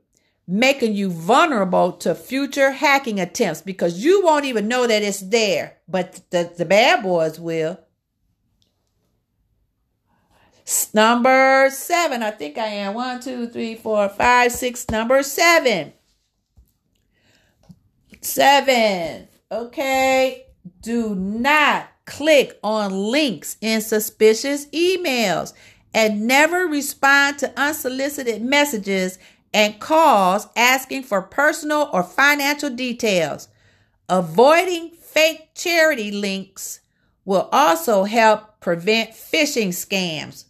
making 0.47 0.93
you 0.93 1.09
vulnerable 1.09 1.93
to 1.93 2.15
future 2.15 2.71
hacking 2.71 3.19
attempts 3.19 3.61
because 3.61 4.03
you 4.03 4.23
won't 4.23 4.45
even 4.45 4.67
know 4.67 4.87
that 4.87 5.03
it's 5.03 5.21
there, 5.21 5.77
but 5.87 6.21
the, 6.31 6.51
the 6.57 6.65
bad 6.65 7.03
boys 7.03 7.39
will. 7.39 7.79
Number 10.93 11.69
seven, 11.71 12.23
I 12.23 12.31
think 12.31 12.57
I 12.57 12.67
am. 12.67 12.93
One, 12.93 13.19
two, 13.19 13.47
three, 13.47 13.75
four, 13.75 14.07
five, 14.09 14.51
six. 14.51 14.89
Number 14.89 15.21
seven. 15.23 15.93
Seven. 18.21 19.27
Okay. 19.51 20.45
Do 20.81 21.15
not 21.15 21.89
click 22.05 22.59
on 22.63 22.91
links 22.91 23.57
in 23.61 23.81
suspicious 23.81 24.67
emails 24.67 25.53
and 25.93 26.25
never 26.27 26.67
respond 26.67 27.39
to 27.39 27.59
unsolicited 27.59 28.41
messages 28.41 29.17
and 29.53 29.79
calls 29.79 30.47
asking 30.55 31.03
for 31.03 31.21
personal 31.21 31.89
or 31.91 32.03
financial 32.03 32.69
details. 32.69 33.47
Avoiding 34.09 34.91
fake 34.91 35.49
charity 35.55 36.11
links 36.11 36.79
will 37.25 37.49
also 37.51 38.03
help 38.03 38.59
prevent 38.59 39.11
phishing 39.11 39.69
scams. 39.69 40.45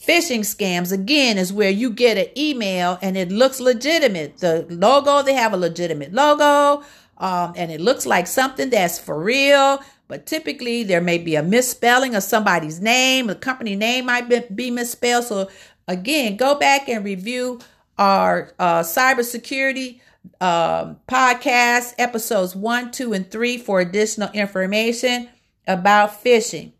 Phishing 0.00 0.40
scams, 0.40 0.92
again, 0.92 1.36
is 1.36 1.52
where 1.52 1.70
you 1.70 1.90
get 1.90 2.16
an 2.16 2.26
email 2.38 2.98
and 3.02 3.16
it 3.16 3.30
looks 3.30 3.60
legitimate. 3.60 4.38
The 4.38 4.66
logo, 4.68 5.22
they 5.22 5.34
have 5.34 5.52
a 5.52 5.56
legitimate 5.56 6.12
logo, 6.12 6.84
um, 7.18 7.54
and 7.56 7.72
it 7.72 7.80
looks 7.80 8.06
like 8.06 8.26
something 8.26 8.70
that's 8.70 8.98
for 8.98 9.20
real. 9.20 9.80
But 10.08 10.26
typically, 10.26 10.84
there 10.84 11.00
may 11.00 11.18
be 11.18 11.34
a 11.34 11.42
misspelling 11.42 12.14
of 12.14 12.22
somebody's 12.22 12.80
name. 12.80 13.26
The 13.26 13.34
company 13.34 13.74
name 13.74 14.06
might 14.06 14.54
be, 14.54 14.70
misspelled. 14.70 15.24
So, 15.24 15.50
again, 15.88 16.36
go 16.36 16.54
back 16.54 16.88
and 16.88 17.04
review 17.04 17.58
our 17.98 18.52
uh, 18.58 18.80
cybersecurity 18.80 20.00
um, 20.40 20.98
podcast, 21.08 21.94
episodes 21.98 22.54
one, 22.56 22.90
two, 22.90 23.12
and 23.12 23.30
three, 23.30 23.58
for 23.58 23.80
additional 23.80 24.30
information 24.32 25.28
about 25.66 26.22
phishing. 26.22 26.72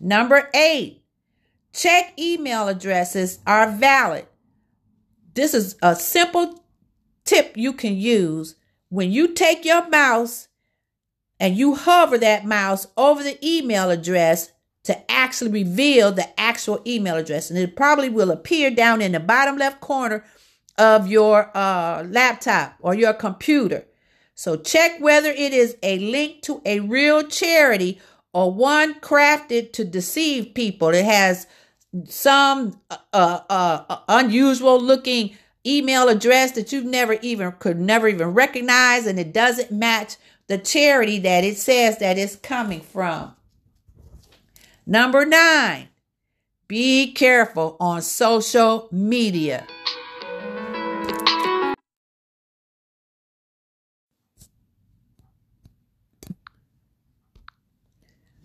Number 0.00 0.50
eight, 0.54 1.02
check 1.72 2.18
email 2.18 2.68
addresses 2.68 3.38
are 3.46 3.70
valid. 3.70 4.26
This 5.34 5.54
is 5.54 5.76
a 5.82 5.96
simple 5.96 6.64
tip 7.24 7.56
you 7.56 7.72
can 7.72 7.96
use 7.96 8.54
when 8.88 9.10
you 9.10 9.34
take 9.34 9.64
your 9.64 9.88
mouse 9.88 10.48
and 11.40 11.56
you 11.56 11.74
hover 11.74 12.16
that 12.18 12.44
mouse 12.44 12.86
over 12.96 13.22
the 13.22 13.38
email 13.46 13.90
address 13.90 14.52
to 14.84 15.10
actually 15.10 15.50
reveal 15.50 16.12
the 16.12 16.38
actual 16.38 16.80
email 16.86 17.16
address. 17.16 17.50
And 17.50 17.58
it 17.58 17.76
probably 17.76 18.08
will 18.08 18.30
appear 18.30 18.70
down 18.70 19.02
in 19.02 19.12
the 19.12 19.20
bottom 19.20 19.56
left 19.56 19.80
corner 19.80 20.24
of 20.78 21.08
your 21.08 21.50
uh, 21.56 22.04
laptop 22.08 22.76
or 22.80 22.94
your 22.94 23.14
computer. 23.14 23.86
So 24.34 24.56
check 24.56 25.00
whether 25.00 25.30
it 25.30 25.52
is 25.52 25.76
a 25.82 25.98
link 25.98 26.42
to 26.42 26.60
a 26.64 26.80
real 26.80 27.22
charity 27.22 28.00
or 28.32 28.52
one 28.52 29.00
crafted 29.00 29.72
to 29.74 29.84
deceive 29.84 30.54
people. 30.54 30.88
It 30.88 31.04
has 31.04 31.46
some 32.06 32.80
uh, 32.90 32.96
uh, 33.12 33.40
uh 33.48 33.98
unusual 34.08 34.80
looking 34.80 35.36
email 35.64 36.08
address 36.08 36.50
that 36.52 36.72
you've 36.72 36.84
never 36.84 37.14
even 37.22 37.52
could 37.52 37.78
never 37.78 38.08
even 38.08 38.28
recognize 38.28 39.06
and 39.06 39.18
it 39.18 39.32
doesn't 39.32 39.70
match 39.70 40.16
the 40.48 40.58
charity 40.58 41.20
that 41.20 41.44
it 41.44 41.56
says 41.56 41.98
that 41.98 42.18
it's 42.18 42.34
coming 42.36 42.80
from. 42.80 43.34
Number 44.86 45.24
nine, 45.24 45.88
be 46.68 47.12
careful 47.12 47.78
on 47.80 48.02
social 48.02 48.88
media. 48.92 49.66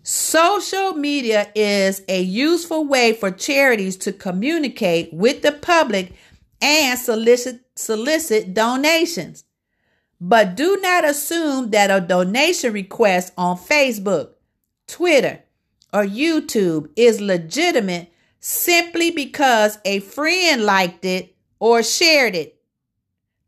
Social 0.02 0.94
media 0.94 1.52
is 1.54 2.02
a 2.08 2.22
useful 2.22 2.86
way 2.86 3.12
for 3.12 3.30
charities 3.30 3.96
to 3.98 4.12
communicate 4.12 5.12
with 5.12 5.42
the 5.42 5.52
public 5.52 6.14
and 6.62 6.98
solicit, 6.98 7.60
solicit 7.76 8.54
donations. 8.54 9.44
But 10.20 10.56
do 10.56 10.78
not 10.80 11.04
assume 11.04 11.70
that 11.70 11.90
a 11.90 12.00
donation 12.00 12.72
request 12.72 13.32
on 13.36 13.58
Facebook, 13.58 14.30
Twitter, 14.86 15.44
or 15.92 16.04
YouTube 16.04 16.90
is 16.96 17.20
legitimate 17.20 18.12
simply 18.38 19.10
because 19.10 19.78
a 19.84 20.00
friend 20.00 20.64
liked 20.64 21.04
it 21.04 21.36
or 21.58 21.82
shared 21.82 22.34
it. 22.34 22.60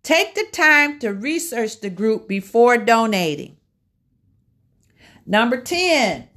Take 0.03 0.35
the 0.35 0.47
time 0.53 0.99
to 0.99 1.11
research 1.11 1.81
the 1.81 1.91
group 1.91 2.29
before 2.29 2.77
donating. 2.77 3.57
Number 5.25 5.61
10, 5.61 6.29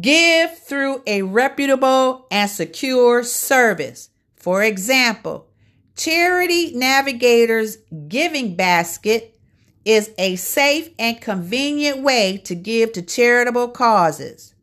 give 0.00 0.58
through 0.58 1.02
a 1.06 1.22
reputable 1.22 2.26
and 2.30 2.48
secure 2.48 3.24
service. 3.24 4.10
For 4.36 4.62
example, 4.62 5.48
Charity 5.96 6.72
Navigator's 6.74 7.78
Giving 8.06 8.54
Basket 8.54 9.38
is 9.84 10.10
a 10.18 10.36
safe 10.36 10.90
and 10.98 11.20
convenient 11.20 12.02
way 12.02 12.38
to 12.44 12.54
give 12.54 12.92
to 12.92 13.02
charitable 13.02 13.68
causes. 13.68 14.54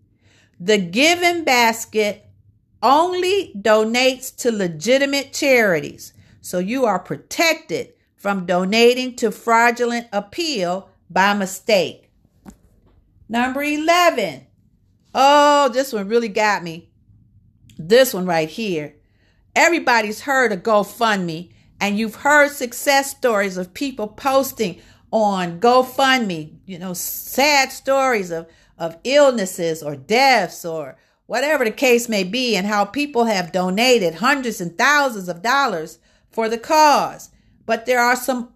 The 0.64 0.78
Giving 0.78 1.44
Basket 1.44 2.26
only 2.82 3.52
donates 3.54 4.34
to 4.38 4.50
legitimate 4.50 5.34
charities, 5.34 6.14
so 6.40 6.58
you 6.60 6.86
are 6.86 7.00
protected 7.00 7.92
from 8.16 8.46
donating 8.46 9.18
to 9.18 9.30
fraudulent 9.30 10.08
appeal 10.14 10.90
by 11.10 11.34
mistake. 11.34 12.10
Number 13.28 13.62
11. 13.62 14.48
Oh, 15.14 15.68
this 15.68 15.92
one 15.92 16.08
really 16.08 16.30
got 16.30 16.64
me. 16.64 16.90
This 17.78 18.14
one 18.14 18.26
right 18.26 18.48
here. 18.48 18.96
Everybody's 19.58 20.22
heard 20.22 20.54
of 20.54 20.64
GoFundMe, 20.64 21.52
and 21.82 22.00
you've 22.00 22.16
heard 22.16 22.52
success 22.52 23.12
stories 23.12 23.58
of 23.58 23.74
people 23.74 24.08
posting 24.08 24.80
on 25.12 25.60
GoFundMe, 25.60 26.56
you 26.66 26.80
know, 26.80 26.94
sad 26.94 27.74
stories 27.74 28.32
of, 28.32 28.48
of 28.84 28.98
illnesses 29.04 29.82
or 29.82 29.96
deaths 29.96 30.66
or 30.66 30.98
whatever 31.26 31.64
the 31.64 31.72
case 31.72 32.10
may 32.10 32.24
be, 32.24 32.56
and 32.56 32.68
how 32.68 32.84
people 32.84 33.26
have 33.26 33.54
donated 33.54 34.16
hundreds 34.16 34.60
and 34.60 34.78
thousands 34.78 35.30
of 35.30 35.42
dollars 35.42 36.00
for 36.30 36.50
the 36.50 36.58
cause. 36.58 37.30
But 37.66 37.86
there 37.86 38.02
are 38.02 38.16
some 38.16 38.54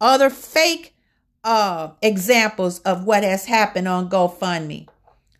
other 0.00 0.30
fake 0.30 0.94
uh, 1.42 1.90
examples 2.00 2.78
of 2.80 3.04
what 3.04 3.24
has 3.24 3.46
happened 3.46 3.88
on 3.88 4.08
GoFundMe. 4.08 4.88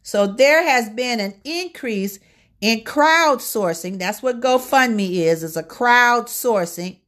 So 0.02 0.26
there 0.26 0.64
has 0.64 0.90
been 0.90 1.20
an 1.20 1.34
increase 1.44 2.18
in 2.60 2.80
crowdsourcing, 2.80 3.98
that's 3.98 4.22
what 4.22 4.40
GoFundMe 4.40 5.10
is, 5.12 5.42
is 5.42 5.56
a 5.56 5.62
crowdsourcing 5.62 6.98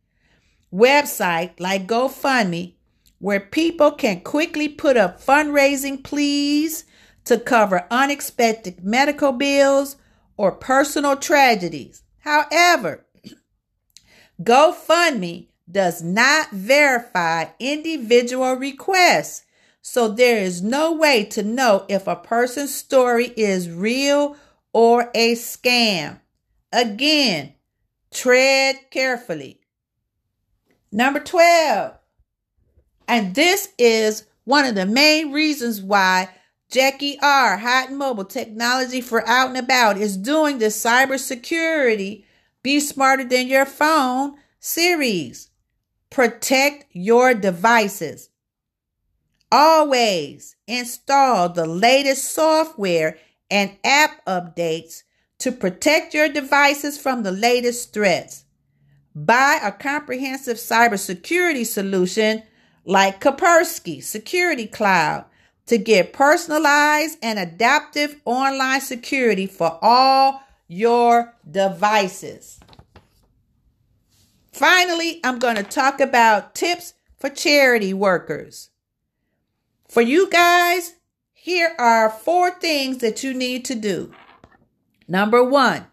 website 0.73 1.59
like 1.59 1.87
GoFundMe 1.87 2.75
where 3.19 3.41
people 3.41 3.91
can 3.91 4.21
quickly 4.21 4.69
put 4.69 4.97
up 4.97 5.21
fundraising 5.21 6.03
pleas 6.03 6.85
to 7.27 7.39
cover 7.39 7.87
unexpected 7.91 8.83
medical 8.83 9.33
bills 9.33 9.97
or 10.37 10.53
personal 10.53 11.17
tragedies. 11.17 12.03
However, 12.21 13.07
GoFundMe 14.43 15.49
does 15.71 16.03
not 16.03 16.51
verify 16.51 17.47
individual 17.59 18.55
requests, 18.55 19.45
so 19.83 20.09
there 20.09 20.39
is 20.39 20.63
no 20.63 20.93
way 20.93 21.25
to 21.25 21.43
know 21.43 21.85
if 21.89 22.07
a 22.07 22.17
person's 22.17 22.75
story 22.75 23.33
is 23.37 23.71
real 23.71 24.37
or 24.73 25.11
a 25.15 25.35
scam. 25.35 26.21
Again, 26.73 27.55
tread 28.13 28.77
carefully. 28.91 29.61
Number 30.93 31.21
12. 31.21 31.99
And 33.09 33.35
this 33.35 33.69
is 33.79 34.25
one 34.45 34.65
of 34.65 34.75
the 34.75 34.87
main 34.87 35.33
reasons 35.33 35.81
why 35.81 36.29
Jackie 36.71 37.19
R, 37.23 37.59
Hot 37.59 37.93
Mobile 37.93 38.25
Technology 38.25 39.01
for 39.01 39.27
Out 39.29 39.49
and 39.49 39.57
About, 39.57 39.99
is 39.99 40.17
doing 40.17 40.59
the 40.59 40.67
cybersecurity 40.67 42.25
Be 42.63 42.81
Smarter 42.81 43.25
Than 43.25 43.47
Your 43.47 43.67
Phone 43.67 44.35
series. 44.59 45.51
Protect 46.11 46.87
your 46.93 47.35
devices. 47.35 48.31
Always 49.53 50.57
install 50.67 51.51
the 51.51 51.67
latest 51.67 52.33
software 52.33 53.17
and 53.49 53.77
app 53.85 54.25
updates 54.27 55.05
to 55.39 55.53
protect 55.53 56.15
your 56.15 56.29
devices 56.29 56.99
from 56.99 57.23
the 57.23 57.31
latest 57.31 57.93
threats. 57.93 58.45
Buy 59.15 59.61
a 59.63 59.71
comprehensive 59.71 60.57
cybersecurity 60.57 61.65
solution 61.65 62.43
like 62.85 63.21
Kaspersky 63.21 64.03
Security 64.03 64.67
Cloud 64.67 65.27
to 65.67 65.79
get 65.79 66.13
personalized 66.13 67.19
and 67.23 67.39
adaptive 67.39 68.21
online 68.25 68.81
security 68.81 69.47
for 69.47 69.79
all 69.83 70.43
your 70.69 71.35
devices. 71.49 72.61
Finally, 74.53 75.21
I'm 75.23 75.39
going 75.39 75.57
to 75.57 75.63
talk 75.63 76.01
about 76.01 76.55
tips 76.55 76.95
for 77.19 77.29
charity 77.29 77.93
workers. 77.93 78.71
For 79.89 80.01
you 80.01 80.31
guys, 80.31 80.95
here 81.33 81.75
are 81.79 82.11
four 82.11 82.51
things 82.51 82.99
that 82.99 83.23
you 83.23 83.35
need 83.35 83.65
to 83.67 83.75
do. 83.75 84.13
Number 85.07 85.45
one, 85.45 85.87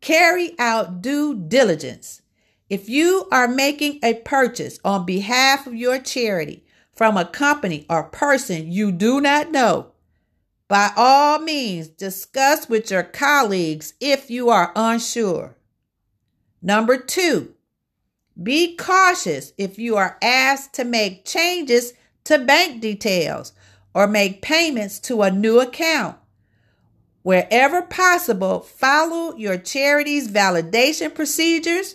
carry 0.00 0.54
out 0.58 1.02
due 1.02 1.34
diligence. 1.34 2.22
If 2.70 2.88
you 2.88 3.26
are 3.32 3.48
making 3.48 3.98
a 4.02 4.14
purchase 4.14 4.78
on 4.84 5.04
behalf 5.04 5.66
of 5.66 5.74
your 5.74 5.98
charity 5.98 6.64
from 6.98 7.16
a 7.16 7.24
company 7.24 7.86
or 7.88 8.02
person 8.02 8.72
you 8.72 8.90
do 8.90 9.20
not 9.20 9.52
know, 9.52 9.92
by 10.66 10.90
all 10.96 11.38
means 11.38 11.86
discuss 11.86 12.68
with 12.68 12.90
your 12.90 13.04
colleagues 13.04 13.94
if 14.00 14.28
you 14.28 14.50
are 14.50 14.72
unsure. 14.74 15.56
Number 16.60 16.98
two, 16.98 17.54
be 18.42 18.74
cautious 18.74 19.52
if 19.56 19.78
you 19.78 19.96
are 19.96 20.18
asked 20.20 20.74
to 20.74 20.84
make 20.84 21.24
changes 21.24 21.92
to 22.24 22.36
bank 22.36 22.80
details 22.80 23.52
or 23.94 24.08
make 24.08 24.42
payments 24.42 24.98
to 24.98 25.22
a 25.22 25.30
new 25.30 25.60
account. 25.60 26.16
Wherever 27.22 27.80
possible, 27.80 28.58
follow 28.58 29.36
your 29.36 29.56
charity's 29.56 30.28
validation 30.28 31.14
procedures 31.14 31.94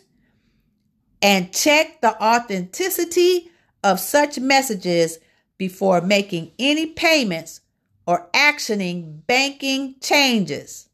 and 1.22 1.54
check 1.54 2.00
the 2.00 2.16
authenticity 2.24 3.50
of 3.84 4.00
such 4.00 4.40
messages 4.40 5.20
before 5.58 6.02
making 6.02 6.52
any 6.58 6.88
payments 6.88 7.62
or 8.06 8.30
actioning 8.34 9.26
banking 9.28 9.96
changes. 10.02 10.90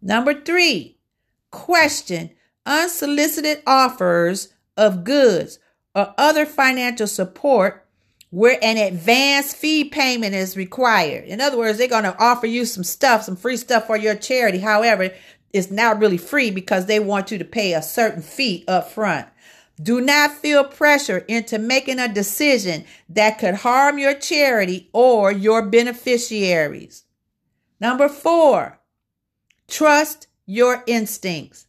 Number 0.00 0.34
three, 0.34 0.98
question 1.50 2.30
unsolicited 2.66 3.62
offers 3.66 4.52
of 4.76 5.04
goods 5.04 5.58
or 5.94 6.14
other 6.18 6.44
financial 6.46 7.06
support 7.06 7.86
where 8.30 8.58
an 8.62 8.76
advance 8.76 9.54
fee 9.54 9.84
payment 9.84 10.34
is 10.34 10.56
required. 10.56 11.24
In 11.24 11.40
other 11.40 11.56
words, 11.56 11.78
they're 11.78 11.86
going 11.86 12.02
to 12.02 12.18
offer 12.18 12.46
you 12.46 12.64
some 12.64 12.82
stuff, 12.82 13.22
some 13.22 13.36
free 13.36 13.56
stuff 13.56 13.86
for 13.86 13.96
your 13.96 14.16
charity. 14.16 14.58
However, 14.58 15.10
it's 15.52 15.70
not 15.70 16.00
really 16.00 16.18
free 16.18 16.50
because 16.50 16.86
they 16.86 16.98
want 16.98 17.30
you 17.30 17.38
to 17.38 17.44
pay 17.44 17.74
a 17.74 17.82
certain 17.82 18.22
fee 18.22 18.64
up 18.66 18.90
front. 18.90 19.28
Do 19.82 20.00
not 20.00 20.30
feel 20.30 20.64
pressure 20.64 21.24
into 21.26 21.58
making 21.58 21.98
a 21.98 22.12
decision 22.12 22.84
that 23.08 23.38
could 23.38 23.56
harm 23.56 23.98
your 23.98 24.14
charity 24.14 24.88
or 24.92 25.32
your 25.32 25.62
beneficiaries. 25.62 27.04
Number 27.80 28.08
four, 28.08 28.78
trust 29.66 30.28
your 30.46 30.84
instincts. 30.86 31.66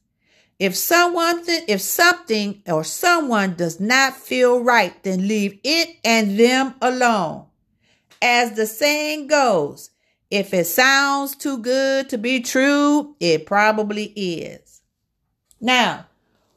If 0.60 0.76
someone, 0.76 1.42
if 1.48 1.82
something 1.82 2.62
or 2.68 2.84
someone 2.84 3.56
does 3.56 3.80
not 3.80 4.16
feel 4.16 4.64
right, 4.64 5.02
then 5.04 5.28
leave 5.28 5.60
it 5.64 5.98
and 6.04 6.40
them 6.40 6.76
alone. 6.82 7.48
As 8.22 8.54
the 8.54 8.66
saying 8.66 9.28
goes, 9.28 9.90
if 10.32 10.54
it 10.54 10.66
sounds 10.66 11.36
too 11.36 11.58
good 11.58 12.10
to 12.10 12.18
be 12.18 12.40
true, 12.40 13.16
it 13.20 13.46
probably 13.46 14.06
is. 14.06 14.82
Now, 15.60 16.06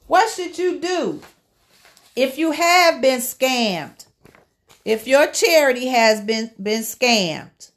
what 0.06 0.30
should 0.30 0.58
you 0.58 0.78
do 0.78 1.20
if 2.18 2.36
you 2.36 2.50
have 2.50 3.00
been 3.00 3.20
scammed? 3.20 4.06
If 4.84 5.06
your 5.06 5.28
charity 5.28 5.86
has 5.86 6.20
been, 6.20 6.50
been 6.60 6.82
scammed? 6.82 7.70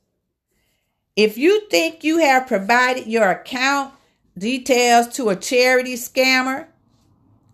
If 1.15 1.37
you 1.37 1.67
think 1.69 2.03
you 2.03 2.17
have 2.17 2.47
provided 2.47 3.05
your 3.05 3.29
account 3.29 3.93
details 4.35 5.09
to 5.09 5.29
a 5.29 5.35
charity 5.35 5.93
scammer, 5.93 6.65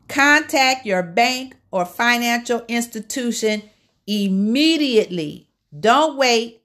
contact 0.08 0.86
your 0.86 1.04
bank 1.04 1.58
or 1.72 1.86
financial 1.86 2.64
institution 2.70 3.64
immediately. 4.06 5.50
Don't 5.78 6.16
wait. 6.16 6.62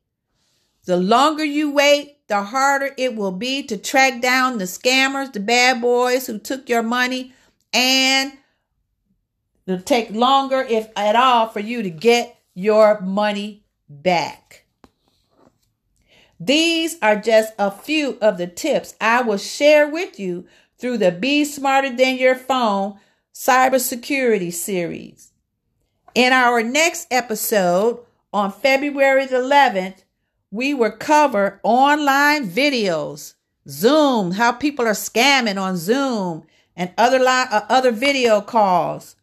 The 0.85 0.99
longer 0.99 1.45
you 1.45 1.73
wait, 1.73 2.29
the 2.29 2.45
harder 2.45 2.95
it 2.97 3.17
will 3.17 3.33
be 3.33 3.65
to 3.65 3.77
track 3.77 4.23
down 4.23 4.59
the 4.59 4.67
scammers, 4.67 5.33
the 5.33 5.41
bad 5.41 5.81
boys 5.81 6.29
who 6.29 6.39
took 6.39 6.69
your 6.69 6.85
money, 6.85 7.33
and 7.73 8.35
it'll 9.67 9.83
take 9.83 10.11
longer, 10.11 10.61
if 10.61 10.89
at 10.97 11.17
all, 11.17 11.49
for 11.49 11.61
you 11.61 11.83
to 11.83 11.91
get 11.91 12.37
your 12.55 13.01
money 13.01 13.65
back. 13.89 14.65
These 16.39 16.97
are 17.01 17.17
just 17.17 17.53
a 17.59 17.71
few 17.71 18.19
of 18.21 18.37
the 18.37 18.49
tips 18.49 18.97
I 19.01 19.23
will 19.23 19.39
share 19.39 19.89
with 19.89 20.19
you 20.19 20.47
through 20.77 20.99
the 20.99 21.13
Be 21.13 21.45
Smarter 21.45 21.95
Than 21.95 22.17
Your 22.17 22.35
Phone 22.35 22.99
cybersecurity 23.33 24.53
series. 24.53 25.33
In 26.15 26.33
our 26.33 26.63
next 26.63 27.07
episode 27.11 28.01
on 28.33 28.51
February 28.51 29.27
the 29.27 29.37
11th, 29.37 30.03
we 30.51 30.75
will 30.75 30.91
cover 30.91 31.61
online 31.63 32.49
videos, 32.49 33.35
Zoom, 33.69 34.33
how 34.33 34.53
people 34.53 34.87
are 34.87 34.93
scamming 34.93 35.61
on 35.61 35.77
Zoom 35.77 36.45
and 36.77 36.93
other 36.99 37.19
li- 37.19 37.27
uh, 37.27 37.63
other 37.69 37.93
video 37.93 38.41
calls. 38.41 39.17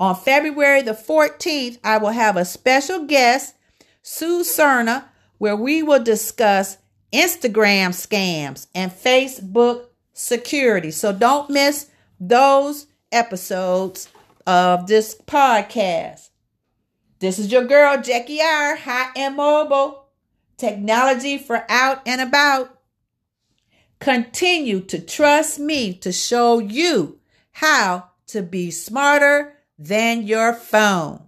On 0.00 0.14
February 0.14 0.82
the 0.82 0.92
14th, 0.92 1.78
I 1.82 1.98
will 1.98 2.10
have 2.10 2.36
a 2.36 2.44
special 2.44 3.04
guest, 3.06 3.56
Sue 4.02 4.42
Cerna, 4.42 5.04
where 5.38 5.56
we 5.56 5.82
will 5.82 6.02
discuss 6.02 6.78
Instagram 7.12 7.90
scams 7.90 8.68
and 8.74 8.92
Facebook 8.92 9.86
security. 10.12 10.90
So 10.90 11.12
don't 11.12 11.50
miss 11.50 11.90
those 12.20 12.86
episodes 13.10 14.08
of 14.46 14.86
this 14.86 15.14
podcast. 15.26 16.28
This 17.18 17.38
is 17.40 17.50
your 17.50 17.64
girl, 17.64 18.00
Jackie 18.00 18.40
R, 18.40 18.76
Hot 18.76 19.12
and 19.16 19.36
Mobile, 19.36 20.04
technology 20.56 21.38
for 21.38 21.64
out 21.68 22.02
and 22.06 22.20
about. 22.20 22.78
Continue 23.98 24.80
to 24.82 25.00
trust 25.00 25.58
me 25.58 25.92
to 25.94 26.12
show 26.12 26.60
you 26.60 27.18
how 27.52 28.10
to 28.28 28.42
be 28.42 28.70
smarter 28.70 29.57
than 29.78 30.22
your 30.22 30.52
phone. 30.52 31.27